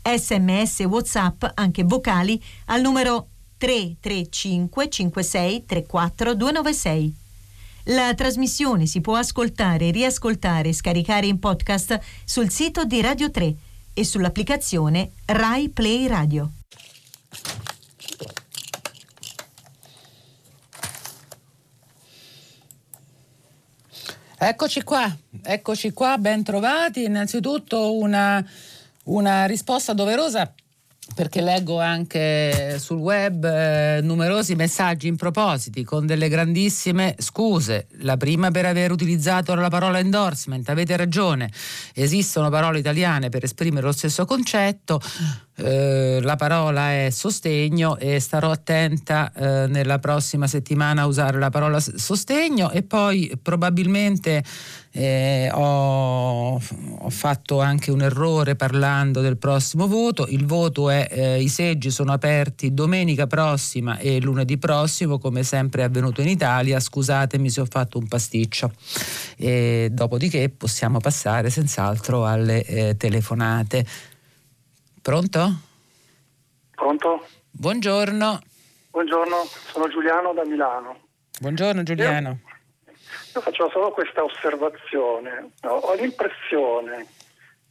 Sms 0.03 0.81
WhatsApp, 0.81 1.45
anche 1.55 1.85
vocali, 1.85 2.43
al 2.65 2.81
numero 2.81 3.29
335 3.57 4.89
56 4.89 5.65
34 5.65 6.35
296. 6.35 7.17
La 7.85 8.13
trasmissione 8.15 8.87
si 8.87 9.01
può 9.01 9.15
ascoltare, 9.15 9.93
riascoltare 9.93 10.71
e 10.71 10.75
scaricare 10.75 11.29
in 11.29 11.39
podcast 11.39 11.97
sul 12.25 12.51
sito 12.51 12.85
di 12.85 13.01
Radio 13.01 13.31
3 13.31 13.55
e 13.95 14.05
sull'applicazione 14.05 15.13
Rai 15.27 15.69
Play 15.69 16.09
Radio. 16.09 16.51
Eccoci 24.41 24.85
qua, 24.85 25.13
eccoci 25.43 25.93
qua, 25.93 26.17
ben 26.17 26.45
trovati. 26.45 27.03
Innanzitutto 27.03 27.97
una, 27.97 28.45
una 29.07 29.47
risposta 29.47 29.93
doverosa 29.95 30.55
perché 31.13 31.41
leggo 31.41 31.81
anche 31.81 32.79
sul 32.79 32.99
web 32.99 33.45
eh, 33.45 33.99
numerosi 34.01 34.55
messaggi 34.55 35.09
in 35.09 35.17
propositi 35.17 35.83
con 35.83 36.07
delle 36.07 36.29
grandissime 36.29 37.17
scuse. 37.19 37.89
La 38.03 38.17
prima 38.17 38.53
per 38.53 38.67
aver 38.67 38.93
utilizzato 38.93 39.57
la 39.57 39.71
parola 39.71 39.99
endorsement, 39.99 40.69
avete 40.69 40.97
ragione, 40.97 41.51
esistono 41.93 42.49
parole 42.49 42.79
italiane 42.79 43.31
per 43.31 43.43
esprimere 43.43 43.87
lo 43.87 43.93
stesso 43.93 44.25
concetto. 44.25 45.01
Eh, 45.61 46.21
la 46.23 46.37
parola 46.37 46.93
è 46.93 47.11
sostegno 47.11 47.99
e 47.99 48.21
starò 48.21 48.53
attenta 48.53 49.33
eh, 49.33 49.67
nella 49.67 49.99
prossima 49.99 50.47
settimana 50.47 51.03
a 51.03 51.07
usare 51.07 51.37
la 51.39 51.51
parola 51.51 51.81
sostegno 51.81 52.71
e 52.71 52.83
poi 52.85 53.37
probabilmente 53.43 54.45
eh, 54.93 55.51
ho, 55.53 56.55
ho, 56.55 57.11
fatto 57.11 57.61
anche 57.61 57.91
un 57.91 58.03
errore 58.03 58.57
parlando 58.57 59.21
del 59.21 59.37
prossimo 59.37 59.87
voto. 59.87 60.27
Il 60.29 60.47
voto 60.47 60.91
è 60.91 61.09
eh, 61.11 61.43
i 61.43 61.49
seggi 61.49 61.91
sono 61.91 62.13
aperti 62.13 62.73
domenica 62.73 63.27
prossima 63.27 63.99
e 63.99 64.21
lunedì 64.21 64.59
prossimo, 64.59 65.19
come 65.19 65.43
sempre 65.43 65.83
è 65.83 65.85
avvenuto 65.85 66.21
in 66.21 66.29
Italia. 66.29 66.81
Scusatemi 66.81 67.51
se 67.51 67.61
ho 67.61 67.67
fatto 67.69 67.99
un 67.99 68.09
pasticcio. 68.09 68.73
E 69.37 69.89
dopodiché 69.93 70.49
possiamo 70.49 70.99
passare 70.99 71.51
senz'altro 71.51 72.27
alle 72.27 72.65
eh, 72.65 72.97
telefonate. 72.97 73.87
Pronto? 75.09 75.41
Pronto? 76.75 77.27
Buongiorno. 77.51 78.41
Buongiorno, 78.91 79.37
sono 79.47 79.89
Giuliano 79.89 80.35
da 80.35 80.45
Milano. 80.45 80.99
Buongiorno 81.41 81.83
Giuliano. 81.83 82.29
Io, 82.85 82.93
io 83.37 83.41
faccio 83.41 83.71
solo 83.71 83.91
questa 83.91 84.23
osservazione. 84.23 85.53
No, 85.63 85.71
ho 85.71 85.95
l'impressione 85.95 87.07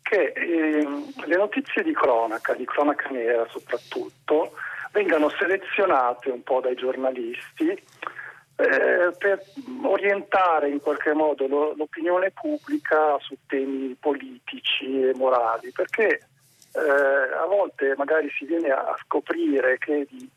che 0.01 0.33
eh, 0.35 0.87
le 1.27 1.35
notizie 1.35 1.83
di 1.83 1.93
cronaca, 1.93 2.55
di 2.55 2.65
cronaca 2.65 3.07
nera 3.09 3.45
soprattutto, 3.51 4.53
vengano 4.91 5.29
selezionate 5.29 6.31
un 6.31 6.41
po' 6.41 6.59
dai 6.59 6.73
giornalisti 6.73 7.69
eh, 7.69 9.13
per 9.15 9.43
orientare 9.83 10.69
in 10.69 10.81
qualche 10.81 11.13
modo 11.13 11.45
lo, 11.45 11.75
l'opinione 11.75 12.31
pubblica 12.31 13.15
su 13.19 13.37
temi 13.45 13.95
politici 13.99 15.03
e 15.03 15.11
morali, 15.13 15.71
perché 15.71 16.29
eh, 16.77 17.33
a 17.33 17.45
volte 17.45 17.95
magari 17.97 18.29
si 18.37 18.45
viene 18.45 18.69
a 18.69 18.95
scoprire 19.03 19.77
che 19.79 20.05
di 20.09 20.29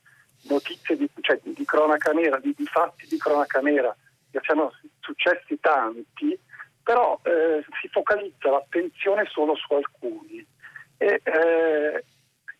notizie 0.48 0.96
di, 0.96 1.08
cioè, 1.20 1.38
di 1.42 1.64
cronaca 1.64 2.12
nera, 2.12 2.38
di, 2.38 2.54
di, 2.56 2.64
fatti 2.64 3.06
di 3.06 3.18
cronaca 3.18 3.60
nera, 3.60 3.94
che 4.30 4.40
siano 4.42 4.72
successi 5.00 5.60
tanti, 5.60 6.38
però 6.82 7.20
eh, 7.24 7.62
si 7.80 7.88
focalizza 7.88 8.50
l'attenzione 8.50 9.26
solo 9.26 9.54
su 9.54 9.74
alcuni. 9.74 10.44
E, 10.96 11.20
eh, 11.22 12.04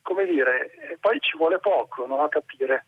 come 0.02 0.26
dire, 0.26 0.98
poi 1.00 1.18
ci 1.20 1.36
vuole 1.36 1.58
poco 1.58 2.06
no, 2.06 2.22
a 2.22 2.28
capire 2.28 2.86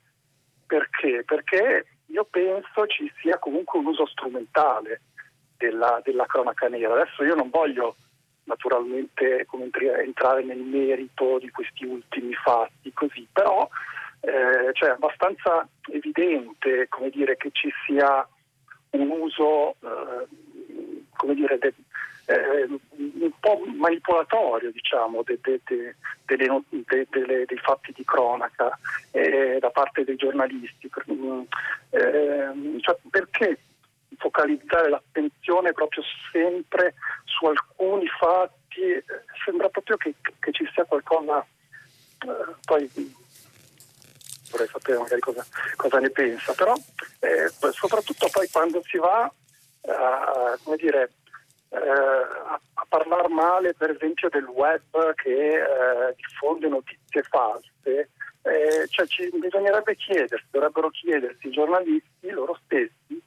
perché, 0.66 1.22
perché 1.24 1.86
io 2.06 2.24
penso 2.24 2.86
ci 2.86 3.10
sia 3.20 3.38
comunque 3.38 3.78
un 3.78 3.86
uso 3.86 4.06
strumentale 4.06 5.02
della, 5.56 6.00
della 6.04 6.26
cronaca 6.26 6.68
nera. 6.68 6.94
Adesso 6.94 7.24
io 7.24 7.34
non 7.34 7.48
voglio 7.48 7.96
naturalmente 8.44 9.46
entrare 10.02 10.42
nel 10.42 10.58
merito 10.58 11.38
di 11.38 11.50
questi 11.50 11.84
ultimi 11.84 12.34
fatti, 12.34 12.92
così, 12.92 13.26
però 13.32 13.68
eh, 14.20 14.72
cioè, 14.72 14.90
è 14.90 14.92
abbastanza 14.92 15.66
evidente 15.90 16.88
dire, 17.10 17.36
che 17.36 17.50
ci 17.52 17.72
sia 17.84 18.26
un 18.90 19.10
uso 19.10 19.74
eh, 19.80 21.34
dire, 21.34 21.58
de, 21.58 21.74
eh, 22.26 22.68
un 22.94 23.30
po' 23.40 23.62
manipolatorio 23.76 24.70
diciamo, 24.70 25.22
de, 25.24 25.38
de, 25.42 25.62
dei 27.46 27.58
fatti 27.58 27.92
di 27.92 28.04
cronaca 28.04 28.78
eh, 29.10 29.58
da 29.60 29.70
parte 29.70 30.04
dei 30.04 30.16
giornalisti. 30.16 30.90
Eh, 31.90 32.78
cioè, 32.80 32.96
perché 33.10 33.58
focalizzare 34.18 34.88
l'attenzione 34.88 35.72
proprio 35.72 36.02
sempre 36.30 36.94
su 37.24 37.46
alcuni 37.46 37.71
fatti, 38.18 38.80
eh, 38.80 39.04
sembra 39.44 39.68
proprio 39.68 39.96
che, 39.96 40.14
che 40.38 40.52
ci 40.52 40.68
sia 40.72 40.84
qualcosa, 40.84 41.40
eh, 41.40 42.54
poi 42.64 42.90
vorrei 44.50 44.68
sapere 44.68 44.98
magari 44.98 45.20
cosa, 45.20 45.44
cosa 45.76 45.98
ne 45.98 46.10
pensa, 46.10 46.52
però 46.54 46.74
eh, 47.20 47.48
soprattutto 47.72 48.28
poi 48.30 48.48
quando 48.50 48.82
si 48.84 48.98
va 48.98 49.22
a, 49.22 50.58
come 50.62 50.76
dire, 50.76 51.12
eh, 51.70 51.78
a, 51.78 52.60
a 52.74 52.86
parlare 52.88 53.28
male 53.28 53.74
per 53.74 53.90
esempio 53.90 54.28
del 54.28 54.44
web 54.44 55.14
che 55.14 55.30
eh, 55.30 56.14
diffonde 56.16 56.68
notizie 56.68 57.22
false, 57.22 57.70
eh, 57.82 58.86
cioè 58.88 59.06
ci, 59.06 59.30
bisognerebbe 59.38 59.96
chiedersi, 59.96 60.46
dovrebbero 60.50 60.90
chiedersi 60.90 61.46
i 61.46 61.52
giornalisti 61.52 62.30
loro 62.30 62.58
stessi 62.64 63.22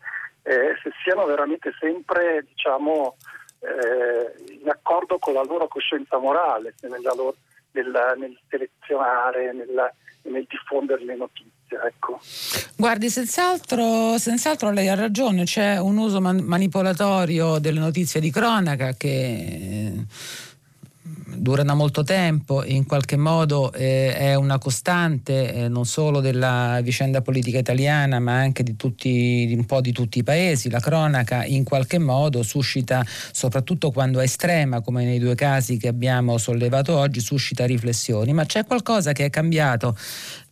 eh, 0.46 0.78
se 0.82 0.92
siano 1.04 1.26
veramente 1.26 1.74
sempre 1.80 2.46
diciamo, 2.48 3.18
eh, 3.66 4.54
in 4.62 4.70
accordo 4.70 5.18
con 5.18 5.34
la 5.34 5.44
loro 5.44 5.68
coscienza 5.68 6.18
morale, 6.18 6.74
loro, 7.16 7.36
nel, 7.72 7.92
nel, 8.18 8.38
selezionare, 8.50 9.54
nel, 9.54 9.92
nel, 10.24 10.46
diffondere 10.48 11.04
le 11.04 11.16
notizie. 11.16 11.54
Ecco. 11.84 12.20
Guardi, 12.78 13.10
senz'altro, 13.10 14.18
senz'altro, 14.18 14.72
lei 14.72 14.88
ha 14.88 14.96
ragione, 14.96 15.44
c'è 15.44 15.78
un 15.78 15.98
uso 15.98 16.22
man- 16.22 16.44
manipolatorio 16.44 17.60
delle 17.60 17.80
notizie 17.80 18.20
di 18.20 18.30
cronaca 18.30 18.94
che 18.94 19.92
dura 21.08 21.62
da 21.62 21.76
molto 21.76 22.04
tempo 22.04 22.64
in 22.64 22.86
qualche 22.88 23.16
modo 23.16 23.72
eh, 23.74 24.16
è 24.16 24.34
una 24.34 24.58
costante 24.58 25.54
eh, 25.54 25.68
non 25.68 25.86
solo 25.86 26.20
della 26.20 26.80
vicenda 26.82 27.22
politica 27.22 27.60
italiana 27.60 28.20
ma 28.20 28.34
anche 28.34 28.64
di, 28.64 28.76
tutti, 28.76 29.46
di 29.46 29.54
un 29.54 29.66
po' 29.66 29.82
di 29.82 29.92
tutti 29.92 30.20
i 30.20 30.24
paesi. 30.24 30.70
La 30.70 30.80
cronaca 30.80 31.46
in 31.46 31.64
qualche 31.64 32.00
modo 32.00 32.42
suscita, 32.42 33.06
soprattutto 33.32 33.92
quando 33.92 34.20
è 34.20 34.24
estrema 34.24 34.82
come 34.82 35.04
nei 35.04 35.20
due 35.20 35.36
casi 35.36 35.78
che 35.78 35.88
abbiamo 35.88 36.40
sollevato 36.40 36.98
oggi, 36.98 37.20
suscita 37.20 37.66
riflessioni, 37.66 38.34
ma 38.34 38.46
c'è 38.46 38.66
qualcosa 38.66 39.12
che 39.12 39.26
è 39.26 39.30
cambiato 39.30 39.96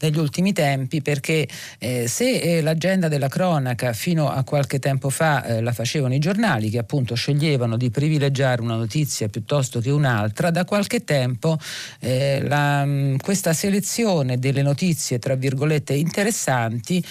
negli 0.03 0.19
ultimi 0.19 0.53
tempi 0.53 1.01
perché 1.01 1.47
eh, 1.79 2.07
se 2.07 2.39
eh, 2.39 2.61
l'agenda 2.61 3.07
della 3.07 3.27
cronaca 3.27 3.93
fino 3.93 4.29
a 4.29 4.43
qualche 4.43 4.79
tempo 4.79 5.09
fa 5.09 5.43
eh, 5.45 5.61
la 5.61 5.71
facevano 5.71 6.13
i 6.13 6.19
giornali 6.19 6.69
che 6.69 6.77
appunto 6.77 7.15
sceglievano 7.15 7.77
di 7.77 7.89
privilegiare 7.89 8.61
una 8.61 8.75
notizia 8.75 9.29
piuttosto 9.29 9.79
che 9.79 9.89
un'altra, 9.89 10.51
da 10.51 10.65
qualche 10.65 11.03
tempo 11.03 11.57
eh, 11.99 12.41
la, 12.45 12.85
questa 13.21 13.53
selezione 13.53 14.37
delle 14.37 14.61
notizie, 14.61 15.19
tra 15.19 15.35
virgolette, 15.35 15.93
interessanti 15.93 17.03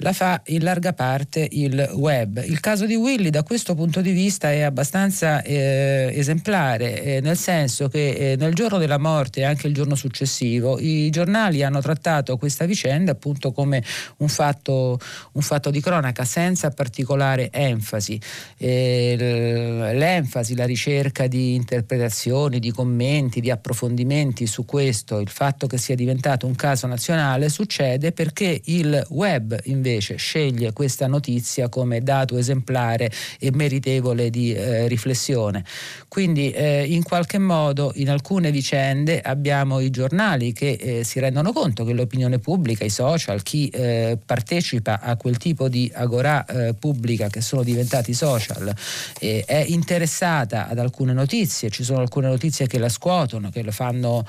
la 0.00 0.12
fa 0.12 0.40
in 0.46 0.62
larga 0.62 0.92
parte 0.92 1.48
il 1.50 1.90
web. 1.94 2.40
Il 2.46 2.60
caso 2.60 2.86
di 2.86 2.94
Willy 2.94 3.30
da 3.30 3.42
questo 3.42 3.74
punto 3.74 4.00
di 4.00 4.12
vista 4.12 4.52
è 4.52 4.60
abbastanza 4.60 5.42
eh, 5.42 6.12
esemplare, 6.14 7.02
eh, 7.02 7.20
nel 7.20 7.36
senso 7.36 7.88
che 7.88 8.32
eh, 8.32 8.36
nel 8.36 8.54
giorno 8.54 8.78
della 8.78 8.98
morte 8.98 9.40
e 9.40 9.44
anche 9.44 9.66
il 9.66 9.74
giorno 9.74 9.96
successivo 9.96 10.78
i 10.78 11.10
giornali 11.10 11.64
hanno 11.64 11.80
trattato 11.80 12.36
questa 12.36 12.64
vicenda 12.64 13.10
appunto 13.12 13.50
come 13.50 13.82
un 14.18 14.28
fatto, 14.28 15.00
un 15.32 15.42
fatto 15.42 15.70
di 15.70 15.80
cronaca 15.80 16.24
senza 16.24 16.70
particolare 16.70 17.50
enfasi. 17.50 18.20
l'enfasi, 18.58 20.54
la 20.54 20.64
ricerca 20.64 21.26
di 21.26 21.54
interpretazioni, 21.54 22.60
di 22.60 22.70
commenti, 22.70 23.40
di 23.40 23.50
approfondimenti 23.50 24.46
su 24.46 24.64
questo, 24.64 25.18
il 25.18 25.28
fatto 25.28 25.66
che 25.66 25.76
sia 25.78 25.96
diventato 25.96 26.46
un 26.46 26.54
caso 26.54 26.86
nazionale 26.86 27.48
succede 27.48 28.12
perché 28.12 28.60
il 28.64 29.04
web 29.08 29.58
invece 29.64 29.86
invece 29.88 30.16
sceglie 30.16 30.72
questa 30.72 31.06
notizia 31.06 31.68
come 31.68 32.00
dato 32.02 32.36
esemplare 32.36 33.10
e 33.38 33.50
meritevole 33.52 34.30
di 34.30 34.52
eh, 34.52 34.86
riflessione. 34.86 35.64
Quindi 36.08 36.50
eh, 36.50 36.84
in 36.84 37.02
qualche 37.02 37.38
modo 37.38 37.92
in 37.94 38.10
alcune 38.10 38.50
vicende 38.50 39.20
abbiamo 39.20 39.80
i 39.80 39.90
giornali 39.90 40.52
che 40.52 40.72
eh, 40.72 41.04
si 41.04 41.18
rendono 41.18 41.52
conto 41.52 41.84
che 41.84 41.92
l'opinione 41.92 42.38
pubblica, 42.38 42.84
i 42.84 42.90
social, 42.90 43.42
chi 43.42 43.68
eh, 43.68 44.18
partecipa 44.24 45.00
a 45.00 45.16
quel 45.16 45.38
tipo 45.38 45.68
di 45.68 45.90
agorà 45.94 46.44
eh, 46.44 46.74
pubblica 46.74 47.28
che 47.28 47.40
sono 47.40 47.62
diventati 47.62 48.12
social 48.12 48.72
eh, 49.18 49.44
è 49.46 49.64
interessata 49.66 50.68
ad 50.68 50.78
alcune 50.78 51.12
notizie, 51.12 51.70
ci 51.70 51.82
sono 51.82 52.00
alcune 52.00 52.28
notizie 52.28 52.66
che 52.66 52.78
la 52.78 52.88
scuotono, 52.88 53.50
che 53.50 53.62
lo 53.62 53.72
fanno 53.72 54.24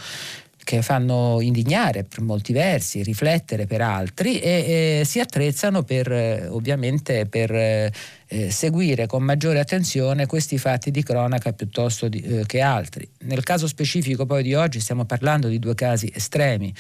che 0.70 0.84
fanno 0.84 1.42
indignare 1.42 2.04
per 2.04 2.22
molti 2.22 2.54
versi, 2.54 3.02
riflettere 3.02 3.66
per 3.66 3.82
altri 3.82 4.40
e, 4.40 5.00
e 5.00 5.04
si 5.04 5.20
attrezzano 5.20 5.82
per 5.82 6.12
eh, 6.12 6.46
ovviamente 6.48 7.26
per 7.26 7.52
eh, 7.52 7.92
seguire 8.52 9.08
con 9.08 9.24
maggiore 9.24 9.58
attenzione 9.58 10.28
questi 10.28 10.60
fatti 10.60 10.92
di 10.92 11.02
cronaca 11.02 11.54
piuttosto 11.54 12.08
di, 12.08 12.22
eh, 12.22 12.46
che 12.46 12.62
altri. 12.62 13.10
Nel 13.22 13.42
caso 13.42 13.66
specifico 13.66 14.28
poi 14.28 14.44
di 14.44 14.54
oggi 14.54 14.80
stiamo 14.80 15.06
parlando 15.06 15.48
di 15.48 15.58
due 15.58 15.74
casi 15.74 16.12
estremi, 16.14 16.72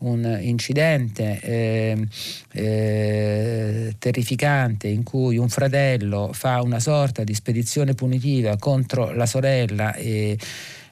un 0.00 0.38
incidente 0.42 1.40
eh, 1.40 2.06
eh, 2.52 3.94
terrificante 3.98 4.88
in 4.88 5.04
cui 5.04 5.38
un 5.38 5.48
fratello 5.48 6.34
fa 6.34 6.60
una 6.60 6.80
sorta 6.80 7.24
di 7.24 7.32
spedizione 7.32 7.94
punitiva 7.94 8.58
contro 8.58 9.10
la 9.14 9.24
sorella 9.24 9.94
e 9.94 10.36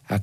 a, 0.08 0.22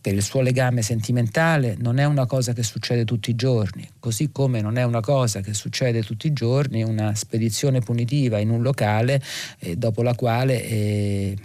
per 0.00 0.14
il 0.14 0.22
suo 0.22 0.40
legame 0.40 0.82
sentimentale 0.82 1.76
non 1.78 1.98
è 1.98 2.04
una 2.04 2.26
cosa 2.26 2.52
che 2.52 2.62
succede 2.62 3.04
tutti 3.04 3.30
i 3.30 3.34
giorni, 3.34 3.88
così 3.98 4.30
come 4.32 4.60
non 4.60 4.76
è 4.76 4.82
una 4.82 5.00
cosa 5.00 5.40
che 5.40 5.54
succede 5.54 6.02
tutti 6.02 6.26
i 6.26 6.32
giorni 6.32 6.82
una 6.82 7.14
spedizione 7.14 7.80
punitiva 7.80 8.38
in 8.38 8.50
un 8.50 8.62
locale 8.62 9.22
eh, 9.58 9.76
dopo 9.76 10.02
la 10.02 10.14
quale 10.14 10.64
eh, 10.64 11.36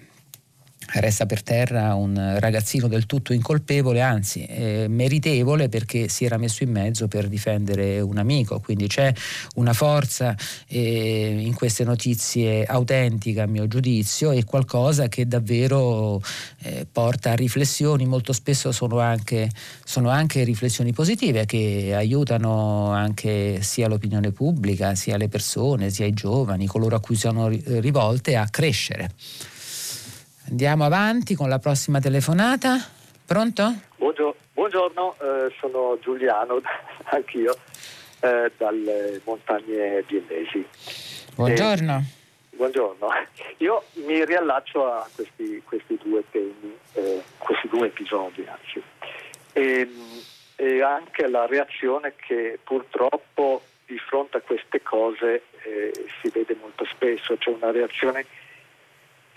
resta 0.93 1.25
per 1.25 1.43
terra 1.43 1.93
un 1.95 2.37
ragazzino 2.39 2.87
del 2.87 3.05
tutto 3.05 3.33
incolpevole, 3.33 4.01
anzi 4.01 4.45
eh, 4.45 4.85
meritevole 4.87 5.69
perché 5.69 6.07
si 6.07 6.25
era 6.25 6.37
messo 6.37 6.63
in 6.63 6.71
mezzo 6.71 7.07
per 7.07 7.27
difendere 7.27 7.99
un 7.99 8.17
amico, 8.17 8.59
quindi 8.59 8.87
c'è 8.87 9.13
una 9.55 9.73
forza 9.73 10.35
eh, 10.67 11.37
in 11.39 11.53
queste 11.53 11.83
notizie 11.83 12.63
autentica 12.65 13.43
a 13.43 13.47
mio 13.47 13.67
giudizio 13.67 14.31
e 14.31 14.43
qualcosa 14.43 15.07
che 15.07 15.27
davvero 15.27 16.21
eh, 16.63 16.87
porta 16.89 17.31
a 17.31 17.35
riflessioni, 17.35 18.05
molto 18.05 18.33
spesso 18.33 18.71
sono 18.71 18.99
anche, 18.99 19.49
sono 19.83 20.09
anche 20.09 20.43
riflessioni 20.43 20.93
positive 20.93 21.45
che 21.45 21.93
aiutano 21.93 22.91
anche 22.91 23.61
sia 23.61 23.87
l'opinione 23.87 24.31
pubblica, 24.31 24.95
sia 24.95 25.17
le 25.17 25.27
persone, 25.27 25.89
sia 25.89 26.05
i 26.05 26.13
giovani, 26.13 26.65
coloro 26.65 26.95
a 26.95 26.99
cui 26.99 27.15
sono 27.15 27.47
rivolte 27.47 28.35
a 28.35 28.47
crescere. 28.49 29.11
Andiamo 30.49 30.85
avanti 30.85 31.35
con 31.35 31.49
la 31.49 31.59
prossima 31.59 31.99
telefonata. 31.99 32.77
Pronto? 33.25 33.73
Buongiorno, 33.97 34.35
buongiorno 34.53 35.15
eh, 35.19 35.53
sono 35.59 35.99
Giuliano, 36.01 36.61
anch'io, 37.11 37.53
eh, 38.21 38.49
dalle 38.55 39.19
montagne 39.25 40.03
viennesi. 40.07 40.65
Buongiorno. 41.35 41.97
Eh, 41.97 42.55
buongiorno. 42.55 43.07
Io 43.57 43.83
mi 44.05 44.23
riallaccio 44.23 44.89
a 44.89 45.09
questi, 45.13 45.61
questi 45.65 45.99
due 46.01 46.23
temi, 46.31 46.77
eh, 46.93 47.21
questi 47.37 47.67
due 47.67 47.87
episodi 47.87 48.47
anzi, 48.47 48.81
e, 49.51 49.79
ehm, 49.81 50.21
e, 50.55 50.81
anche 50.81 51.25
alla 51.25 51.45
reazione 51.45 52.13
che 52.15 52.57
purtroppo 52.63 53.63
di 53.85 53.97
fronte 53.97 54.37
a 54.37 54.41
queste 54.41 54.81
cose 54.81 55.43
eh, 55.63 55.91
si 56.21 56.29
vede 56.29 56.55
molto 56.61 56.85
spesso, 56.85 57.35
c'è 57.37 57.49
una 57.49 57.71
reazione 57.71 58.25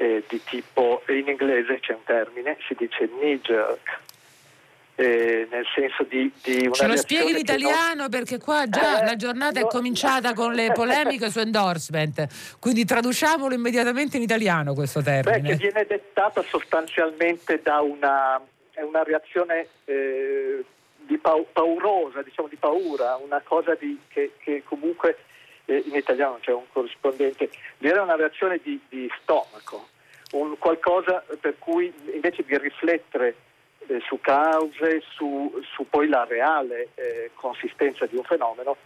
eh, 0.01 0.25
di 0.27 0.43
tipo, 0.45 1.03
in 1.09 1.29
inglese 1.29 1.79
c'è 1.79 1.93
un 1.93 2.05
termine, 2.05 2.57
si 2.67 2.75
dice 2.75 3.07
knee 3.07 3.39
jerk, 3.43 3.99
eh, 4.95 5.47
nel 5.51 5.67
senso 5.75 6.05
di, 6.05 6.33
di 6.43 6.65
una 6.65 6.73
Ce 6.73 6.87
lo 6.87 6.97
spieghi 6.97 7.33
in 7.33 7.37
italiano 7.37 8.01
non... 8.01 8.09
perché 8.09 8.39
qua 8.39 8.67
già 8.67 9.03
eh, 9.03 9.05
la 9.05 9.17
giornata 9.17 9.61
no, 9.61 9.67
è 9.67 9.69
cominciata 9.69 10.33
con 10.33 10.55
le 10.55 10.73
polemiche 10.73 11.29
su 11.29 11.41
endorsement, 11.41 12.57
quindi 12.59 12.87
traduciamolo 12.87 13.53
immediatamente 13.53 14.17
in 14.17 14.23
italiano 14.23 14.73
questo 14.73 15.03
termine. 15.03 15.41
Beh, 15.41 15.49
che 15.51 15.57
viene 15.57 15.85
dettata 15.87 16.43
sostanzialmente 16.45 17.61
da 17.63 17.81
una, 17.83 18.41
una 18.77 19.03
reazione 19.03 19.67
eh, 19.85 20.65
di 20.97 21.19
pau- 21.19 21.47
paurosa, 21.53 22.23
diciamo 22.23 22.49
di 22.49 22.57
paura, 22.57 23.17
una 23.17 23.43
cosa 23.45 23.75
di, 23.79 23.99
che, 24.09 24.33
che 24.39 24.63
comunque 24.65 25.19
in 25.77 25.95
italiano 25.95 26.39
c'è 26.41 26.53
un 26.53 26.65
corrispondente, 26.73 27.51
era 27.79 28.03
una 28.03 28.17
reazione 28.17 28.61
di, 28.63 28.81
di 28.89 29.11
stomaco, 29.21 29.89
un 30.33 30.57
qualcosa 30.59 31.25
per 31.41 31.57
cui 31.59 31.93
invece 32.13 32.45
di 32.45 32.57
riflettere 32.59 33.35
eh, 33.87 34.01
su 34.07 34.21
cause, 34.21 35.03
su, 35.15 35.61
su, 35.75 35.87
poi 35.89 36.09
la 36.09 36.25
reale 36.29 36.89
eh, 36.95 37.31
consistenza 37.35 38.07
di 38.07 38.17
un 38.17 38.25
fenomeno, 38.25 38.77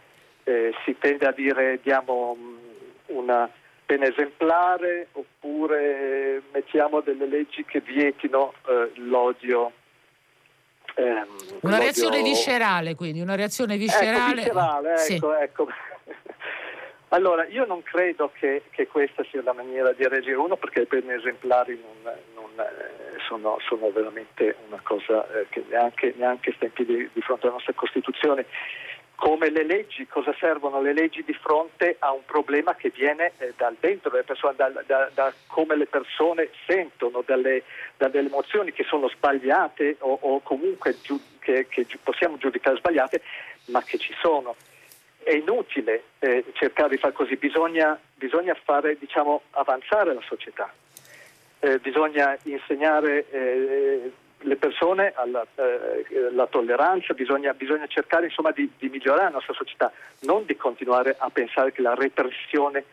eh, 0.43 0.73
si 0.83 0.95
tende 0.97 1.25
a 1.25 1.31
dire 1.31 1.79
diamo 1.81 2.35
mm, 2.37 2.57
una 3.07 3.49
pena 3.85 4.07
esemplare 4.07 5.09
oppure 5.11 6.41
mettiamo 6.51 7.01
delle 7.01 7.27
leggi 7.27 7.63
che 7.65 7.81
vietino 7.81 8.53
eh, 8.67 8.91
l'odio. 8.95 9.71
Ehm, 10.95 11.27
una 11.61 11.77
reazione 11.77 12.21
viscerale, 12.21 12.95
quindi 12.95 13.21
una 13.21 13.35
reazione 13.35 13.77
viscerale. 13.77 14.41
Ecco, 14.41 14.53
viscerale, 14.53 14.89
ecco, 14.91 14.99
sì. 14.99 15.19
ecco. 15.41 15.67
Allora, 17.09 17.45
io 17.45 17.65
non 17.65 17.83
credo 17.83 18.31
che, 18.33 18.63
che, 18.71 18.87
questa 18.87 19.23
sia 19.29 19.41
la 19.43 19.53
maniera 19.53 19.91
di 19.93 20.07
reagire, 20.07 20.35
uno 20.35 20.55
perché 20.55 20.79
le 20.79 20.85
pene 20.87 21.13
esemplari 21.15 21.79
non, 21.79 22.13
non, 22.33 22.49
eh, 22.59 23.19
sono, 23.27 23.57
sono, 23.67 23.91
veramente 23.91 24.55
una 24.67 24.79
cosa 24.81 25.25
eh, 25.31 25.45
che 25.49 25.63
neanche, 25.69 26.13
neanche, 26.17 26.53
sta 26.53 26.65
in 26.65 26.73
piedi 26.73 27.09
di 27.13 27.21
fronte 27.21 27.45
alla 27.45 27.55
nostra 27.55 27.73
Costituzione. 27.73 28.45
Come 29.15 29.49
le 29.49 29.63
leggi, 29.63 30.07
cosa 30.07 30.35
servono? 30.37 30.81
Le 30.81 30.93
leggi 30.93 31.23
di 31.23 31.33
fronte 31.33 31.95
a 31.99 32.11
un 32.11 32.25
problema 32.25 32.75
che 32.75 32.89
viene 32.89 33.31
eh, 33.37 33.53
dal 33.55 33.77
dentro 33.79 34.09
persone, 34.09 34.55
da, 34.57 34.69
da, 34.85 35.09
da, 35.13 35.33
come 35.47 35.77
le 35.77 35.85
persone 35.85 36.49
sentono, 36.67 37.23
dalle, 37.25 37.63
dalle 37.97 38.19
emozioni 38.19 38.73
che 38.73 38.83
sono 38.83 39.07
sbagliate 39.07 39.97
o, 39.99 40.17
o 40.19 40.41
comunque 40.41 40.97
giu, 41.01 41.17
che, 41.39 41.67
che 41.69 41.87
possiamo 42.03 42.37
giudicare 42.37 42.77
sbagliate, 42.77 43.21
ma 43.67 43.81
che 43.83 43.97
ci 43.99 44.13
sono 44.19 44.55
è 45.25 45.33
inutile 45.33 46.03
eh, 46.19 46.45
cercare 46.53 46.89
di 46.89 46.97
fare 46.97 47.13
così, 47.13 47.35
bisogna, 47.35 47.99
bisogna 48.13 48.55
fare 48.63 48.95
diciamo, 48.99 49.41
avanzare 49.51 50.13
la 50.13 50.21
società, 50.21 50.71
eh, 51.59 51.79
bisogna 51.79 52.37
insegnare 52.43 53.25
eh, 53.31 54.11
le 54.37 54.55
persone 54.57 55.13
alla 55.15 55.43
eh, 55.55 56.47
tolleranza, 56.51 57.15
bisogna, 57.15 57.53
bisogna 57.53 57.87
cercare 57.87 58.25
insomma, 58.25 58.51
di, 58.51 58.71
di, 58.77 58.87
migliorare 58.87 59.23
la 59.23 59.29
nostra 59.31 59.55
società, 59.55 59.91
non 60.21 60.45
di 60.45 60.55
continuare 60.55 61.15
a 61.17 61.31
pensare 61.31 61.71
che 61.71 61.81
la 61.81 61.95
repressione 61.95 62.83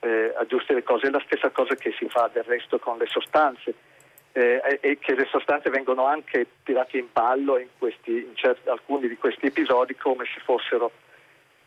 eh, 0.00 0.34
aggiusti 0.36 0.74
le 0.74 0.82
cose, 0.82 1.06
è 1.06 1.10
la 1.10 1.22
stessa 1.24 1.48
cosa 1.48 1.74
che 1.74 1.94
si 1.98 2.06
fa 2.10 2.28
del 2.30 2.44
resto 2.44 2.78
con 2.78 2.98
le 2.98 3.06
sostanze. 3.06 3.74
Eh, 4.32 4.78
e 4.82 4.98
che 4.98 5.14
le 5.14 5.26
sostanze 5.30 5.70
vengono 5.70 6.04
anche 6.04 6.46
tirate 6.62 6.98
in 6.98 7.06
ballo 7.10 7.58
in, 7.58 7.68
questi, 7.78 8.10
in 8.10 8.36
certi, 8.36 8.68
alcuni 8.68 9.08
di 9.08 9.16
questi 9.16 9.46
episodi 9.46 9.96
come 9.96 10.26
se 10.26 10.40
fossero 10.44 10.92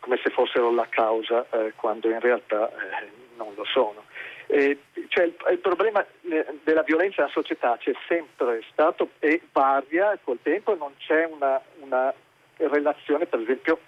come 0.02 0.20
se 0.22 0.32
fossero 0.32 0.74
la 0.74 0.88
causa 0.90 1.46
eh, 1.52 1.74
quando 1.76 2.10
in 2.10 2.20
realtà 2.20 2.70
eh, 2.70 3.10
non 3.38 3.54
lo 3.56 3.64
sono. 3.64 4.04
Eh, 4.48 4.80
cioè 5.08 5.26
il, 5.26 5.36
il, 5.52 5.60
problema 5.60 6.06
eh, 6.30 6.46
della 6.64 6.82
violenza 6.82 7.22
nella 7.22 7.32
società 7.32 7.78
c'è 7.78 7.94
sempre 8.08 8.64
stato 8.72 9.12
e 9.20 9.42
varia 9.52 10.18
col 10.22 10.40
tempo, 10.42 10.76
non 10.76 10.94
c'è 10.98 11.26
una, 11.26 11.62
una 11.80 12.14
relazione 12.58 13.28
per 13.28 13.40
esempio 13.40 13.80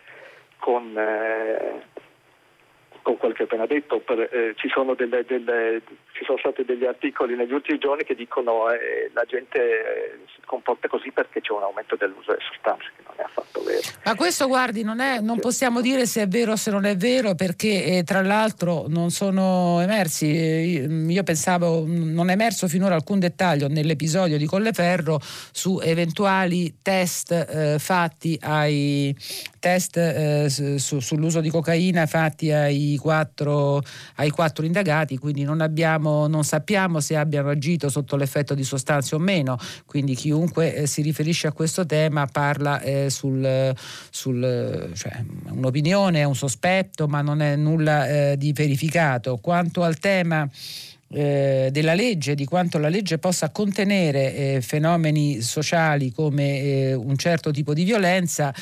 con, 0.59 0.97
eh, 0.97 1.81
con 3.01 3.17
quello 3.17 3.33
che 3.33 3.41
ho 3.41 3.45
appena 3.45 3.65
detto, 3.65 3.99
per, 3.99 4.19
eh, 4.31 4.53
ci 4.55 4.69
sono 4.69 4.93
delle, 4.93 5.25
delle 5.25 5.81
ci 6.13 6.23
sono 6.25 6.37
stati 6.37 6.63
degli 6.63 6.85
articoli 6.85 7.35
negli 7.35 7.53
ultimi 7.53 7.79
giorni 7.79 8.03
che 8.03 8.15
dicono 8.15 8.69
eh, 8.69 9.09
la 9.13 9.23
gente 9.27 9.59
eh, 9.59 10.19
si 10.33 10.41
comporta 10.45 10.87
così 10.87 11.11
perché 11.11 11.41
c'è 11.41 11.51
un 11.51 11.63
aumento 11.63 11.95
dell'uso 11.95 12.31
delle 12.31 12.43
sostanze, 12.49 12.91
che 12.95 13.03
non 13.05 13.15
è 13.17 13.23
affatto 13.23 13.61
vero. 13.63 13.81
Ma 14.05 14.15
questo, 14.15 14.47
guardi, 14.47 14.83
non, 14.83 14.99
è, 14.99 15.19
non 15.19 15.39
possiamo 15.39 15.81
dire 15.81 16.05
se 16.05 16.21
è 16.21 16.27
vero 16.27 16.51
o 16.51 16.55
se 16.55 16.69
non 16.69 16.85
è 16.85 16.95
vero, 16.95 17.33
perché 17.33 17.85
eh, 17.85 18.03
tra 18.03 18.21
l'altro 18.21 18.85
non 18.87 19.09
sono 19.09 19.81
emersi, 19.81 20.29
eh, 20.29 20.87
io 20.87 21.23
pensavo, 21.23 21.83
non 21.87 22.29
è 22.29 22.33
emerso 22.33 22.67
finora 22.67 22.93
alcun 22.93 23.19
dettaglio 23.19 23.67
nell'episodio 23.67 24.37
di 24.37 24.45
Colleferro 24.45 25.19
su 25.21 25.79
eventuali 25.81 26.77
test 26.81 27.31
eh, 27.31 27.79
fatti 27.79 28.37
ai 28.41 29.15
test 29.63 29.95
eh, 29.95 30.49
su, 30.49 30.99
sull'uso 30.99 31.39
di 31.39 31.49
cocaina 31.49 32.05
fatti 32.05 32.51
ai 32.51 32.97
quattro, 33.01 33.81
ai 34.17 34.29
quattro 34.29 34.65
indagati, 34.65 35.17
quindi 35.17 35.43
non, 35.43 35.61
abbiamo, 35.61 36.02
non, 36.03 36.43
sappiamo 36.43 36.99
se 36.99 37.15
abbiano 37.15 37.49
agito 37.49 37.89
sotto 37.89 38.15
l'effetto 38.15 38.53
di 38.53 38.63
sostanze 38.63 39.15
o 39.15 39.19
meno, 39.19 39.57
quindi 39.85 40.15
chiunque 40.15 40.75
eh, 40.75 40.87
si 40.87 41.01
riferisce 41.01 41.47
a 41.47 41.51
questo 41.51 41.85
tema 41.85 42.25
parla 42.27 42.81
eh, 42.81 43.09
sul, 43.09 43.73
sul 44.09 44.91
cioè, 44.93 45.23
un'opinione, 45.49 46.23
un 46.23 46.35
sospetto, 46.35 47.07
ma 47.07 47.21
non 47.21 47.41
è 47.41 47.55
nulla 47.55 48.07
eh, 48.07 48.37
di 48.37 48.51
verificato. 48.53 49.37
Quanto 49.37 49.83
al 49.83 49.97
tema 49.99 50.49
eh, 51.13 51.69
della 51.71 51.93
legge, 51.93 52.33
di 52.33 52.45
quanto 52.45 52.79
la 52.79 52.89
legge 52.89 53.19
possa 53.19 53.51
contenere 53.51 54.35
eh, 54.35 54.61
fenomeni 54.61 55.41
sociali 55.41 56.11
come 56.11 56.59
eh, 56.59 56.93
un 56.95 57.15
certo 57.17 57.51
tipo 57.51 57.73
di 57.73 57.83
violenza, 57.83 58.53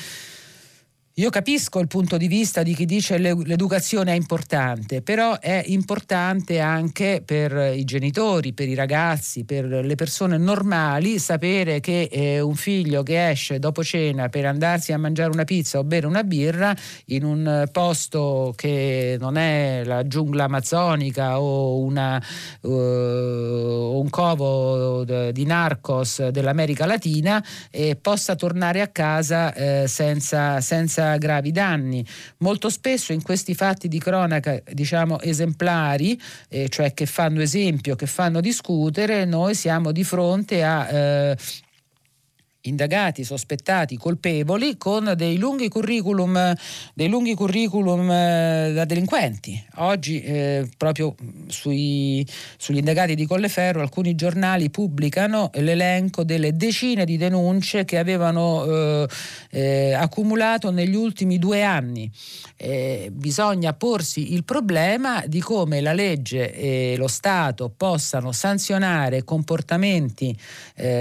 io 1.16 1.28
capisco 1.28 1.78
il 1.78 1.88
punto 1.88 2.16
di 2.16 2.26
vista 2.26 2.62
di 2.62 2.74
chi 2.74 2.86
dice 2.86 3.16
che 3.16 3.34
l'educazione 3.44 4.12
è 4.12 4.16
importante, 4.16 5.02
però 5.02 5.38
è 5.38 5.62
importante 5.66 6.58
anche 6.58 7.22
per 7.22 7.74
i 7.76 7.84
genitori, 7.84 8.54
per 8.54 8.66
i 8.66 8.74
ragazzi, 8.74 9.44
per 9.44 9.66
le 9.66 9.94
persone 9.94 10.38
normali 10.38 11.18
sapere 11.18 11.80
che 11.80 12.08
eh, 12.10 12.40
un 12.40 12.54
figlio 12.54 13.02
che 13.02 13.28
esce 13.28 13.58
dopo 13.58 13.84
cena 13.84 14.30
per 14.30 14.46
andarsi 14.46 14.94
a 14.94 14.98
mangiare 14.98 15.30
una 15.30 15.44
pizza 15.44 15.78
o 15.78 15.84
bere 15.84 16.06
una 16.06 16.24
birra 16.24 16.74
in 17.06 17.24
un 17.24 17.68
posto 17.70 18.54
che 18.56 19.18
non 19.20 19.36
è 19.36 19.82
la 19.84 20.06
giungla 20.06 20.44
amazzonica 20.44 21.38
o 21.42 21.78
una, 21.80 22.22
uh, 22.62 22.70
un 22.70 24.06
covo 24.08 25.04
di 25.04 25.44
narcos 25.44 26.28
dell'America 26.28 26.86
Latina 26.86 27.44
eh, 27.70 27.96
possa 27.96 28.34
tornare 28.34 28.80
a 28.80 28.88
casa 28.88 29.52
eh, 29.52 29.84
senza, 29.86 30.62
senza 30.62 31.01
senza 31.02 31.16
gravi 31.16 31.50
danni. 31.50 32.04
Molto 32.38 32.70
spesso 32.70 33.12
in 33.12 33.22
questi 33.22 33.54
fatti 33.54 33.88
di 33.88 33.98
cronaca, 33.98 34.60
diciamo 34.72 35.20
esemplari, 35.20 36.20
eh, 36.48 36.68
cioè 36.68 36.94
che 36.94 37.06
fanno 37.06 37.40
esempio, 37.40 37.96
che 37.96 38.06
fanno 38.06 38.40
discutere, 38.40 39.24
noi 39.24 39.54
siamo 39.54 39.90
di 39.92 40.04
fronte 40.04 40.62
a 40.62 40.88
eh, 40.88 41.36
indagati, 42.62 43.24
sospettati, 43.24 43.96
colpevoli 43.96 44.76
con 44.76 45.14
dei 45.16 45.36
lunghi 45.38 45.68
curriculum, 45.68 46.54
dei 46.94 47.08
lunghi 47.08 47.34
curriculum 47.34 48.10
eh, 48.10 48.72
da 48.74 48.84
delinquenti. 48.84 49.60
Oggi 49.76 50.20
eh, 50.20 50.68
proprio 50.76 51.14
sui, 51.48 52.26
sugli 52.56 52.76
indagati 52.76 53.14
di 53.14 53.26
Colleferro 53.26 53.80
alcuni 53.80 54.14
giornali 54.14 54.70
pubblicano 54.70 55.50
l'elenco 55.54 56.22
delle 56.24 56.54
decine 56.54 57.04
di 57.04 57.16
denunce 57.16 57.84
che 57.84 57.98
avevano 57.98 58.64
eh, 58.64 59.08
eh 59.50 59.92
accumulato 59.92 60.70
negli 60.70 60.94
ultimi 60.94 61.38
due 61.38 61.62
anni. 61.62 62.10
Eh, 62.56 63.10
bisogna 63.12 63.72
porsi 63.72 64.34
il 64.34 64.44
problema 64.44 65.24
di 65.26 65.40
come 65.40 65.80
la 65.80 65.92
legge 65.92 66.52
e 66.52 66.94
lo 66.96 67.08
Stato 67.08 67.72
possano 67.76 68.32
sanzionare 68.32 69.24
comportamenti 69.24 70.36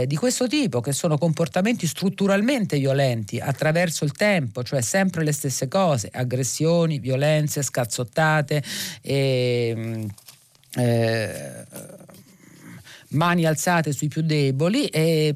di 0.06 0.16
questo 0.16 0.48
tipo, 0.48 0.80
che 0.80 0.92
sono 0.92 1.18
comportamenti 1.18 1.51
comportamenti 1.52 1.86
strutturalmente 1.86 2.80
violenti 2.80 3.38
attraverso 3.38 4.06
il 4.06 4.14
tempo, 4.14 4.64
cioè 4.64 4.82
sempre 4.82 5.26
le 5.26 5.34
stesse 5.34 5.68
cose, 5.68 6.10
aggressioni, 6.12 7.00
violenze, 7.00 7.62
scazzottate. 7.62 8.64
E, 9.02 10.08
eh, 10.76 11.66
mani 13.10 13.46
alzate 13.46 13.92
sui 13.92 14.08
più 14.08 14.22
deboli 14.22 14.90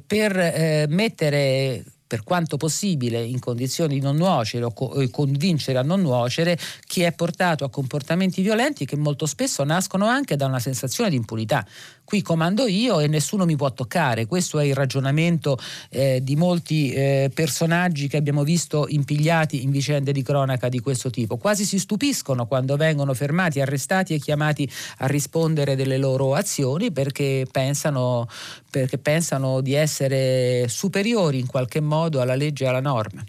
per 0.07 0.39
eh, 0.39 0.85
mettere 0.87 1.83
per 2.07 2.23
quanto 2.23 2.55
possibile 2.55 3.21
in 3.21 3.39
condizioni 3.39 3.95
di 3.95 3.99
non 3.99 4.15
nuocere 4.15 4.63
o 4.63 4.71
co- 4.71 5.05
convincere 5.11 5.79
a 5.79 5.81
non 5.81 6.01
nuocere 6.01 6.57
chi 6.85 7.01
è 7.01 7.11
portato 7.11 7.65
a 7.65 7.69
comportamenti 7.69 8.41
violenti 8.41 8.85
che 8.85 8.95
molto 8.95 9.25
spesso 9.25 9.63
nascono 9.63 10.05
anche 10.05 10.35
da 10.35 10.45
una 10.45 10.59
sensazione 10.59 11.09
di 11.09 11.15
impunità 11.17 11.65
qui 12.05 12.21
comando 12.21 12.67
io 12.67 12.99
e 12.99 13.07
nessuno 13.07 13.45
mi 13.45 13.55
può 13.55 13.73
toccare. 13.73 14.27
Questo 14.27 14.59
è 14.59 14.63
il 14.63 14.75
ragionamento 14.75 15.57
eh, 15.89 16.19
di 16.21 16.35
molti 16.35 16.93
eh, 16.93 17.31
personaggi 17.33 18.07
che 18.07 18.17
abbiamo 18.17 18.43
visto 18.43 18.85
impigliati 18.87 19.63
in 19.63 19.71
vicende 19.71 20.11
di 20.11 20.21
cronaca 20.21 20.69
di 20.69 20.79
questo 20.79 21.09
tipo. 21.09 21.37
Quasi 21.37 21.65
si 21.65 21.79
stupiscono 21.79 22.45
quando 22.45 22.77
vengono 22.77 23.13
fermati, 23.13 23.59
arrestati 23.59 24.13
e 24.13 24.19
chiamati 24.19 24.69
a 24.99 25.07
rispondere 25.07 25.75
delle 25.75 25.97
loro 25.97 26.35
azioni 26.35 26.91
perché 26.91 27.45
pensano, 27.51 28.27
perché 28.69 28.97
pensano 28.99 29.61
di 29.61 29.73
essere 29.73 30.67
superiori 30.67 31.39
in 31.39 31.47
qualche 31.47 31.81
modo 31.81 32.21
alla 32.21 32.35
legge 32.35 32.65
e 32.65 32.67
alla 32.67 32.79
norma. 32.79 33.23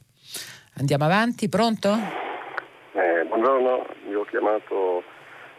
Andiamo 0.78 1.04
avanti, 1.04 1.48
pronto? 1.48 1.88
Eh, 2.92 3.24
buongiorno, 3.26 3.86
io 4.10 4.20
ho 4.20 4.24
chiamato 4.24 5.02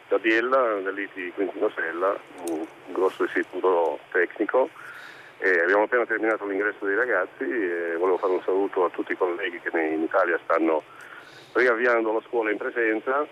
da 0.09 0.17
Biella, 0.19 0.79
dell'ITI 0.83 1.31
Quintino 1.33 1.71
Sella, 1.75 2.15
un 2.49 2.65
grosso 2.97 3.23
istituto 3.23 3.99
tecnico. 4.11 4.69
E 5.39 5.59
abbiamo 5.61 5.83
appena 5.83 6.05
terminato 6.05 6.47
l'ingresso 6.47 6.83
dei 6.83 6.95
ragazzi 6.95 7.43
e 7.43 7.95
volevo 7.95 8.17
fare 8.17 8.33
un 8.33 8.41
saluto 8.43 8.85
a 8.85 8.89
tutti 8.89 9.11
i 9.11 9.17
colleghi 9.17 9.59
che 9.59 9.69
in 9.79 10.01
Italia 10.01 10.39
stanno 10.43 10.81
riavviando 11.53 12.11
la 12.11 12.21
scuola 12.25 12.49
in 12.49 12.57
presenza 12.57 13.25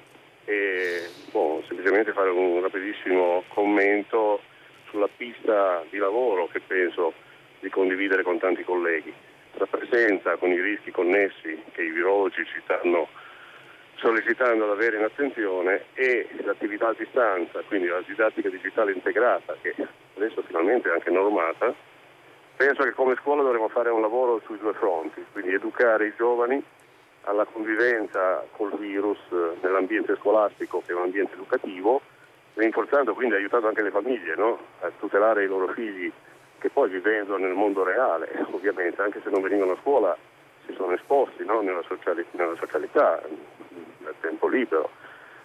e 0.45 1.09
boh, 1.31 1.63
semplicemente 1.65 2.13
fare 2.13 2.29
un 2.29 2.61
rapidissimo 2.61 3.43
commento 3.47 4.39
sulla 4.89 5.09
pista 5.17 5.83
di 5.89 5.97
lavoro 5.97 6.47
che 6.47 6.59
penso 6.59 7.13
di 7.59 7.69
condividere 7.69 8.21
con 8.21 8.37
tanti 8.37 8.63
colleghi. 8.63 9.13
La 9.53 9.65
presenza 9.65 10.35
con 10.35 10.51
i 10.51 10.61
rischi 10.61 10.91
connessi 10.91 11.59
che 11.71 11.81
i 11.81 11.89
virologi 11.89 12.45
ci 12.45 12.61
stanno 12.63 13.07
sollecitando 13.95 14.65
ad 14.65 14.71
avere 14.71 14.97
in 14.97 15.03
attenzione 15.03 15.85
e 15.93 16.27
l'attività 16.43 16.89
a 16.89 16.95
distanza, 16.97 17.61
quindi 17.67 17.87
la 17.87 18.01
didattica 18.05 18.49
digitale 18.49 18.91
integrata 18.91 19.55
che 19.61 19.73
adesso 20.15 20.41
finalmente 20.43 20.89
è 20.89 20.93
anche 20.93 21.09
normata, 21.09 21.73
penso 22.55 22.83
che 22.83 22.91
come 22.91 23.15
scuola 23.15 23.43
dovremmo 23.43 23.69
fare 23.69 23.89
un 23.89 24.01
lavoro 24.01 24.41
sui 24.45 24.57
due 24.57 24.73
fronti, 24.73 25.23
quindi 25.31 25.53
educare 25.53 26.07
i 26.07 26.13
giovani 26.15 26.61
alla 27.21 27.45
convivenza 27.45 28.45
col 28.51 28.77
virus 28.77 29.19
nell'ambiente 29.61 30.15
scolastico 30.17 30.83
che 30.85 30.91
è 30.91 30.95
un 30.95 31.03
ambiente 31.03 31.33
educativo, 31.33 32.01
rinforzando 32.53 33.13
quindi 33.13 33.35
aiutando 33.35 33.67
anche 33.67 33.81
le 33.81 33.91
famiglie 33.91 34.35
no? 34.35 34.59
a 34.81 34.91
tutelare 34.99 35.43
i 35.43 35.47
loro 35.47 35.67
figli 35.73 36.11
che 36.59 36.69
poi 36.69 36.89
vivendo 36.89 37.37
nel 37.37 37.53
mondo 37.53 37.83
reale, 37.83 38.27
ovviamente, 38.51 39.01
anche 39.01 39.21
se 39.23 39.29
non 39.29 39.41
venivano 39.41 39.73
a 39.73 39.77
scuola, 39.81 40.17
si 40.65 40.73
sono 40.73 40.93
esposti 40.93 41.43
no? 41.45 41.61
nella, 41.61 41.83
sociali- 41.83 42.25
nella 42.31 42.55
socialità, 42.55 43.21
nel 43.99 44.15
tempo 44.21 44.47
libero. 44.47 44.89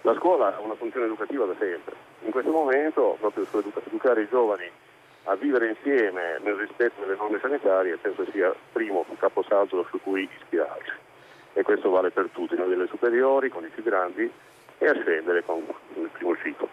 La 0.03 0.14
scuola 0.14 0.57
ha 0.57 0.61
una 0.61 0.75
funzione 0.75 1.07
educativa 1.07 1.45
da 1.45 1.55
sempre. 1.59 1.95
In 2.23 2.31
questo 2.31 2.51
momento, 2.51 3.16
proprio 3.21 3.45
su 3.45 3.59
educare 3.59 4.23
i 4.23 4.29
giovani 4.29 4.71
a 5.25 5.35
vivere 5.35 5.68
insieme 5.68 6.39
nel 6.43 6.55
rispetto 6.55 7.03
delle 7.03 7.16
norme 7.16 7.39
sanitarie, 7.41 7.97
penso 7.99 8.25
sia 8.31 8.55
primo 8.73 9.05
caposaldo 9.18 9.87
su 9.91 10.01
cui 10.03 10.29
ispirarsi. 10.39 10.93
E 11.53 11.62
questo 11.62 11.91
vale 11.91 12.11
per 12.11 12.29
tutti, 12.33 12.57
noi 12.57 12.68
delle 12.68 12.87
superiori, 12.87 13.51
con 13.51 13.64
i 13.64 13.68
più 13.68 13.83
grandi 13.83 14.31
e 14.79 14.87
a 14.87 14.95
scendere 14.95 15.45
con 15.45 15.62
il 15.95 16.09
primo 16.12 16.35
ciclo. 16.37 16.68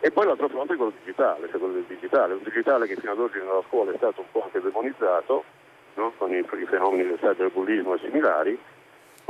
E 0.00 0.12
poi 0.12 0.26
l'altro 0.26 0.48
fronte 0.48 0.74
è 0.74 0.76
quello 0.76 0.92
digitale, 0.96 1.48
cioè 1.48 1.58
quello 1.58 1.74
del 1.74 1.84
digitale, 1.88 2.34
un 2.34 2.42
digitale 2.44 2.86
che 2.86 2.94
fino 2.94 3.12
ad 3.12 3.18
oggi 3.18 3.38
nella 3.38 3.62
scuola 3.66 3.90
è 3.90 3.96
stato 3.96 4.20
un 4.20 4.26
po' 4.30 4.44
anche 4.44 4.60
demonizzato, 4.60 5.44
no? 5.98 6.12
con 6.16 6.32
i, 6.32 6.38
i 6.38 6.66
fenomeni 6.66 7.08
del 7.08 7.18
cyberbullismo 7.18 7.94
e 7.94 7.98
similari, 7.98 8.58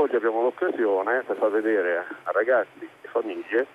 Oggi 0.01 0.15
abbiamo 0.15 0.43
l'occasione 0.43 1.25
per 1.27 1.37
far 1.39 1.51
vedere 1.51 2.07
a 2.23 2.31
ragazzi 2.31 2.89
e 3.01 3.09
famiglie 3.09 3.67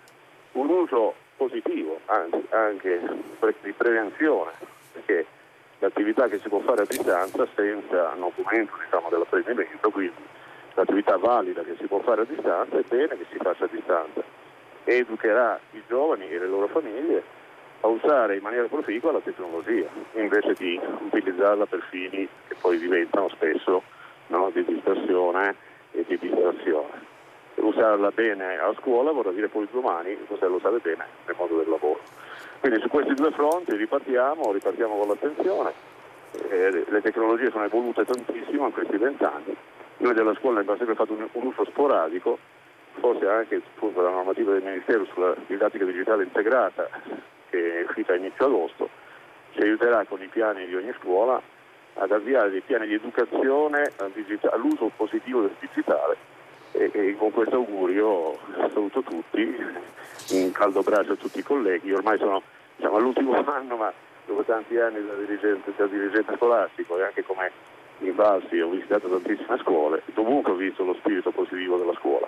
un 0.54 0.70
uso 0.70 1.16
positivo, 1.36 2.00
anzi 2.06 2.48
anche 2.52 3.02
di 3.62 3.72
prevenzione, 3.74 4.52
perché 4.94 5.26
l'attività 5.80 6.30
che 6.30 6.40
si 6.40 6.48
può 6.48 6.60
fare 6.60 6.84
a 6.84 6.86
distanza 6.86 7.46
senza 7.54 8.14
nocumento 8.14 8.72
diciamo, 8.82 9.10
dell'apprendimento, 9.10 9.90
quindi 9.90 10.16
l'attività 10.76 11.18
valida 11.18 11.62
che 11.64 11.76
si 11.78 11.88
può 11.88 12.00
fare 12.00 12.22
a 12.22 12.26
distanza 12.26 12.78
è 12.78 12.84
bene 12.88 13.18
che 13.18 13.26
si 13.30 13.38
faccia 13.40 13.66
a 13.66 13.70
distanza. 13.70 14.24
Educherà 14.86 15.60
i 15.72 15.84
giovani 15.90 16.30
e 16.30 16.40
le 16.40 16.48
loro 16.48 16.68
famiglie 16.68 17.22
a 17.84 17.88
usare 17.88 18.38
in 18.38 18.42
maniera 18.42 18.68
proficua 18.68 19.12
la 19.12 19.20
tecnologia, 19.20 19.88
invece 20.14 20.54
di 20.54 20.80
utilizzarla 21.12 21.66
per 21.66 21.86
fini 21.90 22.28
che 22.48 22.56
poi 22.60 22.78
diventano 22.78 23.28
spesso 23.30 23.84
no, 24.28 24.50
di 24.54 24.64
distorsione 24.64 25.56
e 25.92 26.06
di 26.08 26.18
distrazione. 26.18 27.12
Usarla 27.56 28.10
bene 28.12 28.58
a 28.58 28.74
scuola 28.80 29.12
vorrà 29.12 29.32
dire 29.32 29.48
poi 29.48 29.68
domani 29.70 30.16
poterlo 30.28 30.56
usare 30.56 30.80
bene 30.80 31.06
nel 31.26 31.36
mondo 31.38 31.58
del 31.58 31.70
lavoro. 31.70 32.00
Quindi 32.62 32.80
su 32.80 32.88
questi 32.88 33.14
due 33.16 33.32
fronti 33.32 33.76
ripartiamo, 33.76 34.52
ripartiamo 34.52 34.98
con 34.98 35.08
l'attenzione. 35.10 35.74
Eh, 36.50 36.86
le 36.88 37.02
tecnologie 37.02 37.52
sono 37.52 37.66
evolute 37.66 38.06
tantissimo 38.06 38.66
in 38.66 38.72
questi 38.72 38.98
vent'anni. 38.98 39.56
Noi 39.98 40.14
della 40.14 40.34
scuola 40.36 40.62
abbiamo 40.62 40.78
sempre 40.78 40.96
fatto 40.96 41.14
un, 41.14 41.28
un 41.30 41.46
uso 41.46 41.66
sporadico, 41.66 42.40
forse 43.00 43.28
anche 43.28 43.56
appunto 43.56 44.02
la 44.02 44.10
normativa 44.10 44.54
del 44.54 44.64
Ministero 44.64 45.06
sulla 45.06 45.36
didattica 45.48 45.84
digitale 45.84 46.24
integrata 46.24 46.90
che 47.54 47.82
è 47.82 47.86
uscita 47.88 48.14
a 48.14 48.16
inizio 48.16 48.48
agosto, 48.48 48.90
ci 49.52 49.62
aiuterà 49.62 50.04
con 50.06 50.20
i 50.24 50.28
piani 50.28 50.66
di 50.66 50.76
ogni 50.76 50.92
scuola 51.00 51.40
ad 51.94 52.12
avviare 52.12 52.50
dei 52.50 52.62
piani 52.62 52.88
di 52.88 52.96
educazione 52.96 53.92
all'uso 54.52 54.90
positivo 54.96 55.42
del 55.42 55.56
digitale 55.60 56.18
e, 56.72 56.90
e 56.92 57.16
con 57.16 57.30
questo 57.32 57.58
augurio 57.58 58.40
saluto 58.56 59.04
tutti, 59.04 59.56
un 60.32 60.52
caldo 60.52 60.82
braccio 60.82 61.12
a 61.12 61.16
tutti 61.16 61.38
i 61.38 61.44
colleghi, 61.44 61.94
ormai 61.94 62.18
sono 62.18 62.42
siamo 62.80 62.96
all'ultimo 62.96 63.36
anno 63.46 63.76
ma 63.76 63.94
dopo 64.26 64.42
tanti 64.42 64.76
anni 64.80 65.06
da 65.06 65.14
dirigente, 65.14 65.72
da 65.76 65.86
dirigente 65.86 66.34
scolastico 66.36 66.98
e 66.98 67.04
anche 67.04 67.24
come 67.24 67.52
in 68.00 68.16
Valsi 68.16 68.60
ho 68.60 68.70
visitato 68.70 69.10
tantissime 69.10 69.58
scuole, 69.62 70.04
dovunque 70.14 70.52
ho 70.52 70.56
visto 70.56 70.84
lo 70.84 70.96
spirito 71.00 71.32
positivo 71.32 71.78
della 71.78 71.94
scuola. 72.00 72.28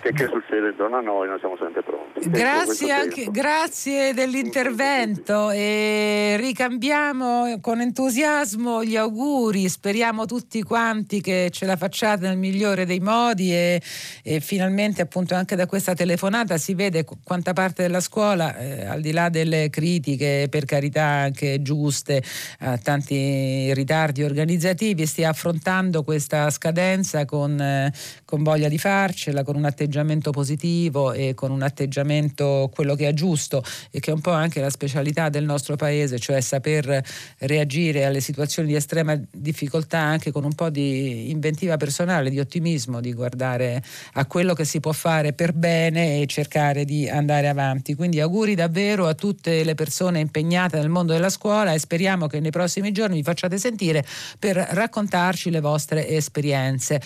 Che, 0.00 0.12
che 0.12 0.28
succede? 0.30 0.68
Intorno 0.68 0.98
a 0.98 1.00
noi, 1.00 1.26
noi 1.26 1.38
siamo 1.40 1.56
sempre 1.56 1.82
pronti. 1.82 2.20
Ecco, 2.20 2.30
grazie, 2.30 2.92
anche, 2.92 3.28
grazie 3.30 4.14
dell'intervento 4.14 5.50
e 5.50 6.36
ricambiamo 6.38 7.58
con 7.60 7.80
entusiasmo 7.80 8.84
gli 8.84 8.96
auguri, 8.96 9.68
speriamo 9.68 10.26
tutti 10.26 10.62
quanti 10.62 11.20
che 11.20 11.48
ce 11.50 11.66
la 11.66 11.76
facciate 11.76 12.28
nel 12.28 12.36
migliore 12.38 12.86
dei 12.86 13.00
modi 13.00 13.52
e, 13.52 13.82
e 14.22 14.40
finalmente 14.40 15.02
appunto 15.02 15.34
anche 15.34 15.56
da 15.56 15.66
questa 15.66 15.94
telefonata 15.94 16.56
si 16.56 16.74
vede 16.74 17.04
quanta 17.24 17.52
parte 17.52 17.82
della 17.82 18.00
scuola, 18.00 18.56
eh, 18.56 18.86
al 18.86 19.00
di 19.00 19.12
là 19.12 19.28
delle 19.28 19.70
critiche 19.70 20.46
per 20.48 20.66
carità 20.66 21.04
anche 21.04 21.62
giuste 21.62 22.22
a 22.60 22.78
tanti 22.78 23.72
ritardi 23.74 24.22
organizzativi, 24.22 24.95
stia 25.04 25.28
affrontando 25.28 26.02
questa 26.02 26.48
scadenza 26.48 27.26
con, 27.26 27.60
eh, 27.60 27.92
con 28.24 28.42
voglia 28.42 28.68
di 28.68 28.78
farcela, 28.78 29.42
con 29.42 29.56
un 29.56 29.64
atteggiamento 29.64 30.30
positivo 30.30 31.12
e 31.12 31.34
con 31.34 31.50
un 31.50 31.60
atteggiamento 31.60 32.70
quello 32.72 32.94
che 32.94 33.08
è 33.08 33.12
giusto 33.12 33.62
e 33.90 34.00
che 34.00 34.10
è 34.10 34.14
un 34.14 34.20
po' 34.20 34.30
anche 34.30 34.60
la 34.60 34.70
specialità 34.70 35.28
del 35.28 35.44
nostro 35.44 35.76
paese, 35.76 36.18
cioè 36.18 36.40
saper 36.40 37.02
reagire 37.38 38.04
alle 38.04 38.20
situazioni 38.20 38.68
di 38.68 38.74
estrema 38.74 39.20
difficoltà 39.30 39.98
anche 39.98 40.30
con 40.30 40.44
un 40.44 40.54
po' 40.54 40.70
di 40.70 41.30
inventiva 41.30 41.76
personale, 41.76 42.30
di 42.30 42.38
ottimismo, 42.38 43.00
di 43.00 43.12
guardare 43.12 43.82
a 44.14 44.24
quello 44.26 44.54
che 44.54 44.64
si 44.64 44.80
può 44.80 44.92
fare 44.92 45.32
per 45.32 45.52
bene 45.52 46.20
e 46.20 46.26
cercare 46.26 46.84
di 46.84 47.08
andare 47.08 47.48
avanti. 47.48 47.94
Quindi 47.94 48.20
auguri 48.20 48.54
davvero 48.54 49.06
a 49.06 49.14
tutte 49.14 49.64
le 49.64 49.74
persone 49.74 50.20
impegnate 50.20 50.78
nel 50.78 50.88
mondo 50.88 51.12
della 51.12 51.30
scuola 51.30 51.72
e 51.72 51.78
speriamo 51.78 52.26
che 52.26 52.40
nei 52.40 52.50
prossimi 52.50 52.92
giorni 52.92 53.16
vi 53.16 53.22
facciate 53.22 53.58
sentire 53.58 54.04
per 54.38 54.56
raccontarci 54.86 55.50
le 55.50 55.60
vostre 55.60 56.06
esperienze. 56.08 57.00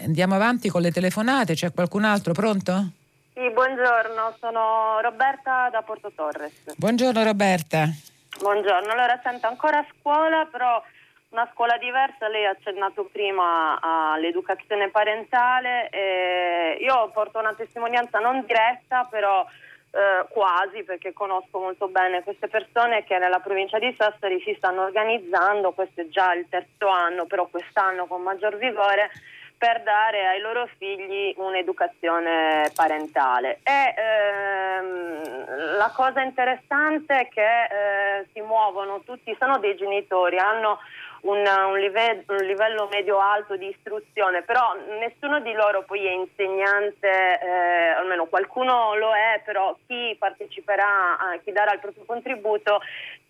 Andiamo 0.00 0.34
avanti 0.34 0.68
con 0.68 0.80
le 0.80 0.90
telefonate, 0.90 1.54
c'è 1.54 1.72
qualcun 1.72 2.04
altro 2.04 2.32
pronto? 2.32 2.90
Sì, 3.34 3.50
buongiorno, 3.50 4.36
sono 4.38 5.00
Roberta 5.02 5.68
da 5.70 5.82
Porto 5.82 6.12
Torres. 6.14 6.74
Buongiorno 6.76 7.22
Roberta. 7.22 7.88
Buongiorno, 8.38 8.90
allora 8.92 9.20
sento 9.22 9.46
ancora 9.46 9.78
a 9.78 9.86
scuola, 9.98 10.48
però 10.50 10.82
una 11.30 11.48
scuola 11.52 11.76
diversa, 11.78 12.28
lei 12.28 12.46
ha 12.46 12.50
accennato 12.50 13.08
prima 13.10 13.78
all'educazione 13.80 14.90
parentale, 14.90 15.90
io 16.80 17.10
porto 17.12 17.40
una 17.40 17.54
testimonianza 17.54 18.18
non 18.18 18.44
diretta, 18.46 19.06
però 19.10 19.44
eh, 19.94 20.26
quasi 20.28 20.82
perché 20.82 21.12
conosco 21.12 21.60
molto 21.60 21.86
bene 21.86 22.24
queste 22.24 22.48
persone 22.48 23.04
che 23.04 23.16
nella 23.18 23.38
provincia 23.38 23.78
di 23.78 23.94
Sassari 23.96 24.40
si 24.40 24.52
stanno 24.56 24.82
organizzando, 24.82 25.70
questo 25.70 26.00
è 26.00 26.08
già 26.08 26.34
il 26.34 26.48
terzo 26.48 26.88
anno, 26.88 27.26
però 27.26 27.46
quest'anno 27.46 28.06
con 28.06 28.20
maggior 28.22 28.56
vigore 28.56 29.10
per 29.56 29.82
dare 29.82 30.26
ai 30.26 30.40
loro 30.40 30.68
figli 30.78 31.32
un'educazione 31.36 32.72
parentale. 32.74 33.60
E 33.62 33.94
ehm, 33.96 35.76
la 35.76 35.92
cosa 35.94 36.22
interessante 36.22 37.20
è 37.20 37.28
che 37.28 37.62
eh, 37.62 38.26
si 38.32 38.40
muovono 38.40 39.00
tutti, 39.04 39.34
sono 39.38 39.58
dei 39.58 39.76
genitori, 39.76 40.38
hanno 40.38 40.80
un, 41.24 41.38
un, 41.38 41.78
livello, 41.78 42.22
un 42.28 42.44
livello 42.44 42.88
medio-alto 42.90 43.56
di 43.56 43.68
istruzione, 43.68 44.42
però 44.42 44.74
nessuno 44.98 45.40
di 45.40 45.52
loro 45.52 45.82
poi 45.84 46.06
è 46.06 46.10
insegnante, 46.10 47.08
eh, 47.08 47.88
almeno 47.96 48.26
qualcuno 48.26 48.94
lo 48.96 49.12
è, 49.14 49.40
però 49.44 49.76
chi 49.86 50.14
parteciperà, 50.18 51.38
chi 51.42 51.52
darà 51.52 51.72
il 51.72 51.80
proprio 51.80 52.04
contributo 52.04 52.80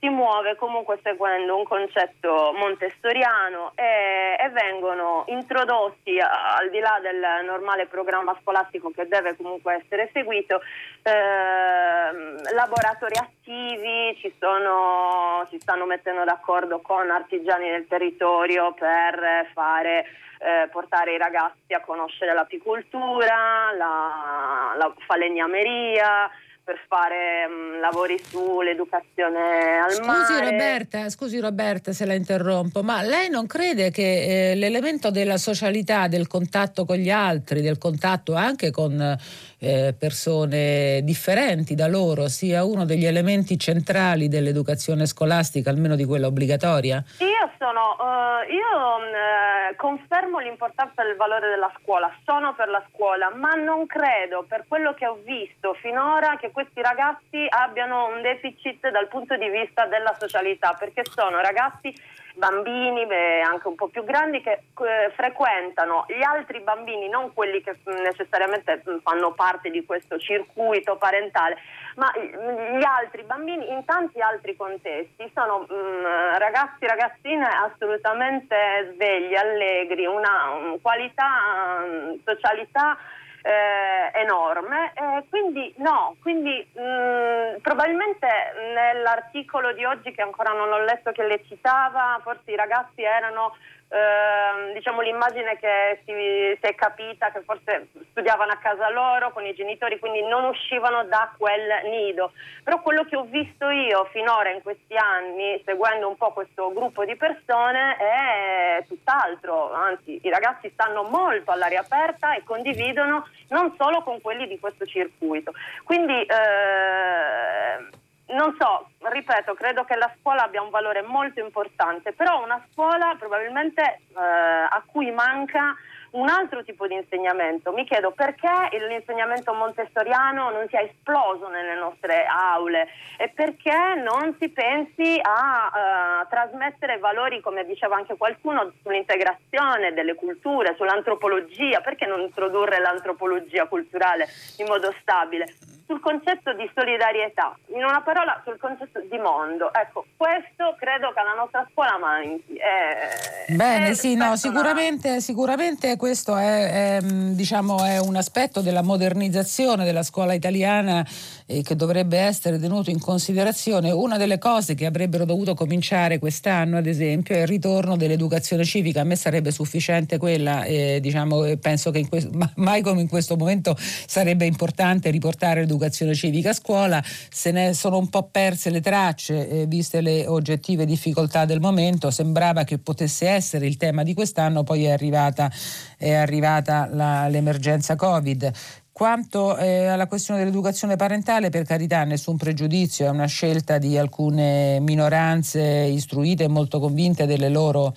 si 0.04 0.10
muove 0.10 0.54
comunque 0.56 0.98
seguendo 1.02 1.56
un 1.56 1.64
concetto 1.64 2.52
montessoriano 2.54 3.72
e, 3.74 4.36
e 4.38 4.50
vengono 4.50 5.24
introdotti 5.28 6.18
al 6.20 6.68
di 6.68 6.78
là 6.78 6.98
del 7.00 7.46
normale 7.46 7.86
programma 7.86 8.36
scolastico 8.42 8.90
che 8.90 9.08
deve 9.08 9.34
comunque 9.34 9.82
essere 9.82 10.10
seguito 10.12 10.60
eh, 11.02 12.52
laboratori 12.52 13.16
attivi, 13.16 14.14
ci 14.20 14.34
sono, 14.38 15.46
si 15.48 15.58
stanno 15.58 15.86
mettendo 15.86 16.24
d'accordo 16.24 16.80
con 16.80 17.10
artigiani 17.10 17.70
del 17.70 17.86
territorio 17.86 18.74
per 18.74 19.48
fare, 19.54 20.04
eh, 20.38 20.68
portare 20.70 21.14
i 21.14 21.18
ragazzi 21.18 21.72
a 21.72 21.80
conoscere 21.80 22.34
l'apicoltura, 22.34 23.72
la, 23.74 24.74
la 24.76 24.92
falegnameria, 25.06 26.30
per 26.64 26.80
fare 26.88 27.46
mh, 27.46 27.80
lavori 27.80 28.18
sull'educazione 28.18 29.78
al 29.78 29.92
scusi 29.92 30.06
mare. 30.06 30.50
Roberta, 30.50 31.10
scusi 31.10 31.38
Roberta 31.38 31.92
se 31.92 32.06
la 32.06 32.14
interrompo, 32.14 32.82
ma 32.82 33.02
lei 33.02 33.28
non 33.28 33.46
crede 33.46 33.90
che 33.90 34.52
eh, 34.52 34.54
l'elemento 34.54 35.10
della 35.10 35.36
socialità, 35.36 36.08
del 36.08 36.26
contatto 36.26 36.86
con 36.86 36.96
gli 36.96 37.10
altri, 37.10 37.60
del 37.60 37.76
contatto 37.76 38.34
anche 38.34 38.70
con 38.70 39.16
eh, 39.64 39.94
persone 39.98 41.00
differenti 41.02 41.74
da 41.74 41.86
loro 41.86 42.28
sia 42.28 42.64
uno 42.64 42.84
degli 42.84 43.06
elementi 43.06 43.58
centrali 43.58 44.28
dell'educazione 44.28 45.06
scolastica, 45.06 45.70
almeno 45.70 45.96
di 45.96 46.04
quella 46.04 46.26
obbligatoria? 46.26 47.02
Io 47.20 47.50
sono, 47.58 47.96
uh, 47.98 48.52
io 48.52 48.96
uh, 49.00 49.76
confermo 49.76 50.38
l'importanza 50.40 51.02
del 51.02 51.16
valore 51.16 51.48
della 51.48 51.72
scuola, 51.80 52.14
sono 52.26 52.54
per 52.54 52.68
la 52.68 52.84
scuola, 52.92 53.32
ma 53.34 53.54
non 53.54 53.86
credo 53.86 54.44
per 54.46 54.64
quello 54.68 54.92
che 54.92 55.06
ho 55.06 55.18
visto 55.24 55.72
finora 55.80 56.36
che 56.36 56.50
questi 56.50 56.82
ragazzi 56.82 57.46
abbiano 57.48 58.08
un 58.08 58.20
deficit 58.20 58.90
dal 58.90 59.08
punto 59.08 59.36
di 59.36 59.48
vista 59.48 59.86
della 59.86 60.14
socialità, 60.18 60.76
perché 60.78 61.02
sono 61.10 61.40
ragazzi 61.40 61.94
bambini 62.34 63.06
beh, 63.06 63.40
anche 63.40 63.68
un 63.68 63.74
po' 63.74 63.88
più 63.88 64.04
grandi 64.04 64.40
che 64.40 64.52
eh, 64.52 65.10
frequentano. 65.14 66.04
Gli 66.08 66.22
altri 66.22 66.60
bambini, 66.60 67.08
non 67.08 67.32
quelli 67.32 67.62
che 67.62 67.78
mm, 67.88 68.02
necessariamente 68.02 68.82
mm, 68.88 68.98
fanno 69.02 69.32
parte 69.32 69.70
di 69.70 69.84
questo 69.84 70.18
circuito 70.18 70.96
parentale, 70.96 71.56
ma 71.96 72.10
gli 72.16 72.84
altri 72.84 73.22
bambini 73.22 73.70
in 73.70 73.84
tanti 73.84 74.20
altri 74.20 74.56
contesti 74.56 75.30
sono 75.34 75.66
mm, 75.70 76.04
ragazzi 76.38 76.86
ragazzine 76.86 77.46
assolutamente 77.46 78.92
svegli, 78.92 79.34
allegri, 79.34 80.06
una 80.06 80.50
un 80.54 80.80
qualità, 80.80 81.84
socialità 82.24 82.98
eh, 83.44 84.18
enorme. 84.20 84.92
Eh, 84.94 85.24
quindi 85.28 85.72
no, 85.76 86.16
quindi 86.22 86.66
mh, 86.72 86.80
mm, 86.80 87.56
probabilmente 87.60 88.26
nell'articolo 88.74 89.72
di 89.74 89.84
oggi 89.84 90.12
che 90.12 90.22
ancora 90.22 90.52
non 90.52 90.72
ho 90.72 90.78
letto 90.78 91.12
che 91.12 91.24
le 91.24 91.44
citava, 91.46 92.18
forse 92.22 92.50
i 92.50 92.56
ragazzi 92.56 93.02
erano 93.02 93.54
Ehm, 93.88 94.72
diciamo 94.72 95.02
l'immagine 95.02 95.56
che 95.58 96.00
si, 96.04 96.58
si, 96.60 96.66
è 96.66 96.74
capita 96.74 97.30
che 97.30 97.42
forse 97.42 97.88
studiavano 98.10 98.50
a 98.50 98.56
casa 98.56 98.90
loro 98.90 99.30
con 99.30 99.44
i 99.44 99.54
genitori, 99.54 99.98
quindi 99.98 100.22
non 100.26 100.44
uscivano 100.44 101.04
da 101.04 101.32
quel 101.36 101.88
nido. 101.90 102.32
Però 102.62 102.80
quello 102.80 103.04
che 103.04 103.16
ho 103.16 103.24
visto 103.24 103.68
io 103.68 104.04
finora 104.10 104.50
in 104.50 104.62
questi 104.62 104.96
anni, 104.96 105.62
seguendo 105.64 106.08
un 106.08 106.16
po' 106.16 106.32
questo 106.32 106.72
gruppo 106.72 107.04
di 107.04 107.14
persone, 107.14 107.96
è 107.96 108.84
tutt'altro, 108.88 109.72
anzi 109.72 110.18
i 110.22 110.30
ragazzi 110.30 110.70
stanno 110.72 111.04
molto 111.04 111.52
all'aria 111.52 111.80
aperta 111.80 112.34
e 112.34 112.42
condividono 112.42 113.28
non 113.48 113.74
solo 113.78 114.02
con 114.02 114.20
quelli 114.20 114.48
di 114.48 114.58
questo 114.58 114.86
circuito. 114.86 115.52
Quindi 115.84 116.20
eh, 116.22 118.02
non 118.26 118.56
so, 118.58 118.88
ripeto, 119.00 119.54
credo 119.54 119.84
che 119.84 119.96
la 119.96 120.10
scuola 120.18 120.44
abbia 120.44 120.62
un 120.62 120.70
valore 120.70 121.02
molto 121.02 121.40
importante, 121.40 122.12
però 122.12 122.42
una 122.42 122.64
scuola 122.70 123.14
probabilmente 123.18 123.82
eh, 123.82 124.18
a 124.18 124.82
cui 124.86 125.10
manca 125.10 125.74
un 126.14 126.28
altro 126.28 126.64
tipo 126.64 126.86
di 126.86 126.94
insegnamento. 126.94 127.72
Mi 127.72 127.84
chiedo 127.84 128.12
perché 128.12 128.48
l'insegnamento 128.88 129.52
montessoriano 129.52 130.50
non 130.50 130.66
sia 130.68 130.80
esploso 130.80 131.48
nelle 131.48 131.74
nostre 131.74 132.24
aule 132.24 132.88
e 133.16 133.28
perché 133.28 133.94
non 133.96 134.34
si 134.38 134.48
pensi 134.48 135.18
a 135.20 136.22
uh, 136.22 136.28
trasmettere 136.28 136.98
valori, 136.98 137.40
come 137.40 137.64
diceva 137.64 137.96
anche 137.96 138.16
qualcuno, 138.16 138.72
sull'integrazione 138.82 139.92
delle 139.92 140.14
culture, 140.14 140.74
sull'antropologia, 140.76 141.80
perché 141.80 142.06
non 142.06 142.20
introdurre 142.20 142.78
l'antropologia 142.78 143.66
culturale 143.66 144.28
in 144.58 144.66
modo 144.66 144.94
stabile? 145.00 145.46
Sul 145.86 146.00
concetto 146.00 146.54
di 146.54 146.68
solidarietà, 146.74 147.56
in 147.74 147.84
una 147.84 148.00
parola 148.00 148.40
sul 148.44 148.56
concetto 148.58 149.00
di 149.00 149.18
mondo. 149.18 149.72
Ecco, 149.72 150.06
questo 150.16 150.76
credo 150.78 151.12
che 151.12 151.20
alla 151.20 151.34
nostra 151.34 151.66
scuola 151.70 151.98
manchi. 151.98 152.54
È, 152.54 153.52
Bene, 153.52 153.88
è 153.88 153.94
sì, 153.94 154.14
no, 154.14 154.36
sicuramente, 154.36 155.20
sicuramente, 155.20 155.96
questo 155.96 156.36
è, 156.36 156.96
è, 156.96 157.00
diciamo, 157.00 157.84
è, 157.84 157.98
un 157.98 158.16
aspetto 158.16 158.60
della 158.62 158.82
modernizzazione 158.82 159.84
della 159.84 160.02
scuola 160.02 160.32
italiana 160.32 161.06
eh, 161.46 161.62
che 161.62 161.76
dovrebbe 161.76 162.18
essere 162.18 162.58
tenuto 162.58 162.88
in 162.90 162.98
considerazione. 162.98 163.90
Una 163.90 164.16
delle 164.16 164.38
cose 164.38 164.74
che 164.74 164.86
avrebbero 164.86 165.24
dovuto 165.26 165.54
cominciare 165.54 166.18
quest'anno, 166.18 166.78
ad 166.78 166.86
esempio, 166.86 167.34
è 167.34 167.40
il 167.40 167.46
ritorno 167.46 167.96
dell'educazione 167.96 168.64
civica. 168.64 169.02
A 169.02 169.04
me 169.04 169.16
sarebbe 169.16 169.50
sufficiente 169.50 170.16
quella, 170.16 170.64
eh, 170.64 170.98
diciamo, 171.00 171.44
penso 171.60 171.90
che 171.90 172.08
questo, 172.08 172.30
mai 172.56 172.80
come 172.80 173.02
in 173.02 173.08
questo 173.08 173.36
momento 173.36 173.76
sarebbe 173.76 174.46
importante 174.46 175.10
riportare 175.10 175.60
l'educazione 175.60 175.72
l'educazione 175.74 176.14
civica 176.14 176.50
a 176.50 176.54
scuola, 176.54 177.02
se 177.30 177.50
ne 177.50 177.74
sono 177.74 177.98
un 177.98 178.08
po' 178.08 178.28
perse 178.30 178.70
le 178.70 178.80
tracce, 178.80 179.48
eh, 179.48 179.66
viste 179.66 180.00
le 180.00 180.26
oggettive 180.26 180.86
difficoltà 180.86 181.44
del 181.44 181.60
momento, 181.60 182.10
sembrava 182.10 182.64
che 182.64 182.78
potesse 182.78 183.28
essere 183.28 183.66
il 183.66 183.76
tema 183.76 184.02
di 184.02 184.14
quest'anno, 184.14 184.62
poi 184.62 184.84
è 184.84 184.90
arrivata, 184.90 185.50
è 185.98 186.12
arrivata 186.12 186.88
la, 186.90 187.28
l'emergenza 187.28 187.96
Covid. 187.96 188.50
Quanto 188.92 189.56
eh, 189.56 189.86
alla 189.86 190.06
questione 190.06 190.38
dell'educazione 190.40 190.94
parentale, 190.94 191.50
per 191.50 191.64
carità, 191.64 192.04
nessun 192.04 192.36
pregiudizio, 192.36 193.06
è 193.06 193.08
una 193.08 193.26
scelta 193.26 193.78
di 193.78 193.98
alcune 193.98 194.78
minoranze 194.78 195.60
istruite 195.60 196.44
e 196.44 196.48
molto 196.48 196.78
convinte 196.78 197.26
delle 197.26 197.48
loro, 197.48 197.92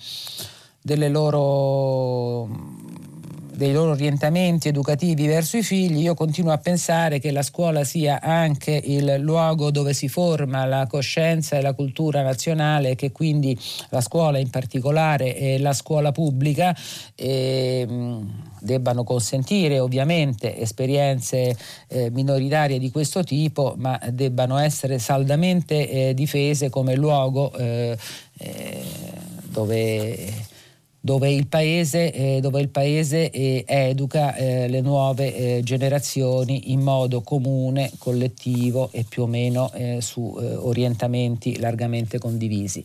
delle 0.82 1.08
loro 1.08 2.48
dei 3.58 3.72
loro 3.72 3.90
orientamenti 3.90 4.68
educativi 4.68 5.26
verso 5.26 5.56
i 5.56 5.64
figli, 5.64 6.02
io 6.02 6.14
continuo 6.14 6.52
a 6.52 6.58
pensare 6.58 7.18
che 7.18 7.32
la 7.32 7.42
scuola 7.42 7.82
sia 7.82 8.20
anche 8.20 8.70
il 8.70 9.16
luogo 9.18 9.72
dove 9.72 9.94
si 9.94 10.06
forma 10.06 10.64
la 10.64 10.86
coscienza 10.86 11.56
e 11.56 11.60
la 11.60 11.72
cultura 11.72 12.22
nazionale, 12.22 12.94
che 12.94 13.10
quindi 13.10 13.58
la 13.88 14.00
scuola 14.00 14.38
in 14.38 14.48
particolare 14.48 15.36
e 15.36 15.58
la 15.58 15.72
scuola 15.72 16.12
pubblica 16.12 16.72
eh, 17.16 17.84
debbano 18.60 19.02
consentire 19.02 19.80
ovviamente 19.80 20.56
esperienze 20.56 21.56
eh, 21.88 22.10
minoritarie 22.10 22.78
di 22.78 22.92
questo 22.92 23.24
tipo, 23.24 23.74
ma 23.76 23.98
debbano 24.12 24.58
essere 24.58 25.00
saldamente 25.00 25.90
eh, 25.90 26.14
difese 26.14 26.70
come 26.70 26.94
luogo 26.94 27.52
eh, 27.54 27.98
eh, 28.38 28.84
dove 29.50 30.47
dove 31.00 31.30
il 31.30 31.46
paese, 31.46 32.12
eh, 32.12 32.40
dove 32.40 32.60
il 32.60 32.68
paese 32.68 33.30
eh, 33.30 33.64
educa 33.66 34.34
eh, 34.34 34.68
le 34.68 34.80
nuove 34.80 35.34
eh, 35.34 35.60
generazioni 35.62 36.72
in 36.72 36.80
modo 36.80 37.20
comune, 37.20 37.90
collettivo 37.98 38.90
e 38.92 39.04
più 39.08 39.22
o 39.22 39.26
meno 39.26 39.70
eh, 39.74 39.98
su 40.00 40.36
eh, 40.40 40.54
orientamenti 40.54 41.58
largamente 41.58 42.18
condivisi. 42.18 42.84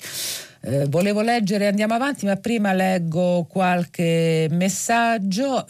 volevo 0.88 1.22
leggere, 1.22 1.68
andiamo 1.68 1.94
avanti, 1.94 2.26
ma 2.26 2.38
prima 2.38 2.72
leggo 2.72 3.46
qualche 3.50 4.48
messaggio 4.50 5.66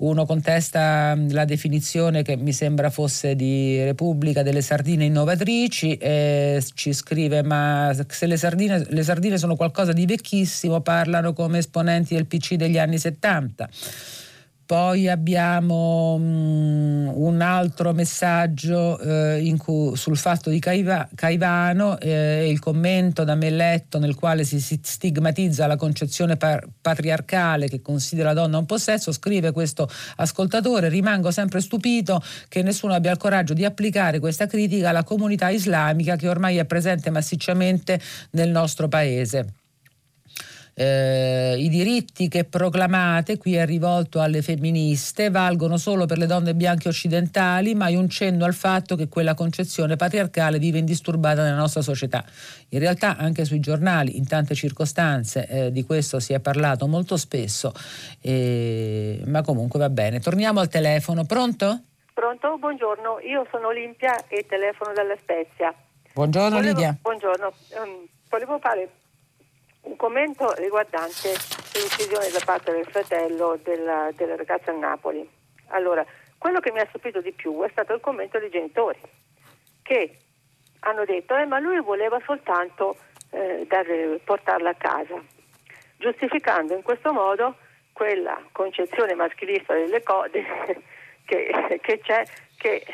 uno 0.00 0.24
contesta 0.24 1.16
la 1.28 1.44
definizione 1.44 2.22
che 2.22 2.36
mi 2.36 2.52
sembra 2.52 2.90
fosse 2.90 3.34
di 3.34 3.82
Repubblica 3.82 4.42
delle 4.42 4.62
sardine 4.62 5.04
innovatrici 5.04 5.96
e 5.96 6.62
ci 6.74 6.92
scrive 6.92 7.42
ma 7.42 7.94
se 8.08 8.26
le 8.26 8.36
sardine, 8.36 8.84
le 8.88 9.02
sardine 9.02 9.36
sono 9.36 9.56
qualcosa 9.56 9.92
di 9.92 10.06
vecchissimo 10.06 10.80
parlano 10.80 11.32
come 11.32 11.58
esponenti 11.58 12.14
del 12.14 12.26
PC 12.26 12.54
degli 12.54 12.78
anni 12.78 12.98
70 12.98 13.68
poi 14.70 15.08
abbiamo 15.08 16.14
um, 16.14 17.10
un 17.12 17.40
altro 17.40 17.92
messaggio 17.92 19.00
eh, 19.00 19.52
cui, 19.58 19.96
sul 19.96 20.16
fatto 20.16 20.48
di 20.48 20.60
Caiva, 20.60 21.08
Caivano 21.12 21.98
eh, 21.98 22.48
il 22.48 22.60
commento 22.60 23.24
da 23.24 23.34
me 23.34 23.50
letto 23.50 23.98
nel 23.98 24.14
quale 24.14 24.44
si, 24.44 24.60
si 24.60 24.78
stigmatizza 24.80 25.66
la 25.66 25.74
concezione 25.74 26.36
par- 26.36 26.68
patriarcale 26.80 27.66
che 27.66 27.82
considera 27.82 28.28
la 28.28 28.42
donna 28.42 28.58
un 28.58 28.66
possesso. 28.66 29.10
Scrive 29.10 29.50
questo 29.50 29.90
ascoltatore: 30.14 30.88
Rimango 30.88 31.32
sempre 31.32 31.60
stupito 31.60 32.22
che 32.46 32.62
nessuno 32.62 32.92
abbia 32.92 33.10
il 33.10 33.18
coraggio 33.18 33.54
di 33.54 33.64
applicare 33.64 34.20
questa 34.20 34.46
critica 34.46 34.90
alla 34.90 35.02
comunità 35.02 35.48
islamica 35.48 36.14
che 36.14 36.28
ormai 36.28 36.58
è 36.58 36.64
presente 36.64 37.10
massicciamente 37.10 38.00
nel 38.30 38.50
nostro 38.50 38.86
paese 38.86 39.54
eh, 40.74 41.54
i 41.58 41.68
diritti 41.68 42.28
che 42.28 42.44
proclamate, 42.44 43.38
qui 43.38 43.54
è 43.54 43.66
rivolto 43.66 44.20
alle 44.20 44.42
femministe, 44.42 45.30
valgono 45.30 45.76
solo 45.76 46.06
per 46.06 46.18
le 46.18 46.26
donne 46.26 46.54
bianche 46.54 46.88
occidentali, 46.88 47.74
ma 47.74 47.88
è 47.88 47.96
un 47.96 48.08
cenno 48.08 48.44
al 48.44 48.54
fatto 48.54 48.96
che 48.96 49.08
quella 49.08 49.34
concezione 49.34 49.96
patriarcale 49.96 50.58
vive 50.58 50.78
indisturbata 50.78 51.42
nella 51.42 51.56
nostra 51.56 51.82
società. 51.82 52.24
In 52.70 52.78
realtà 52.78 53.16
anche 53.16 53.44
sui 53.44 53.60
giornali, 53.60 54.16
in 54.16 54.26
tante 54.26 54.54
circostanze, 54.54 55.46
eh, 55.46 55.72
di 55.72 55.84
questo 55.84 56.20
si 56.20 56.32
è 56.32 56.40
parlato 56.40 56.86
molto 56.86 57.16
spesso, 57.16 57.72
eh, 58.20 59.22
ma 59.26 59.42
comunque 59.42 59.78
va 59.78 59.90
bene. 59.90 60.20
Torniamo 60.20 60.60
al 60.60 60.68
telefono. 60.68 61.24
Pronto? 61.24 61.82
Pronto, 62.14 62.58
buongiorno, 62.58 63.20
io 63.20 63.46
sono 63.50 63.68
Olimpia 63.68 64.26
e 64.28 64.44
telefono 64.46 64.92
dalla 64.92 65.16
Spezia. 65.20 65.74
Buongiorno 66.12 66.56
volevo, 66.56 66.78
Lidia. 66.78 66.96
Buongiorno, 67.00 67.52
um, 67.82 68.06
volevo 68.28 68.58
fare 68.58 68.88
un 69.90 69.96
commento 69.96 70.52
riguardante 70.54 71.30
l'uccisione 71.74 72.30
da 72.30 72.40
parte 72.44 72.70
del 72.70 72.86
fratello 72.86 73.58
della, 73.62 74.10
della 74.14 74.36
ragazza 74.36 74.70
a 74.70 74.74
Napoli. 74.74 75.28
Allora, 75.68 76.06
quello 76.38 76.60
che 76.60 76.70
mi 76.70 76.78
ha 76.78 76.86
stupito 76.88 77.20
di 77.20 77.32
più 77.32 77.60
è 77.62 77.68
stato 77.70 77.92
il 77.94 78.00
commento 78.00 78.38
dei 78.38 78.50
genitori 78.50 79.00
che 79.82 80.16
hanno 80.80 81.04
detto 81.04 81.36
eh, 81.36 81.44
ma 81.44 81.58
lui 81.58 81.80
voleva 81.80 82.20
soltanto 82.24 82.96
eh, 83.30 83.66
dare, 83.68 84.20
portarla 84.24 84.70
a 84.70 84.74
casa, 84.74 85.20
giustificando 85.96 86.74
in 86.74 86.82
questo 86.82 87.12
modo 87.12 87.56
quella 87.92 88.40
concezione 88.52 89.14
maschilista 89.14 89.74
delle 89.74 90.02
cose 90.04 90.42
che, 91.26 91.80
che 91.82 91.98
c'è, 91.98 92.22
che 92.56 92.86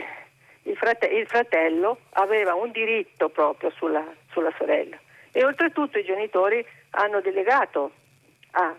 il, 0.62 0.76
frate- 0.76 1.06
il, 1.06 1.26
fratello 1.26 1.98
aveva 2.12 2.54
un 2.54 2.70
diritto 2.70 3.28
proprio 3.28 3.70
sulla, 3.70 4.04
sulla 4.30 4.52
sorella 4.56 4.98
e 5.30 5.44
oltretutto 5.44 5.98
i 5.98 6.04
genitori 6.04 6.64
hanno 6.96 7.20
delegato 7.20 7.92
a, 8.52 8.74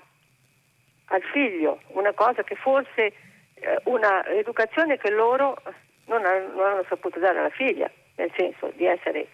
al 1.06 1.22
figlio 1.32 1.80
una 1.90 2.14
cosa 2.14 2.44
che 2.44 2.56
forse 2.56 3.14
eh, 3.54 3.80
una 3.86 4.26
educazione 4.28 4.98
che 4.98 5.10
loro 5.10 5.58
non 6.06 6.26
hanno, 6.26 6.54
non 6.54 6.66
hanno, 6.66 6.86
saputo 6.88 7.20
dare 7.20 7.40
alla 7.40 7.50
figlia, 7.50 7.90
nel 8.16 8.32
senso 8.36 8.72
di 8.76 8.86
essere 8.86 9.28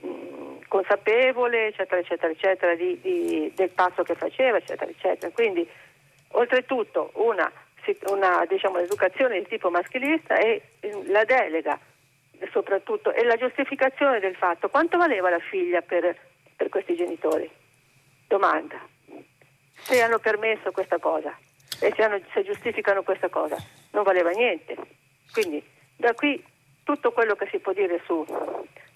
mh, 0.00 0.08
mm, 0.08 0.56
consapevole, 0.68 1.68
eccetera, 1.68 2.00
eccetera, 2.00 2.32
eccetera, 2.32 2.74
di, 2.74 3.00
di, 3.00 3.52
del 3.54 3.70
passo 3.70 4.02
che 4.02 4.14
faceva, 4.14 4.58
eccetera, 4.58 4.90
eccetera. 4.90 5.32
Quindi, 5.32 5.66
oltretutto, 6.32 7.10
una, 7.14 7.50
una 8.06 8.44
diciamo, 8.46 8.78
educazione 8.78 9.38
di 9.40 9.46
tipo 9.46 9.70
maschilista 9.70 10.36
e 10.36 10.62
la 11.06 11.24
delega 11.24 11.78
soprattutto 12.52 13.12
e 13.12 13.24
la 13.24 13.34
giustificazione 13.34 14.20
del 14.20 14.36
fatto 14.36 14.68
quanto 14.68 14.96
valeva 14.96 15.28
la 15.28 15.40
figlia 15.40 15.80
per 15.80 16.16
per 16.58 16.68
questi 16.68 16.96
genitori. 16.96 17.48
Domanda, 18.28 18.78
se 19.74 20.02
hanno 20.02 20.18
permesso 20.18 20.70
questa 20.70 20.98
cosa 20.98 21.36
e 21.80 21.92
se, 21.96 22.02
hanno, 22.02 22.20
se 22.32 22.44
giustificano 22.44 23.02
questa 23.02 23.28
cosa, 23.28 23.56
non 23.92 24.04
valeva 24.04 24.30
niente. 24.30 24.76
Quindi 25.32 25.62
da 25.96 26.12
qui 26.14 26.42
tutto 26.84 27.10
quello 27.12 27.34
che 27.34 27.48
si 27.50 27.58
può 27.58 27.72
dire 27.72 28.00
su, 28.04 28.24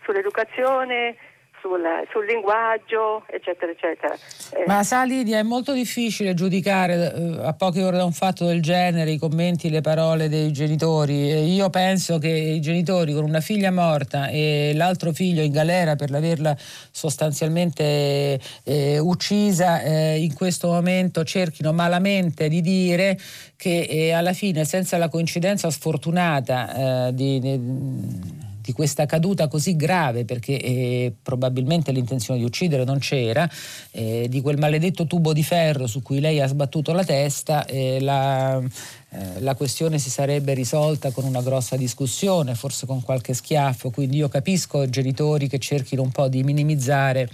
sull'educazione, 0.02 1.16
sul, 1.62 1.80
sul 2.10 2.26
linguaggio, 2.26 3.22
eccetera, 3.28 3.70
eccetera. 3.70 4.14
Eh. 4.52 4.64
Ma 4.66 4.82
sa 4.82 5.04
Lidia, 5.04 5.38
è 5.38 5.42
molto 5.44 5.72
difficile 5.72 6.34
giudicare 6.34 7.14
eh, 7.14 7.46
a 7.46 7.52
poche 7.54 7.84
ore 7.84 7.96
da 7.96 8.04
un 8.04 8.12
fatto 8.12 8.44
del 8.44 8.60
genere 8.60 9.12
i 9.12 9.18
commenti, 9.18 9.70
le 9.70 9.80
parole 9.80 10.28
dei 10.28 10.50
genitori. 10.50 11.54
io 11.54 11.70
penso 11.70 12.18
che 12.18 12.28
i 12.28 12.60
genitori 12.60 13.14
con 13.14 13.22
una 13.22 13.40
figlia 13.40 13.70
morta 13.70 14.26
e 14.26 14.72
l'altro 14.74 15.12
figlio 15.12 15.42
in 15.42 15.52
galera 15.52 15.94
per 15.94 16.12
averla 16.12 16.54
sostanzialmente 16.90 18.40
eh, 18.64 18.98
uccisa, 18.98 19.82
eh, 19.82 20.18
in 20.18 20.34
questo 20.34 20.68
momento 20.68 21.22
cerchino 21.22 21.72
malamente 21.72 22.48
di 22.48 22.60
dire 22.60 23.16
che 23.56 23.86
eh, 23.88 24.12
alla 24.12 24.32
fine, 24.32 24.64
senza 24.64 24.98
la 24.98 25.08
coincidenza 25.08 25.70
sfortunata 25.70 27.06
eh, 27.06 27.14
di, 27.14 27.38
di 27.38 28.50
di 28.62 28.72
questa 28.72 29.06
caduta 29.06 29.48
così 29.48 29.74
grave, 29.74 30.24
perché 30.24 30.58
eh, 30.58 31.12
probabilmente 31.20 31.90
l'intenzione 31.90 32.38
di 32.38 32.46
uccidere 32.46 32.84
non 32.84 32.98
c'era, 32.98 33.48
eh, 33.90 34.26
di 34.28 34.40
quel 34.40 34.56
maledetto 34.56 35.06
tubo 35.06 35.32
di 35.32 35.42
ferro 35.42 35.86
su 35.86 36.00
cui 36.00 36.20
lei 36.20 36.40
ha 36.40 36.46
sbattuto 36.46 36.92
la 36.92 37.04
testa, 37.04 37.66
eh, 37.66 38.00
la, 38.00 38.58
eh, 38.58 39.40
la 39.40 39.54
questione 39.56 39.98
si 39.98 40.10
sarebbe 40.10 40.54
risolta 40.54 41.10
con 41.10 41.24
una 41.24 41.42
grossa 41.42 41.76
discussione, 41.76 42.54
forse 42.54 42.86
con 42.86 43.02
qualche 43.02 43.34
schiaffo, 43.34 43.90
quindi 43.90 44.18
io 44.18 44.28
capisco 44.28 44.88
genitori 44.88 45.48
che 45.48 45.58
cerchino 45.58 46.02
un 46.02 46.10
po' 46.10 46.28
di 46.28 46.44
minimizzare 46.44 47.28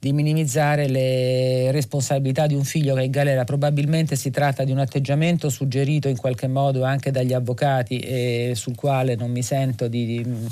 di 0.00 0.14
minimizzare 0.14 0.88
le 0.88 1.70
responsabilità 1.72 2.46
di 2.46 2.54
un 2.54 2.64
figlio 2.64 2.94
che 2.94 3.02
è 3.02 3.04
in 3.04 3.10
galera. 3.10 3.44
Probabilmente 3.44 4.16
si 4.16 4.30
tratta 4.30 4.64
di 4.64 4.72
un 4.72 4.78
atteggiamento 4.78 5.50
suggerito 5.50 6.08
in 6.08 6.16
qualche 6.16 6.48
modo 6.48 6.84
anche 6.84 7.10
dagli 7.10 7.34
avvocati 7.34 7.98
e 7.98 8.52
sul 8.56 8.74
quale 8.74 9.14
non 9.14 9.30
mi 9.30 9.42
sento 9.42 9.88
di, 9.88 10.06
di 10.06 10.48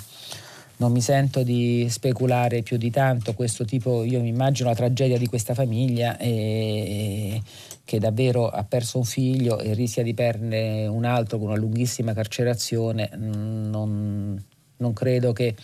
non 0.77 0.93
mi 0.93 1.01
sento 1.01 1.43
di 1.43 1.87
speculare 1.89 2.63
più 2.63 2.77
di 2.77 2.91
tanto 2.91 3.33
questo 3.33 3.65
tipo, 3.65 4.05
io 4.05 4.21
mi 4.21 4.29
immagino 4.29 4.69
la 4.69 4.75
tragedia 4.75 5.17
di 5.17 5.27
questa 5.27 5.55
famiglia 5.55 6.19
e, 6.19 7.41
che 7.85 7.99
davvero 7.99 8.49
ha 8.49 8.63
perso 8.65 8.99
un 8.99 9.05
figlio 9.05 9.59
e 9.59 9.73
rischia 9.73 10.03
di 10.03 10.13
perdere 10.13 10.87
un 10.87 11.05
altro 11.05 11.39
con 11.39 11.49
una 11.49 11.57
lunghissima 11.57 12.13
carcerazione, 12.13 13.11
non, 13.17 14.41
non 14.77 14.93
credo 14.93 15.33
che 15.33 15.55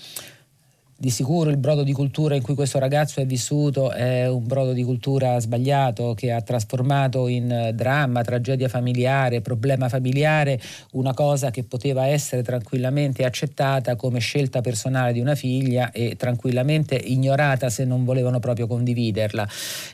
di 1.04 1.10
sicuro 1.10 1.50
il 1.50 1.58
brodo 1.58 1.82
di 1.82 1.92
cultura 1.92 2.34
in 2.34 2.40
cui 2.40 2.54
questo 2.54 2.78
ragazzo 2.78 3.20
è 3.20 3.26
vissuto 3.26 3.92
è 3.92 4.26
un 4.26 4.46
brodo 4.46 4.72
di 4.72 4.82
cultura 4.82 5.38
sbagliato 5.38 6.14
che 6.14 6.32
ha 6.32 6.40
trasformato 6.40 7.28
in 7.28 7.72
dramma, 7.74 8.22
tragedia 8.22 8.68
familiare, 8.68 9.42
problema 9.42 9.90
familiare, 9.90 10.58
una 10.92 11.12
cosa 11.12 11.50
che 11.50 11.62
poteva 11.62 12.06
essere 12.06 12.42
tranquillamente 12.42 13.22
accettata 13.26 13.96
come 13.96 14.18
scelta 14.18 14.62
personale 14.62 15.12
di 15.12 15.20
una 15.20 15.34
figlia 15.34 15.92
e 15.92 16.16
tranquillamente 16.16 16.94
ignorata 16.94 17.68
se 17.68 17.84
non 17.84 18.06
volevano 18.06 18.38
proprio 18.38 18.66
condividerla. 18.66 19.46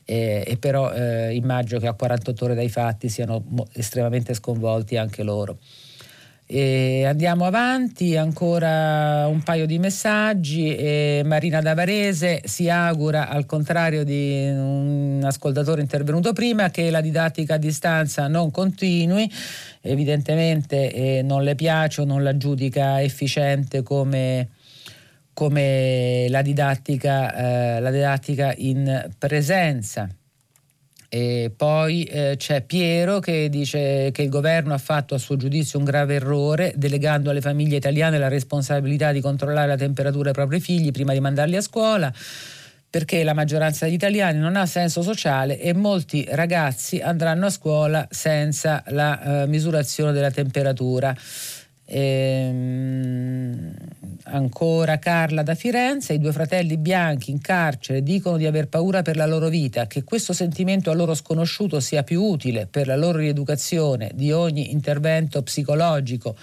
Eh, 0.04 0.44
e 0.46 0.56
però 0.58 0.92
eh, 0.92 1.34
immagino 1.34 1.80
che 1.80 1.88
a 1.88 1.92
48 1.92 2.44
ore 2.44 2.54
dai 2.54 2.68
fatti 2.68 3.08
siano 3.08 3.42
estremamente 3.72 4.32
sconvolti 4.32 4.96
anche 4.96 5.24
loro. 5.24 5.58
E 6.52 7.04
andiamo 7.04 7.44
avanti, 7.44 8.16
ancora 8.16 9.28
un 9.28 9.40
paio 9.44 9.66
di 9.66 9.78
messaggi. 9.78 10.74
E 10.74 11.22
Marina 11.24 11.60
Davarese 11.60 12.40
si 12.44 12.68
augura, 12.68 13.28
al 13.28 13.46
contrario 13.46 14.02
di 14.02 14.48
un 14.48 15.20
ascoltatore 15.22 15.80
intervenuto 15.80 16.32
prima, 16.32 16.70
che 16.70 16.90
la 16.90 17.00
didattica 17.00 17.54
a 17.54 17.56
distanza 17.56 18.26
non 18.26 18.50
continui. 18.50 19.30
Evidentemente 19.80 20.92
eh, 20.92 21.22
non 21.22 21.44
le 21.44 21.54
piace 21.54 22.00
o 22.00 22.04
non 22.04 22.24
la 22.24 22.36
giudica 22.36 23.00
efficiente 23.00 23.84
come, 23.84 24.48
come 25.32 26.26
la, 26.30 26.42
didattica, 26.42 27.76
eh, 27.76 27.80
la 27.80 27.92
didattica 27.92 28.52
in 28.56 29.08
presenza. 29.16 30.08
E 31.12 31.50
poi 31.56 32.04
eh, 32.04 32.36
c'è 32.38 32.62
Piero 32.62 33.18
che 33.18 33.48
dice 33.48 34.10
che 34.12 34.22
il 34.22 34.28
governo 34.28 34.74
ha 34.74 34.78
fatto 34.78 35.16
a 35.16 35.18
suo 35.18 35.36
giudizio 35.36 35.80
un 35.80 35.84
grave 35.84 36.14
errore 36.14 36.72
delegando 36.76 37.30
alle 37.30 37.40
famiglie 37.40 37.78
italiane 37.78 38.16
la 38.16 38.28
responsabilità 38.28 39.10
di 39.10 39.20
controllare 39.20 39.66
la 39.66 39.76
temperatura 39.76 40.30
dei 40.30 40.32
propri 40.32 40.60
figli 40.60 40.92
prima 40.92 41.12
di 41.12 41.18
mandarli 41.18 41.56
a 41.56 41.60
scuola 41.60 42.12
perché 42.90 43.22
la 43.22 43.34
maggioranza 43.34 43.84
degli 43.84 43.94
italiani 43.94 44.38
non 44.38 44.56
ha 44.56 44.66
senso 44.66 45.02
sociale 45.02 45.60
e 45.60 45.72
molti 45.72 46.26
ragazzi 46.28 47.00
andranno 47.00 47.46
a 47.46 47.50
scuola 47.50 48.06
senza 48.10 48.82
la 48.88 49.42
eh, 49.42 49.46
misurazione 49.46 50.10
della 50.10 50.32
temperatura. 50.32 51.16
Ehm, 51.92 53.74
ancora 54.24 54.98
Carla 54.98 55.42
da 55.42 55.56
Firenze, 55.56 56.12
i 56.12 56.20
due 56.20 56.30
fratelli 56.30 56.76
bianchi 56.76 57.32
in 57.32 57.40
carcere 57.40 58.02
dicono 58.02 58.36
di 58.36 58.46
aver 58.46 58.68
paura 58.68 59.02
per 59.02 59.16
la 59.16 59.26
loro 59.26 59.48
vita, 59.48 59.86
che 59.88 60.04
questo 60.04 60.32
sentimento 60.32 60.90
a 60.90 60.94
loro 60.94 61.14
sconosciuto 61.14 61.80
sia 61.80 62.04
più 62.04 62.22
utile 62.22 62.66
per 62.66 62.86
la 62.86 62.96
loro 62.96 63.18
rieducazione 63.18 64.12
di 64.14 64.30
ogni 64.30 64.70
intervento 64.70 65.42
psicologico 65.42 66.36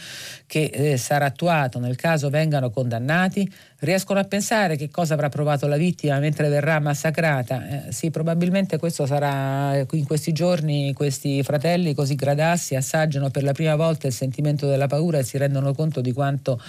che 0.46 0.64
eh, 0.66 0.98
sarà 0.98 1.26
attuato 1.26 1.80
nel 1.80 1.96
caso 1.96 2.30
vengano 2.30 2.70
condannati, 2.70 3.50
riescono 3.80 4.20
a 4.20 4.24
pensare 4.24 4.76
che 4.76 4.90
cosa 4.90 5.14
avrà 5.14 5.30
provato 5.30 5.68
la 5.68 5.78
vittima 5.78 6.20
mentre 6.20 6.50
verrà 6.50 6.80
massacrata. 6.80 7.88
Eh, 7.88 7.92
sì, 7.92 8.10
probabilmente 8.10 8.78
questo 8.78 9.06
sarà 9.06 9.76
eh, 9.76 9.86
in 9.92 10.06
questi 10.06 10.32
giorni 10.32 10.94
questi 10.94 11.44
fratelli 11.44 11.94
così 11.94 12.16
gradassi 12.16 12.76
assaggiano 12.76 13.30
per 13.30 13.44
la 13.44 13.52
prima 13.52 13.76
volta 13.76 14.08
il 14.08 14.14
sentimento 14.14 14.68
della 14.68 14.88
paura 14.88 15.20
e 15.20 15.24
si 15.24 15.38
rendono 15.38 15.74
conto 15.74 16.02
di 16.02 16.12
quanto, 16.12 16.60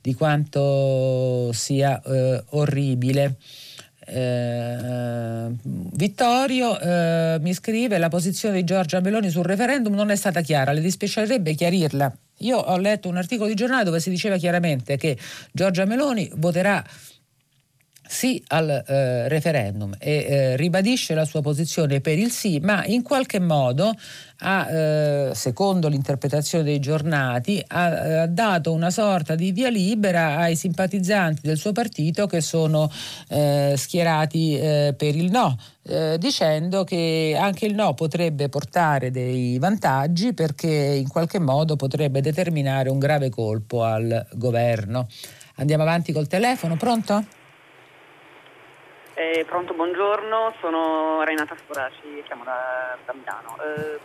di 0.00 0.14
quanto 0.14 1.50
sia 1.52 2.00
eh, 2.02 2.44
orribile. 2.50 3.36
Eh, 4.06 5.46
Vittorio 5.62 6.78
eh, 6.78 7.38
mi 7.40 7.54
scrive 7.54 7.96
la 7.96 8.10
posizione 8.10 8.56
di 8.56 8.64
Giorgia 8.64 9.00
Meloni 9.00 9.30
sul 9.30 9.44
referendum 9.44 9.94
non 9.94 10.10
è 10.10 10.16
stata 10.16 10.42
chiara, 10.42 10.72
le 10.72 10.82
dispiacerebbe 10.82 11.54
chiarirla. 11.54 12.14
Io 12.38 12.58
ho 12.58 12.76
letto 12.76 13.08
un 13.08 13.16
articolo 13.16 13.48
di 13.48 13.54
giornale 13.54 13.84
dove 13.84 14.00
si 14.00 14.10
diceva 14.10 14.36
chiaramente 14.36 14.96
che 14.96 15.16
Giorgia 15.52 15.84
Meloni 15.84 16.30
voterà 16.34 16.84
sì 18.06 18.42
al 18.48 18.68
eh, 18.86 19.28
referendum 19.28 19.94
e 19.98 20.12
eh, 20.12 20.56
ribadisce 20.56 21.14
la 21.14 21.24
sua 21.24 21.40
posizione 21.40 22.00
per 22.00 22.18
il 22.18 22.30
sì, 22.30 22.58
ma 22.60 22.84
in 22.84 23.02
qualche 23.02 23.40
modo 23.40 23.94
ha, 24.38 24.70
eh, 24.70 25.30
secondo 25.34 25.88
l'interpretazione 25.88 26.64
dei 26.64 26.80
giornati, 26.80 27.64
ha, 27.66 27.84
ha, 27.84 28.22
eh, 28.22 28.28
dato 28.28 28.72
una 28.72 28.90
sorta 28.90 29.34
di 29.34 29.52
via 29.52 29.70
libera 29.70 30.36
ai 30.36 30.54
simpatizzanti 30.54 31.40
del 31.42 31.56
suo 31.56 31.72
partito 31.72 32.26
che 32.26 32.40
sono 32.40 32.90
eh, 33.28 33.74
schierati 33.76 34.58
eh, 34.58 34.94
per 34.96 35.16
il 35.16 35.30
no. 35.30 35.56
dicendo 36.18 36.82
che 36.84 37.36
anche 37.38 37.66
il 37.66 37.74
no 37.74 37.92
potrebbe 37.92 38.48
portare 38.48 39.10
dei 39.10 39.58
vantaggi 39.58 40.32
perché 40.32 40.68
in 40.68 41.08
qualche 41.08 41.38
modo 41.38 41.76
potrebbe 41.76 42.22
determinare 42.22 42.88
un 42.88 42.98
grave 42.98 43.28
colpo 43.28 43.82
al 43.82 44.26
governo. 44.32 45.06
Andiamo 45.56 45.82
avanti 45.82 46.12
col 46.12 46.26
telefono, 46.26 46.76
pronto? 46.76 47.42
Eh, 49.16 49.44
pronto, 49.46 49.74
buongiorno, 49.74 50.54
sono 50.58 51.22
Renata 51.22 51.54
Sporaci, 51.54 52.20
chiamo 52.24 52.42
da, 52.42 52.96
da 53.04 53.12
Milano. 53.12 53.56
Eh, 53.62 54.00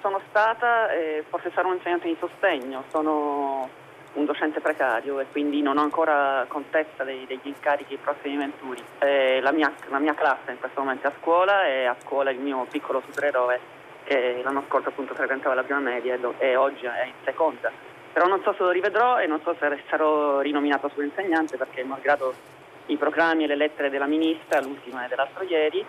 sono 0.00 0.20
stata, 0.28 0.88
eh, 0.92 1.24
forse 1.28 1.50
sarò 1.52 1.66
un 1.66 1.74
insegnante 1.74 2.06
di 2.06 2.16
sostegno, 2.20 2.84
sono 2.90 3.68
un 4.12 4.24
docente 4.24 4.60
precario 4.60 5.18
e 5.18 5.26
quindi 5.32 5.62
non 5.62 5.78
ho 5.78 5.82
ancora 5.82 6.44
contezza 6.46 7.02
dei, 7.02 7.26
degli 7.26 7.40
incarichi 7.42 7.96
prossimi 7.96 8.36
venturi. 8.36 8.80
Eh, 9.00 9.40
la 9.40 9.50
mia, 9.50 9.72
la, 9.88 9.98
mia, 9.98 10.14
classe 10.14 10.52
in 10.52 10.60
questo 10.60 10.78
momento 10.78 11.08
è 11.08 11.10
a 11.10 11.14
scuola 11.20 11.66
e 11.66 11.86
a 11.86 11.96
scuola 12.00 12.30
il 12.30 12.38
mio 12.38 12.64
piccolo 12.70 13.02
supereroe 13.04 13.58
che 14.04 14.42
l'anno 14.44 14.62
scorso 14.68 14.90
appunto 14.90 15.12
frequentava 15.14 15.56
la 15.56 15.64
prima 15.64 15.80
media 15.80 16.16
e 16.38 16.54
oggi 16.54 16.86
è 16.86 17.06
in 17.06 17.14
seconda. 17.24 17.68
Però 18.12 18.28
non 18.28 18.40
so 18.42 18.52
se 18.52 18.62
lo 18.62 18.70
rivedrò 18.70 19.18
e 19.18 19.26
non 19.26 19.40
so 19.42 19.56
se 19.58 19.82
sarò 19.88 20.38
rinominato 20.38 20.88
insegnante 21.02 21.56
perché 21.56 21.82
malgrado 21.82 22.60
i 22.92 22.96
proclami 22.96 23.44
e 23.44 23.46
le 23.46 23.56
lettere 23.56 23.90
della 23.90 24.06
ministra, 24.06 24.60
l'ultima 24.60 25.04
è 25.04 25.08
dell'altro 25.08 25.44
ieri, 25.44 25.84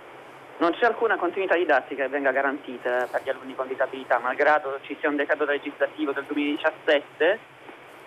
non 0.58 0.72
c'è 0.72 0.86
alcuna 0.86 1.18
continuità 1.18 1.56
didattica 1.56 2.04
che 2.04 2.10
venga 2.10 2.32
garantita 2.32 3.08
per 3.10 3.22
gli 3.24 3.30
alunni 3.30 3.56
con 3.56 3.68
disabilità, 3.68 4.20
malgrado 4.20 4.80
ci 4.84 4.96
sia 5.00 5.10
un 5.10 5.16
decreto 5.16 5.46
legislativo 5.46 6.12
del 6.12 6.26
2017, 6.26 7.40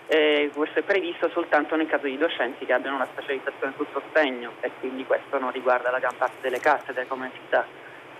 eh, 0.09 0.51
questo 0.55 0.78
è 0.78 0.82
previsto 0.82 1.28
soltanto 1.31 1.74
nel 1.74 1.89
caso 1.89 2.06
di 2.06 2.16
docenti 2.16 2.64
che 2.64 2.73
abbiano 2.73 2.97
una 2.97 3.09
specializzazione 3.10 3.73
sul 3.77 3.89
sostegno 3.93 4.52
e 4.60 4.70
quindi 4.78 5.05
questo 5.05 5.39
non 5.39 5.51
riguarda 5.51 5.90
la 5.90 5.98
gran 5.98 6.16
parte 6.16 6.36
delle 6.40 6.60
casse 6.60 6.93
delle 6.93 7.09
comunità. 7.09 7.66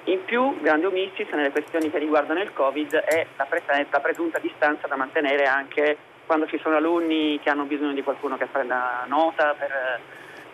In 0.05 0.25
più, 0.25 0.61
grande 0.61 0.87
omissis 0.87 1.29
nelle 1.31 1.51
questioni 1.51 1.91
che 1.91 1.99
riguardano 1.99 2.41
il 2.41 2.53
Covid 2.53 2.95
è 2.95 3.27
la, 3.37 3.45
presenza, 3.45 3.89
la 3.91 4.01
presunta 4.01 4.39
distanza 4.39 4.87
da 4.87 4.97
mantenere 4.97 5.47
anche 5.47 5.97
quando 6.27 6.47
ci 6.47 6.59
sono 6.59 6.77
alunni 6.77 7.39
che 7.41 7.51
hanno 7.51 7.65
bisogno 7.65 7.93
di 7.93 8.03
qualcuno 8.03 8.37
che 8.37 8.47
prenda 8.47 9.05
nota 9.07 9.55
per 9.55 10.01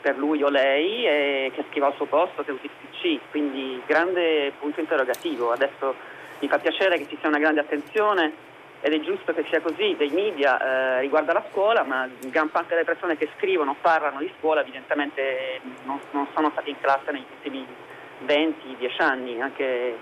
per 0.03 0.19
lui 0.19 0.43
o 0.43 0.49
lei 0.49 1.07
e 1.07 1.53
che 1.55 1.65
scriva 1.71 1.87
al 1.87 1.95
suo 1.95 2.07
posto, 2.07 2.43
che 2.43 2.51
usi 2.51 2.67
il 2.67 2.71
PC, 2.91 3.31
quindi 3.31 3.81
grande 3.87 4.53
punto 4.59 4.81
interrogativo. 4.81 5.53
Adesso 5.53 5.95
mi 6.41 6.49
fa 6.49 6.59
piacere 6.59 6.99
che 6.99 7.07
ci 7.09 7.17
sia 7.19 7.29
una 7.29 7.39
grande 7.39 7.61
attenzione 7.61 8.51
ed 8.81 8.93
è 8.93 9.01
giusto 9.01 9.33
che 9.33 9.45
sia 9.49 9.61
così 9.61 9.95
dei 9.97 10.11
media 10.11 10.59
eh, 10.59 11.01
riguardo 11.03 11.31
alla 11.31 11.45
scuola, 11.51 11.85
ma 11.85 12.09
gran 12.27 12.51
parte 12.51 12.71
delle 12.71 12.85
persone 12.85 13.17
che 13.17 13.29
scrivono, 13.37 13.77
parlano 13.81 14.19
di 14.19 14.31
scuola 14.39 14.61
evidentemente 14.61 15.61
non, 15.85 16.01
non 16.11 16.27
sono 16.35 16.51
state 16.51 16.71
in 16.71 16.81
classe 16.81 17.13
negli 17.13 17.25
ultimi 17.31 17.65
20-10 18.27 19.03
anni, 19.03 19.41
anche 19.41 19.97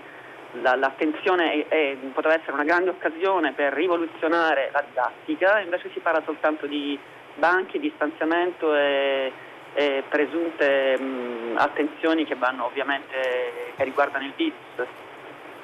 la, 0.61 0.75
l'attenzione 0.75 1.67
è, 1.67 1.67
è, 1.67 1.95
poteva 2.11 2.33
essere 2.33 2.53
una 2.53 2.63
grande 2.63 2.89
occasione 2.89 3.53
per 3.53 3.71
rivoluzionare 3.71 4.71
la 4.73 4.83
didattica, 4.85 5.59
invece 5.59 5.91
si 5.93 5.99
parla 5.99 6.23
soltanto 6.25 6.65
di 6.65 6.97
banchi, 7.35 7.79
distanziamento 7.79 8.75
e 8.75 9.31
eh, 9.73 10.03
presunte 10.09 10.97
mh, 10.97 11.55
attenzioni 11.57 12.25
che 12.25 12.35
vanno 12.35 12.65
ovviamente 12.65 13.73
che 13.75 13.83
riguardano 13.83 14.25
il 14.25 14.33
virus. 14.35 14.87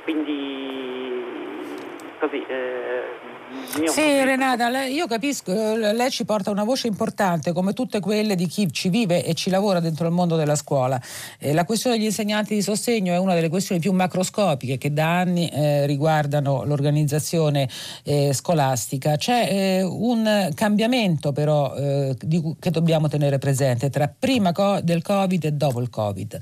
Quindi 0.04 1.26
così 2.20 2.44
eh, 2.48 3.04
sì, 3.86 4.24
Renata, 4.24 4.70
lei, 4.70 4.94
io 4.94 5.08
capisco, 5.08 5.54
lei 5.76 6.10
ci 6.10 6.26
porta 6.26 6.52
una 6.52 6.64
voce 6.64 6.88
importante 6.88 7.54
come 7.54 7.74
tutte 7.74 8.00
quelle 8.00 8.36
di 8.36 8.48
chi 8.48 8.72
ci 8.72 8.90
vive 8.90 9.24
e 9.24 9.34
ci 9.34 9.50
lavora 9.50 9.80
dentro 9.80 10.08
il 10.08 10.14
mondo 10.14 10.36
della 10.36 10.56
scuola. 10.56 11.00
Eh, 11.38 11.54
la 11.54 11.64
questione 11.64 11.98
degli 11.98 12.06
insegnanti 12.06 12.56
di 12.56 12.62
sostegno 12.62 13.14
è 13.14 13.18
una 13.18 13.34
delle 13.34 13.50
questioni 13.50 13.80
più 13.80 13.92
macroscopiche 13.94 14.78
che 14.78 14.92
da 14.92 15.20
anni 15.20 15.48
eh, 15.50 15.86
riguardano 15.86 16.64
l'organizzazione 16.64 17.70
eh, 18.04 18.34
scolastica. 18.34 19.16
C'è 19.16 19.48
eh, 19.50 19.84
un 19.84 20.50
cambiamento 20.54 21.32
però 21.32 21.74
eh, 21.76 22.16
di, 22.20 22.42
che 22.60 22.72
dobbiamo 22.72 23.08
tenere 23.08 23.38
presente 23.38 23.90
tra 23.90 24.08
prima 24.08 24.52
co- 24.52 24.82
del 24.82 25.02
Covid 25.02 25.46
e 25.46 25.52
dopo 25.52 25.80
il 25.80 25.90
Covid 25.90 26.40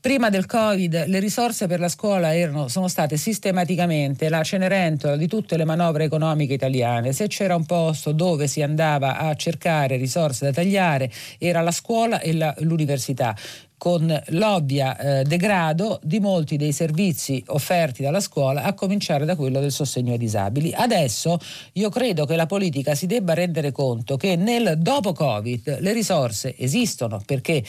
Prima 0.00 0.30
del 0.30 0.46
Covid 0.46 1.08
le 1.08 1.18
risorse 1.18 1.66
per 1.66 1.78
la 1.78 1.90
scuola 1.90 2.34
erano, 2.34 2.68
sono 2.68 2.88
state 2.88 3.18
sistematicamente 3.18 4.30
la 4.30 4.42
cenerentola 4.42 5.14
di 5.14 5.26
tutte 5.26 5.58
le 5.58 5.66
manovre 5.66 6.04
economiche 6.04 6.54
italiane. 6.54 7.12
Se 7.12 7.26
c'era 7.26 7.54
un 7.54 7.66
posto 7.66 8.12
dove 8.12 8.46
si 8.46 8.62
andava 8.62 9.18
a 9.18 9.34
cercare 9.34 9.96
risorse 9.96 10.46
da 10.46 10.52
tagliare 10.52 11.10
era 11.36 11.60
la 11.60 11.70
scuola 11.70 12.18
e 12.18 12.32
la, 12.32 12.54
l'università 12.60 13.36
con 13.76 14.22
l'ovvia 14.28 14.96
eh, 14.96 15.24
degrado 15.24 16.00
di 16.02 16.18
molti 16.18 16.56
dei 16.56 16.72
servizi 16.72 17.42
offerti 17.48 18.02
dalla 18.02 18.20
scuola, 18.20 18.62
a 18.62 18.72
cominciare 18.72 19.26
da 19.26 19.36
quello 19.36 19.60
del 19.60 19.72
sostegno 19.72 20.12
ai 20.12 20.18
disabili. 20.18 20.72
Adesso 20.72 21.38
io 21.72 21.90
credo 21.90 22.24
che 22.24 22.36
la 22.36 22.46
politica 22.46 22.94
si 22.94 23.04
debba 23.04 23.34
rendere 23.34 23.70
conto 23.70 24.16
che 24.16 24.36
nel 24.36 24.78
dopo 24.78 25.12
Covid 25.12 25.80
le 25.80 25.92
risorse 25.92 26.54
esistono 26.56 27.22
perché 27.24 27.62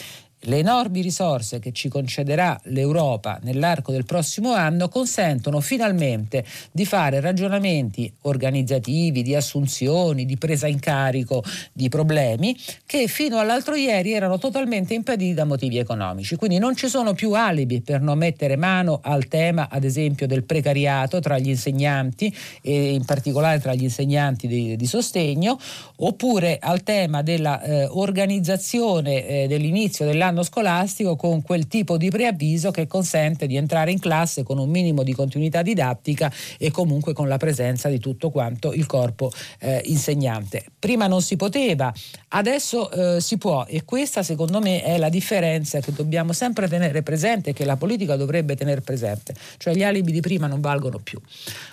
le 0.46 0.58
enormi 0.58 1.02
risorse 1.02 1.60
che 1.60 1.72
ci 1.72 1.90
concederà 1.90 2.60
l'Europa 2.66 3.40
nell'arco 3.44 3.92
del 3.92 4.06
prossimo 4.06 4.54
anno 4.54 4.90
consentono 4.90 5.60
finalmente 5.60 6.44
di 6.72 6.86
fare 6.86 7.20
ragionamenti 7.20 8.12
organizzativi, 8.22 9.22
di 9.22 9.36
assunzioni, 9.36 10.26
di 10.26 10.38
presa 10.38 10.68
in 10.68 10.80
carico 10.80 11.44
di 11.74 11.90
problemi 11.90 12.58
che 12.86 13.08
fino 13.08 13.40
all'altro 13.40 13.76
ieri 13.76 14.14
erano 14.14 14.38
totalmente 14.38 14.94
impediti 14.94 15.34
da 15.34 15.46
motivi 15.46 15.78
economici. 15.78 16.36
Quindi 16.36 16.58
non 16.58 16.76
ci 16.76 16.88
sono 16.88 17.14
più 17.14 17.34
alibi 17.34 17.82
per 17.82 18.02
non 18.02 18.18
mettere 18.18 18.56
mano 18.56 19.00
al 19.04 19.28
tema, 19.28 19.68
ad 19.70 19.84
esempio, 19.84 20.28
del 20.28 20.44
precariato 20.44 21.20
tra 21.20 21.38
gli 21.38 21.50
insegnanti 21.50 22.34
e 22.62 22.94
in 22.94 23.06
particolare 23.06 23.60
tra 23.60 23.74
gli 23.74 23.84
insegnanti 23.84 24.48
di, 24.48 24.76
di 24.76 24.86
sostegno, 24.86 25.60
oppure 25.98 26.58
al 26.60 26.84
tema 26.84 27.22
dell'organizzazione 27.22 29.26
eh, 29.26 29.44
eh, 29.44 29.48
dell'inizio 29.48 30.06
dell'anno 30.06 30.31
l'anno 30.32 30.44
scolastico 30.44 31.18
con 31.18 31.42
quel 31.42 31.68
tipo 31.68 31.98
di 31.98 32.10
preavviso 32.10 32.72
che 32.72 32.88
consente 32.88 33.46
di 33.46 33.58
entrare 33.58 33.92
in 33.92 34.00
classe 34.00 34.44
con 34.44 34.58
un 34.58 34.70
minimo 34.70 35.04
di 35.04 35.14
continuità 35.14 35.62
didattica 35.62 36.32
e 36.58 36.72
comunque 36.72 37.14
con 37.14 37.28
la 37.28 37.38
presenza 37.38 37.90
di 37.90 38.00
tutto 38.00 38.30
quanto 38.30 38.72
il 38.74 38.86
corpo 38.86 39.30
eh, 39.60 39.82
insegnante. 39.86 40.64
Prima 40.80 41.08
non 41.08 41.22
si 41.22 41.36
poteva, 41.36 41.94
adesso 42.30 42.90
eh, 42.92 43.22
si 43.22 43.38
può 43.38 43.66
e 43.68 43.84
questa 43.84 44.24
secondo 44.24 44.60
me 44.60 44.82
è 44.82 44.98
la 44.98 45.10
differenza 45.10 45.80
che 45.82 45.92
dobbiamo 45.92 46.32
sempre 46.32 46.68
tenere 46.68 47.04
presente 47.04 47.54
che 47.54 47.66
la 47.66 47.76
politica 47.76 48.16
dovrebbe 48.16 48.56
tenere 48.56 48.82
presente, 48.82 49.34
cioè 49.58 49.74
gli 49.74 49.84
alibi 49.84 50.12
di 50.12 50.22
prima 50.22 50.48
non 50.48 50.62
valgono 50.62 51.00
più. 51.00 51.20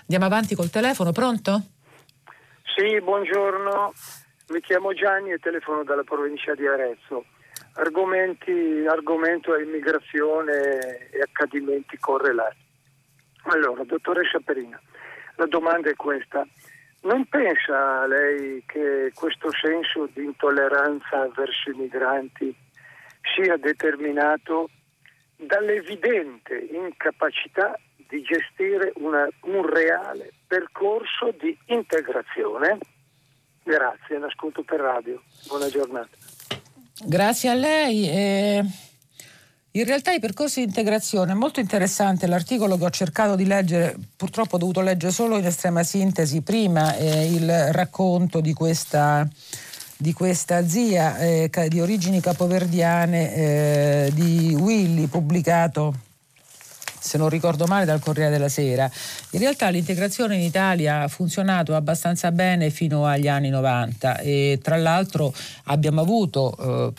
Andiamo 0.00 0.24
avanti 0.24 0.54
col 0.56 0.70
telefono, 0.70 1.12
pronto? 1.12 1.62
Sì, 2.74 3.00
buongiorno, 3.00 3.92
mi 4.48 4.60
chiamo 4.60 4.92
Gianni 4.92 5.30
e 5.30 5.38
telefono 5.38 5.84
dalla 5.84 6.04
provincia 6.04 6.54
di 6.54 6.66
Arezzo 6.66 7.24
argomenti, 7.78 8.84
argomento 8.88 9.54
è 9.54 9.62
immigrazione 9.62 11.10
e 11.10 11.20
accadimenti 11.20 11.96
correlati. 11.98 12.66
Allora, 13.44 13.84
dottoressa 13.84 14.40
Perina, 14.40 14.80
la 15.36 15.46
domanda 15.46 15.88
è 15.88 15.94
questa. 15.94 16.46
Non 17.02 17.26
pensa 17.26 18.06
lei 18.06 18.62
che 18.66 19.12
questo 19.14 19.50
senso 19.52 20.08
di 20.12 20.24
intolleranza 20.24 21.28
verso 21.34 21.70
i 21.70 21.74
migranti 21.74 22.54
sia 23.34 23.56
determinato 23.56 24.68
dall'evidente 25.36 26.56
incapacità 26.56 27.78
di 28.08 28.20
gestire 28.22 28.92
una, 28.96 29.28
un 29.42 29.64
reale 29.66 30.32
percorso 30.46 31.32
di 31.38 31.56
integrazione? 31.66 32.78
Grazie, 33.62 34.18
l'ascolto 34.18 34.62
per 34.62 34.80
radio. 34.80 35.22
Buona 35.46 35.68
giornata. 35.68 36.17
Grazie 37.04 37.50
a 37.50 37.54
lei. 37.54 38.08
Eh, 38.08 38.64
in 39.72 39.84
realtà 39.84 40.12
i 40.12 40.18
percorsi 40.18 40.60
di 40.60 40.66
integrazione 40.66 41.32
è 41.32 41.34
molto 41.34 41.60
interessante 41.60 42.26
l'articolo 42.26 42.76
che 42.76 42.84
ho 42.84 42.90
cercato 42.90 43.36
di 43.36 43.46
leggere, 43.46 43.96
purtroppo 44.16 44.56
ho 44.56 44.58
dovuto 44.58 44.80
leggere 44.80 45.12
solo 45.12 45.38
in 45.38 45.46
estrema 45.46 45.84
sintesi, 45.84 46.40
prima 46.40 46.96
eh, 46.96 47.26
il 47.32 47.72
racconto 47.72 48.40
di 48.40 48.52
questa, 48.54 49.28
di 49.96 50.12
questa 50.12 50.66
zia 50.66 51.18
eh, 51.18 51.50
di 51.68 51.80
origini 51.80 52.20
capoverdiane 52.20 53.34
eh, 53.34 54.10
di 54.12 54.56
Willy 54.58 55.06
pubblicato 55.06 55.94
se 56.98 57.18
non 57.18 57.28
ricordo 57.28 57.66
male, 57.66 57.84
dal 57.84 58.00
Corriere 58.00 58.30
della 58.30 58.48
Sera. 58.48 58.90
In 59.30 59.40
realtà 59.40 59.68
l'integrazione 59.68 60.36
in 60.36 60.42
Italia 60.42 61.02
ha 61.02 61.08
funzionato 61.08 61.74
abbastanza 61.74 62.30
bene 62.32 62.70
fino 62.70 63.06
agli 63.06 63.28
anni 63.28 63.50
90 63.50 64.18
e 64.18 64.58
tra 64.62 64.76
l'altro 64.76 65.32
abbiamo 65.64 66.00
avuto 66.00 66.56
eh, 66.58 66.92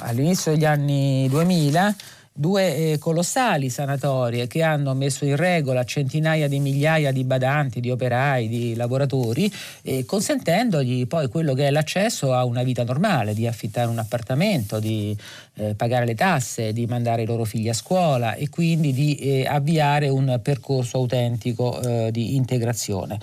all'inizio 0.00 0.52
degli 0.52 0.64
anni 0.64 1.26
2000 1.28 1.96
due 2.38 2.92
eh, 2.92 2.98
colossali 2.98 3.68
sanatorie 3.68 4.46
che 4.46 4.62
hanno 4.62 4.94
messo 4.94 5.24
in 5.24 5.34
regola 5.34 5.82
centinaia 5.82 6.46
di 6.46 6.60
migliaia 6.60 7.10
di 7.10 7.24
badanti, 7.24 7.80
di 7.80 7.90
operai, 7.90 8.46
di 8.46 8.76
lavoratori, 8.76 9.52
eh, 9.82 10.04
consentendogli 10.04 11.08
poi 11.08 11.26
quello 11.28 11.52
che 11.54 11.66
è 11.66 11.70
l'accesso 11.72 12.32
a 12.32 12.44
una 12.44 12.62
vita 12.62 12.84
normale, 12.84 13.34
di 13.34 13.48
affittare 13.48 13.88
un 13.88 13.98
appartamento, 13.98 14.78
di 14.78 15.16
eh, 15.54 15.74
pagare 15.74 16.06
le 16.06 16.14
tasse, 16.14 16.72
di 16.72 16.86
mandare 16.86 17.22
i 17.22 17.26
loro 17.26 17.42
figli 17.42 17.68
a 17.68 17.74
scuola 17.74 18.34
e 18.34 18.48
quindi 18.48 18.92
di 18.92 19.16
eh, 19.16 19.44
avviare 19.44 20.08
un 20.08 20.38
percorso 20.40 20.98
autentico 20.98 21.80
eh, 21.82 22.12
di 22.12 22.36
integrazione. 22.36 23.18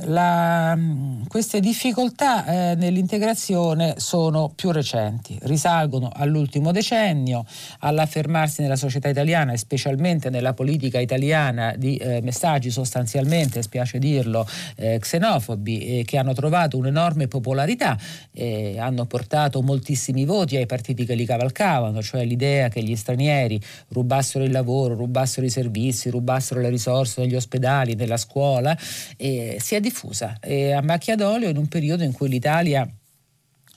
La, 0.00 0.78
queste 1.26 1.58
difficoltà 1.58 2.44
eh, 2.44 2.74
nell'integrazione 2.74 3.94
sono 3.96 4.52
più 4.54 4.70
recenti, 4.70 5.38
risalgono 5.44 6.10
all'ultimo 6.12 6.70
decennio, 6.70 7.46
all'affermarsi 7.78 8.60
nella 8.60 8.76
società 8.76 9.08
italiana 9.08 9.52
e 9.52 9.56
specialmente 9.56 10.28
nella 10.28 10.52
politica 10.52 10.98
italiana 10.98 11.74
di 11.78 11.96
eh, 11.96 12.20
messaggi 12.20 12.70
sostanzialmente, 12.70 13.62
spiace 13.62 13.98
dirlo, 13.98 14.46
eh, 14.76 14.98
xenofobi 14.98 16.04
che 16.04 16.18
hanno 16.18 16.34
trovato 16.34 16.76
un'enorme 16.76 17.26
popolarità 17.26 17.98
e 18.32 18.78
hanno 18.78 19.06
portato 19.06 19.62
moltissimi 19.62 20.26
voti 20.26 20.56
ai 20.56 20.66
partiti 20.66 21.06
che 21.06 21.14
li 21.14 21.24
cavalcavano, 21.24 22.02
cioè 22.02 22.22
l'idea 22.26 22.68
che 22.68 22.82
gli 22.82 22.96
stranieri 22.96 23.58
rubassero 23.88 24.44
il 24.44 24.50
lavoro, 24.50 24.94
rubassero 24.94 25.46
i 25.46 25.50
servizi, 25.50 26.10
rubassero 26.10 26.60
le 26.60 26.68
risorse 26.68 27.22
negli 27.22 27.34
ospedali, 27.34 27.94
nella 27.94 28.18
scuola, 28.18 28.76
si 28.78 29.74
è 29.74 29.80
diffusa 29.86 30.38
e 30.40 30.72
a 30.72 30.82
macchia 30.82 31.14
d'olio 31.14 31.48
in 31.48 31.56
un 31.56 31.68
periodo 31.68 32.02
in 32.02 32.12
cui 32.12 32.28
l'Italia 32.28 32.88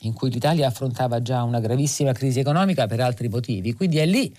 in 0.03 0.13
cui 0.13 0.29
l'Italia 0.29 0.67
affrontava 0.67 1.21
già 1.21 1.43
una 1.43 1.59
gravissima 1.59 2.13
crisi 2.13 2.39
economica 2.39 2.87
per 2.87 3.01
altri 3.01 3.27
motivi. 3.27 3.73
Quindi 3.73 3.97
è 3.97 4.05
lì 4.05 4.33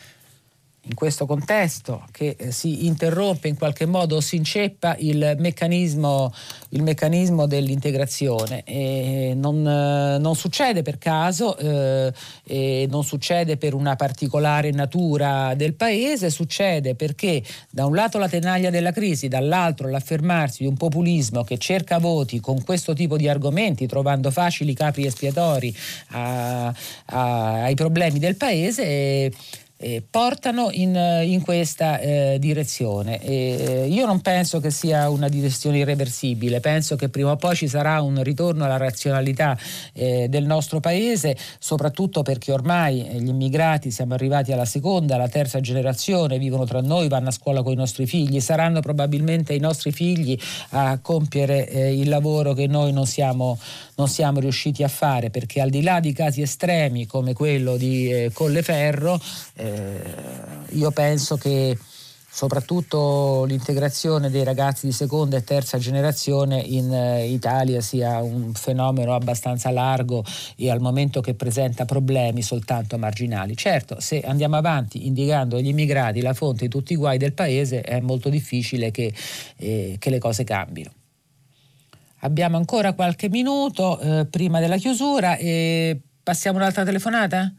in 0.85 0.95
questo 0.95 1.27
contesto 1.27 2.07
che 2.11 2.37
eh, 2.39 2.53
si 2.53 2.87
interrompe 2.87 3.49
in 3.49 3.57
qualche 3.57 3.85
modo 3.85 4.17
o 4.17 4.21
si 4.21 4.37
inceppa 4.37 4.97
il 4.99 5.37
meccanismo, 5.39 6.33
il 6.71 6.83
meccanismo 6.83 7.47
dell'integrazione. 7.47 8.63
E 8.65 9.33
non, 9.37 9.67
eh, 9.67 10.19
non, 10.19 10.35
succede 10.35 10.83
per 10.83 10.97
caso, 10.99 11.57
eh, 11.59 12.87
non 12.89 13.05
succede 13.05 13.57
per 13.59 13.75
una 13.75 13.95
particolare 13.97 14.71
natura 14.71 15.55
del 15.55 15.75
paese, 15.75 16.31
succede 16.31 16.95
perché 16.95 17.43
da 17.71 17.85
un 17.85 17.95
lato 17.95 18.19
la 18.19 18.29
tenaglia 18.29 18.71
della 18.71 18.93
crisi, 18.93 19.29
dall'altro 19.29 19.89
l'affermarsi 19.89 20.63
di 20.63 20.69
un 20.69 20.77
populismo 20.77 21.45
che 21.45 21.59
cerca 21.59 21.99
voti 21.99 22.41
con 22.41 22.63
questo 22.65 22.95
tipo 22.95 23.17
di 23.17 23.29
argomenti, 23.29 23.87
trovando 23.87 24.31
facili 24.31 24.73
capri 24.75 25.05
espiatori 25.05 25.75
a, 26.09 26.73
a, 27.07 27.63
ai 27.63 27.75
problemi 27.75 28.19
del 28.19 28.37
paese 28.37 29.31
eh, 29.81 30.03
portano 30.09 30.69
in, 30.73 30.95
in 31.25 31.41
questa 31.43 31.99
eh, 31.99 32.37
direzione. 32.39 33.21
E, 33.23 33.87
io 33.89 34.05
non 34.05 34.21
penso 34.21 34.61
che 34.61 34.71
sia 34.71 35.09
una 35.09 35.29
direzione 35.29 35.79
irreversibile, 35.79 36.61
penso 36.61 36.97
che 36.97 37.09
prima 37.09 37.31
o 37.31 37.37
poi 37.37 37.57
ci 37.57 37.67
sarà 37.67 38.03
un 38.03 38.23
ritorno 38.23 38.65
alla 38.65 38.77
razionalità 38.77 39.57
eh, 39.95 40.29
del 40.29 40.45
nostro 40.45 40.81
paese, 40.81 41.37
soprattutto 41.59 42.23
perché 42.23 42.53
ormai 42.53 43.01
gli 43.01 43.29
immigrati 43.29 43.91
siamo 43.91 44.15
arrivati 44.15 44.53
alla 44.53 44.67
seconda, 44.67 45.15
alla 45.15 45.29
terza 45.29 45.61
generazione, 45.61 46.39
vivono 46.39 46.65
tra 46.65 46.83
noi, 46.83 47.09
vanno 47.09 47.29
a 47.29 47.33
scuola 47.33 47.63
con 47.63 47.73
i 47.73 47.77
nostri 47.77 48.07
figli, 48.07 48.41
saranno 48.41 48.81
probabilmente 48.81 49.55
i 49.55 49.61
nostri 49.61 49.93
figli 49.93 50.39
a 50.71 50.99
compiere 51.01 51.67
eh, 51.69 51.99
il 51.99 52.09
lavoro 52.09 52.53
che 52.53 52.67
noi 52.67 52.93
non 52.93 53.07
siamo, 53.07 53.59
non 53.97 54.09
siamo 54.09 54.41
riusciti 54.41 54.83
a 54.83 54.89
fare, 54.89 55.31
perché 55.31 55.63
al 55.63 55.71
di 55.71 55.83
là 55.83 56.01
di 56.01 56.13
casi 56.13 56.43
estremi 56.43 57.07
come 57.07 57.33
quello 57.33 57.77
di 57.77 58.11
eh, 58.11 58.31
Colleferro, 58.33 59.21
eh, 59.57 59.70
eh, 59.75 60.75
io 60.77 60.91
penso 60.91 61.37
che 61.37 61.77
soprattutto 62.33 63.45
l'integrazione 63.45 64.31
dei 64.31 64.45
ragazzi 64.45 64.87
di 64.87 64.93
seconda 64.93 65.37
e 65.37 65.43
terza 65.43 65.79
generazione 65.79 66.61
in 66.61 66.93
eh, 66.93 67.27
Italia 67.27 67.81
sia 67.81 68.23
un 68.23 68.55
fenomeno 68.55 69.15
abbastanza 69.15 69.71
largo 69.71 70.25
e 70.57 70.71
al 70.71 70.81
momento 70.81 71.21
che 71.21 71.35
presenta 71.35 71.85
problemi 71.85 72.43
soltanto 72.43 72.97
marginali. 72.99 73.57
Certo, 73.57 73.99
se 73.99 74.21
andiamo 74.21 74.57
avanti 74.57 75.07
indicando 75.07 75.57
agli 75.57 75.69
immigrati 75.69 76.21
la 76.21 76.33
fonte 76.33 76.65
di 76.65 76.71
tutti 76.71 76.93
i 76.93 76.97
guai 76.97 77.19
del 77.19 77.33
paese 77.33 77.81
è 77.81 78.01
molto 78.01 78.29
difficile 78.29 78.93
che, 78.93 79.13
eh, 79.57 79.97
che 79.99 80.11
le 80.11 80.19
cose 80.19 80.45
cambino. 80.45 80.93
Abbiamo 82.21 82.57
ancora 82.59 82.93
qualche 82.93 83.29
minuto 83.29 83.99
eh, 83.99 84.27
prima 84.27 84.61
della 84.61 84.77
chiusura 84.77 85.37
e 85.37 85.99
passiamo 86.23 86.59
un'altra 86.59 86.85
telefonata? 86.85 87.53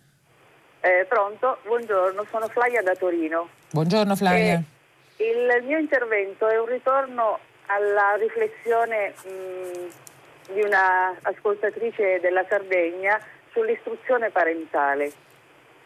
Eh, 0.83 1.05
pronto? 1.07 1.59
Buongiorno, 1.63 2.25
sono 2.31 2.47
Flavia 2.47 2.81
da 2.81 2.95
Torino. 2.95 3.49
Buongiorno 3.69 4.15
Flavia. 4.15 4.59
Eh, 5.17 5.29
il 5.29 5.63
mio 5.63 5.77
intervento 5.77 6.47
è 6.47 6.59
un 6.59 6.65
ritorno 6.65 7.37
alla 7.67 8.15
riflessione 8.15 9.13
mh, 9.23 10.53
di 10.53 10.61
una 10.61 11.15
ascoltatrice 11.21 12.19
della 12.19 12.43
Sardegna 12.49 13.21
sull'istruzione 13.51 14.31
parentale. 14.31 15.11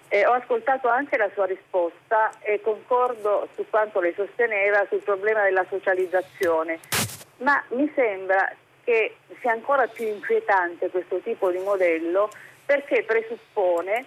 Eh, 0.07 0.25
ho 0.25 0.31
ascoltato 0.31 0.87
anche 0.87 1.17
la 1.17 1.29
sua 1.33 1.45
risposta 1.45 2.31
e 2.39 2.61
concordo 2.61 3.49
su 3.53 3.65
quanto 3.69 3.99
lei 3.99 4.13
sosteneva 4.15 4.85
sul 4.87 5.01
problema 5.01 5.43
della 5.43 5.65
socializzazione, 5.67 6.79
ma 7.39 7.61
mi 7.71 7.91
sembra 7.93 8.49
che 8.85 9.17
sia 9.41 9.51
ancora 9.51 9.87
più 9.87 10.07
inquietante 10.07 10.89
questo 10.89 11.17
tipo 11.17 11.51
di 11.51 11.57
modello 11.57 12.29
perché 12.65 13.03
presuppone 13.03 14.05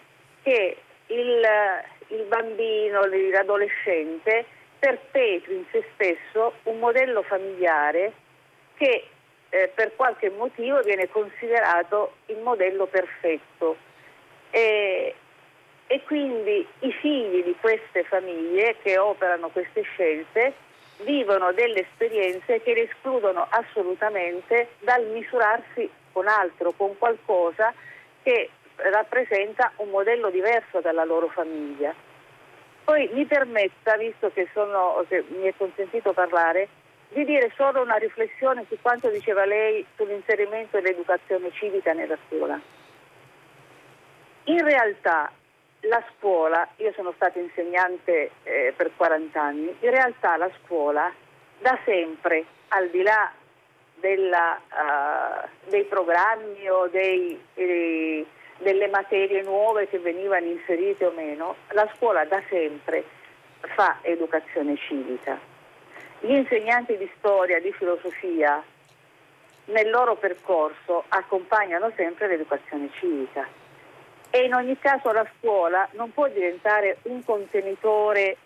che 0.49 0.77
il, 1.09 1.47
il 2.09 2.23
bambino, 2.23 3.05
l'adolescente 3.05 4.47
perpetui 4.79 5.57
in 5.57 5.65
se 5.71 5.85
stesso 5.93 6.55
un 6.63 6.79
modello 6.79 7.23
familiare 7.23 8.13
che 8.77 9.09
eh, 9.51 9.71
per 9.75 9.95
qualche 9.95 10.31
motivo 10.31 10.81
viene 10.81 11.11
considerato 11.11 12.15
il 12.27 12.39
modello 12.39 12.87
perfetto. 12.87 13.77
E, 14.51 15.15
e 15.87 16.03
quindi 16.05 16.67
i 16.81 16.93
figli 16.93 17.45
di 17.45 17.55
queste 17.61 18.05
famiglie 18.05 18.77
che 18.83 18.97
operano 18.97 19.49
queste 19.49 19.83
scelte 19.83 20.55
vivono 21.03 21.53
delle 21.53 21.81
esperienze 21.81 22.63
che 22.63 22.73
li 22.73 22.81
escludono 22.81 23.47
assolutamente 23.51 24.69
dal 24.79 25.05
misurarsi 25.09 25.91
con 26.13 26.27
altro, 26.27 26.73
con 26.73 26.97
qualcosa 26.97 27.75
che 28.23 28.51
rappresenta 28.91 29.73
un 29.77 29.91
modello 29.91 30.31
diverso 30.31 30.81
dalla 30.81 31.05
loro 31.05 31.29
famiglia. 31.29 31.95
Poi 32.85 33.11
mi 33.13 33.27
permetta, 33.27 33.97
visto 33.97 34.31
che, 34.33 34.49
sono, 34.53 35.05
che 35.09 35.25
mi 35.29 35.47
è 35.47 35.55
consentito 35.57 36.13
parlare, 36.13 36.69
di 37.11 37.25
dire 37.25 37.51
solo 37.57 37.83
una 37.83 37.97
riflessione 37.97 38.65
su 38.69 38.77
quanto 38.81 39.09
diceva 39.11 39.45
lei 39.45 39.85
sull'inserimento 39.97 40.79
dell'educazione 40.79 41.51
civica 41.53 41.93
nella 41.93 42.17
scuola. 42.27 42.59
In 44.45 44.65
realtà 44.65 45.31
la 45.81 46.03
scuola, 46.15 46.67
io 46.77 46.93
sono 46.93 47.13
stata 47.17 47.39
insegnante 47.39 48.31
eh, 48.43 48.73
per 48.77 48.91
40 48.97 49.41
anni, 49.41 49.77
in 49.81 49.91
realtà 49.91 50.37
la 50.37 50.51
scuola 50.63 51.13
da 51.59 51.79
sempre, 51.85 52.45
al 52.69 52.89
di 52.89 53.03
là 53.03 53.31
della, 54.01 54.61
uh, 54.71 55.49
dei 55.69 55.85
programmi 55.85 56.69
o 56.71 56.89
dei, 56.89 57.41
eh, 57.55 58.27
delle 58.59 58.89
materie 58.89 59.43
nuove 59.43 59.89
che 59.89 59.99
venivano 59.99 60.47
inserite 60.47 61.07
o 61.07 61.13
meno, 61.13 61.57
la 61.69 61.91
scuola 61.97 62.25
da 62.25 62.43
sempre 62.49 63.05
fa 63.61 63.99
educazione 64.03 64.77
civica. 64.77 65.39
Gli 66.21 66.33
insegnanti 66.33 66.97
di 66.97 67.09
storia, 67.19 67.61
di 67.61 67.73
filosofia, 67.73 68.63
nel 69.67 69.91
loro 69.91 70.17
percorso 70.17 71.05
accompagnano 71.09 71.93
sempre 71.95 72.27
l'educazione 72.27 72.89
civica 72.93 73.47
e 74.31 74.45
in 74.45 74.55
ogni 74.55 74.79
caso 74.79 75.13
la 75.13 75.27
scuola 75.37 75.89
non 75.93 76.13
può 76.13 76.29
diventare 76.29 76.99
un 77.03 77.25
contenitore 77.25 78.37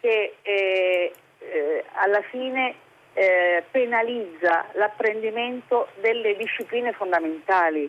che 0.00 0.36
eh, 0.42 1.12
eh, 1.38 1.84
alla 1.92 2.22
fine 2.22 2.74
eh, 3.14 3.64
penalizza 3.70 4.66
l'apprendimento 4.72 5.88
delle 6.00 6.36
discipline 6.36 6.92
fondamentali. 6.92 7.88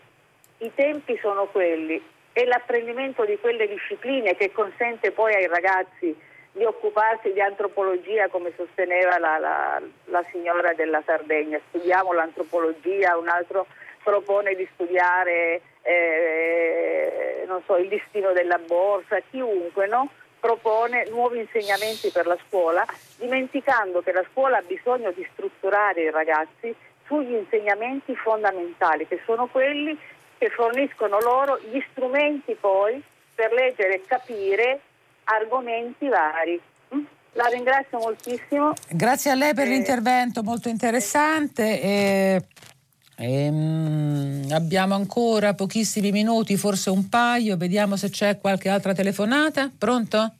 I 0.61 0.71
tempi 0.75 1.17
sono 1.19 1.47
quelli 1.47 1.99
e 2.33 2.45
l'apprendimento 2.45 3.25
di 3.25 3.37
quelle 3.39 3.67
discipline 3.67 4.35
che 4.35 4.51
consente 4.51 5.11
poi 5.11 5.33
ai 5.33 5.47
ragazzi 5.47 6.15
di 6.51 6.63
occuparsi 6.63 7.33
di 7.33 7.41
antropologia 7.41 8.27
come 8.27 8.51
sosteneva 8.55 9.17
la, 9.17 9.39
la, 9.39 9.81
la 10.05 10.23
signora 10.31 10.73
della 10.73 11.01
Sardegna. 11.03 11.59
Studiamo 11.69 12.13
l'antropologia, 12.13 13.17
un 13.17 13.27
altro 13.27 13.65
propone 14.03 14.53
di 14.53 14.67
studiare 14.73 15.61
eh, 15.81 17.47
so, 17.65 17.77
il 17.77 17.87
destino 17.87 18.31
della 18.31 18.59
borsa, 18.59 19.19
chiunque 19.31 19.87
no? 19.87 20.09
propone 20.39 21.07
nuovi 21.09 21.39
insegnamenti 21.39 22.09
per 22.09 22.27
la 22.27 22.37
scuola, 22.47 22.85
dimenticando 23.17 24.01
che 24.01 24.11
la 24.11 24.25
scuola 24.31 24.57
ha 24.57 24.63
bisogno 24.63 25.11
di 25.11 25.27
strutturare 25.33 26.01
i 26.01 26.11
ragazzi 26.11 26.75
sugli 27.05 27.33
insegnamenti 27.33 28.15
fondamentali, 28.15 29.07
che 29.07 29.19
sono 29.25 29.47
quelli 29.47 29.97
che 30.41 30.49
forniscono 30.49 31.19
loro 31.19 31.59
gli 31.69 31.79
strumenti 31.91 32.57
poi 32.59 32.99
per 33.35 33.53
leggere 33.53 33.93
e 33.93 34.03
capire 34.07 34.79
argomenti 35.25 36.07
vari. 36.07 36.59
Mm? 36.95 37.03
La 37.33 37.45
ringrazio 37.45 37.99
moltissimo. 37.99 38.73
Grazie 38.89 39.29
a 39.29 39.35
lei 39.35 39.53
per 39.53 39.67
eh, 39.67 39.69
l'intervento 39.69 40.41
molto 40.41 40.67
interessante. 40.67 41.79
E 41.79 42.45
Ehm, 43.23 44.47
abbiamo 44.51 44.95
ancora 44.95 45.53
pochissimi 45.53 46.09
minuti, 46.09 46.57
forse 46.57 46.89
un 46.89 47.07
paio, 47.07 47.55
vediamo 47.55 47.95
se 47.95 48.09
c'è 48.09 48.39
qualche 48.39 48.67
altra 48.67 48.93
telefonata. 48.93 49.69
Pronto? 49.77 50.33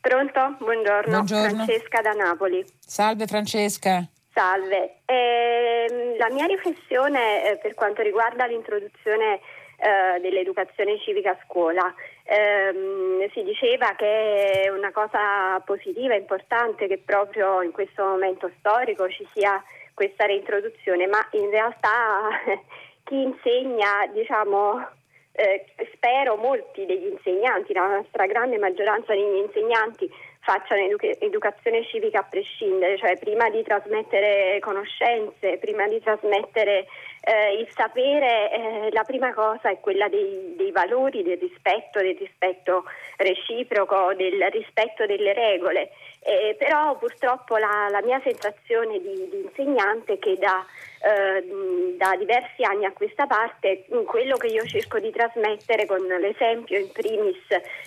Pronto? 0.00 0.56
Buongiorno. 0.60 1.10
Buongiorno. 1.10 1.64
Francesca 1.64 2.00
da 2.00 2.12
Napoli. 2.12 2.64
Salve 2.78 3.26
Francesca. 3.26 4.06
Salve. 4.32 4.96
Eh, 5.04 6.16
la 6.18 6.30
mia 6.30 6.46
riflessione 6.46 7.50
eh, 7.50 7.56
per 7.58 7.74
quanto 7.74 8.02
riguarda 8.02 8.46
l'introduzione 8.46 9.40
eh, 9.76 10.20
dell'educazione 10.20 10.98
civica 11.00 11.32
a 11.32 11.38
scuola. 11.44 11.94
Eh, 12.24 13.30
si 13.32 13.42
diceva 13.42 13.94
che 13.96 14.62
è 14.62 14.68
una 14.68 14.92
cosa 14.92 15.60
positiva, 15.64 16.14
importante 16.14 16.86
che 16.86 16.98
proprio 16.98 17.62
in 17.62 17.72
questo 17.72 18.04
momento 18.04 18.50
storico 18.58 19.08
ci 19.08 19.26
sia 19.34 19.62
questa 19.92 20.24
reintroduzione, 20.24 21.06
ma 21.06 21.26
in 21.32 21.50
realtà 21.50 22.28
chi 23.04 23.22
insegna, 23.22 24.06
diciamo, 24.12 24.86
eh, 25.32 25.64
spero 25.94 26.36
molti 26.36 26.86
degli 26.86 27.06
insegnanti, 27.06 27.72
la 27.72 28.02
stragrande 28.08 28.58
maggioranza 28.58 29.12
degli 29.12 29.36
insegnanti 29.36 30.10
facciano 30.42 30.82
edu- 30.82 31.16
educazione 31.20 31.84
civica 31.86 32.20
a 32.20 32.26
prescindere, 32.28 32.98
cioè 32.98 33.16
prima 33.18 33.48
di 33.48 33.62
trasmettere 33.62 34.58
conoscenze, 34.60 35.58
prima 35.58 35.86
di 35.88 36.00
trasmettere 36.00 36.86
eh, 37.24 37.60
il 37.60 37.68
sapere, 37.70 38.50
eh, 38.50 38.88
la 38.90 39.04
prima 39.04 39.32
cosa 39.32 39.70
è 39.70 39.78
quella 39.78 40.08
dei, 40.08 40.54
dei, 40.56 40.72
valori, 40.72 41.22
del 41.22 41.38
rispetto, 41.38 42.00
del 42.00 42.16
rispetto 42.18 42.84
reciproco, 43.16 44.12
del 44.14 44.42
rispetto 44.50 45.06
delle 45.06 45.32
regole. 45.32 45.90
Eh, 46.24 46.54
però 46.58 46.96
purtroppo 46.98 47.56
la, 47.56 47.88
la 47.90 48.00
mia 48.02 48.20
sensazione 48.22 49.00
di, 49.00 49.28
di, 49.28 49.42
insegnante 49.42 50.14
è 50.14 50.18
che 50.20 50.36
da, 50.38 50.64
eh, 51.02 51.96
da, 51.96 52.14
diversi 52.16 52.62
anni 52.62 52.84
a 52.84 52.92
questa 52.92 53.26
parte 53.26 53.86
quello 54.06 54.36
che 54.36 54.46
io 54.46 54.64
cerco 54.64 55.00
di 55.00 55.10
trasmettere 55.10 55.84
con 55.84 55.98
l'esempio 55.98 56.78
in 56.78 56.92
primis 56.92 57.44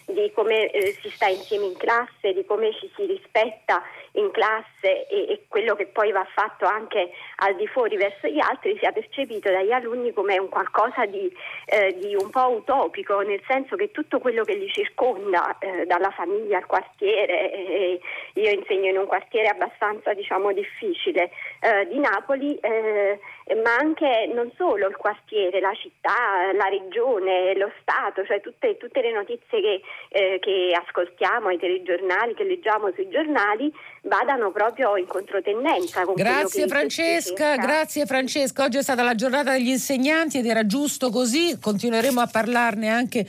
di 0.07 0.30
come 0.34 0.70
eh, 0.70 0.98
si 1.02 1.10
sta 1.12 1.28
insieme 1.28 1.66
in 1.66 1.78
classe, 1.78 2.34
di 2.34 2.44
come 2.45 2.74
ci 2.74 2.91
si 2.94 3.06
rispetta 3.06 3.82
in 4.14 4.30
classe 4.32 5.07
e, 5.07 5.32
e, 5.32 5.45
quello 5.48 5.76
che 5.76 5.88
poi 5.88 6.12
va 6.12 6.26
fatto 6.34 6.66
anche 6.66 7.12
al 7.38 7.56
di 7.56 7.68
fuori 7.68 7.95
verso 7.95 8.28
gli 8.28 8.40
altri 8.40 8.78
sia 8.80 8.91
percepito 8.91 9.24
dagli 9.26 9.72
alunni 9.72 10.14
come 10.14 10.38
un 10.38 10.49
qualcosa 10.49 11.06
di, 11.06 11.31
eh, 11.65 11.97
di 11.99 12.15
un 12.15 12.30
po' 12.30 12.52
utopico, 12.52 13.19
nel 13.22 13.41
senso 13.47 13.76
che 13.76 13.91
tutto 13.91 14.19
quello 14.19 14.43
che 14.43 14.56
li 14.56 14.69
circonda, 14.69 15.57
eh, 15.60 15.85
dalla 15.85 16.11
famiglia 16.11 16.57
al 16.57 16.65
quartiere, 16.65 17.52
eh, 17.52 17.99
io 18.34 18.49
insegno 18.52 18.89
in 18.89 18.97
un 18.97 19.07
quartiere 19.07 19.47
abbastanza 19.47 20.14
diciamo, 20.14 20.52
difficile. 20.53 21.31
Eh, 21.60 21.88
di 21.88 21.99
Napoli, 21.99 22.56
eh, 22.60 23.19
ma 23.61 23.76
anche 23.76 24.31
non 24.34 24.51
solo 24.57 24.88
il 24.88 24.95
quartiere, 24.95 25.59
la 25.59 25.73
città, 25.80 26.51
la 26.53 26.67
regione, 26.67 27.55
lo 27.55 27.72
Stato, 27.81 28.26
cioè 28.26 28.41
tutte, 28.41 28.77
tutte 28.77 29.01
le 29.01 29.11
notizie 29.11 29.61
che, 29.61 29.81
eh, 30.09 30.39
che 30.39 30.72
ascoltiamo 30.73 31.49
ai 31.49 31.59
telegiornali, 31.59 32.34
che 32.34 32.43
leggiamo 32.43 32.91
sui 32.95 33.07
giornali, 33.09 33.72
vadano 34.03 34.51
proprio 34.51 34.97
in 34.97 35.05
controtendenza. 35.05 36.05
Con 36.05 36.15
grazie 36.15 36.67
Francesca, 36.67 37.55
grazie 37.57 38.05
Francesca. 38.07 38.63
Oggi 38.63 38.77
è 38.77 38.84
stata 38.84 39.03
la 39.03 39.15
giornata 39.15 39.51
degli 39.51 39.69
insegnanti 39.69 40.39
ed 40.39 40.47
era 40.47 40.65
giusto 40.65 41.11
così, 41.11 41.59
continueremo 41.59 42.19
a 42.19 42.27
parlarne 42.31 42.89
anche 42.89 43.27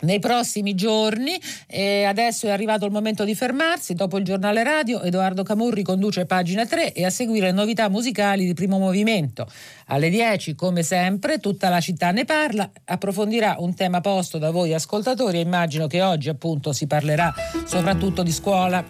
nei 0.00 0.18
prossimi 0.18 0.74
giorni 0.74 1.40
e 1.66 2.04
adesso 2.04 2.46
è 2.46 2.50
arrivato 2.50 2.84
il 2.84 2.92
momento 2.92 3.24
di 3.24 3.34
fermarsi. 3.34 3.94
Dopo 3.94 4.18
il 4.18 4.24
giornale 4.24 4.62
radio 4.62 5.02
Edoardo 5.02 5.42
Camurri 5.42 5.82
conduce 5.82 6.26
pagina 6.26 6.66
3 6.66 6.92
e 6.92 7.04
a 7.04 7.10
seguire 7.10 7.52
novità 7.52 7.88
musicali 7.88 8.44
di 8.44 8.54
primo 8.54 8.78
movimento. 8.78 9.46
Alle 9.86 10.10
10 10.10 10.54
come 10.54 10.82
sempre 10.82 11.38
tutta 11.38 11.68
la 11.68 11.80
città 11.80 12.10
ne 12.10 12.24
parla. 12.24 12.70
Approfondirà 12.84 13.56
un 13.58 13.74
tema 13.74 14.00
posto 14.00 14.38
da 14.38 14.50
voi 14.50 14.74
ascoltatori 14.74 15.38
e 15.38 15.42
immagino 15.42 15.86
che 15.86 16.02
oggi 16.02 16.28
appunto 16.28 16.72
si 16.72 16.86
parlerà 16.86 17.32
soprattutto 17.64 18.22
di 18.22 18.32
scuola. 18.32 18.84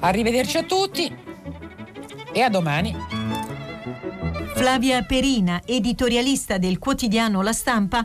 Arrivederci 0.00 0.58
a 0.58 0.62
tutti 0.64 1.12
e 2.32 2.40
a 2.40 2.50
domani. 2.50 2.94
Flavia 4.54 5.02
Perina 5.02 5.62
editorialista 5.64 6.58
del 6.58 6.78
quotidiano 6.78 7.42
La 7.42 7.52
Stampa 7.52 8.04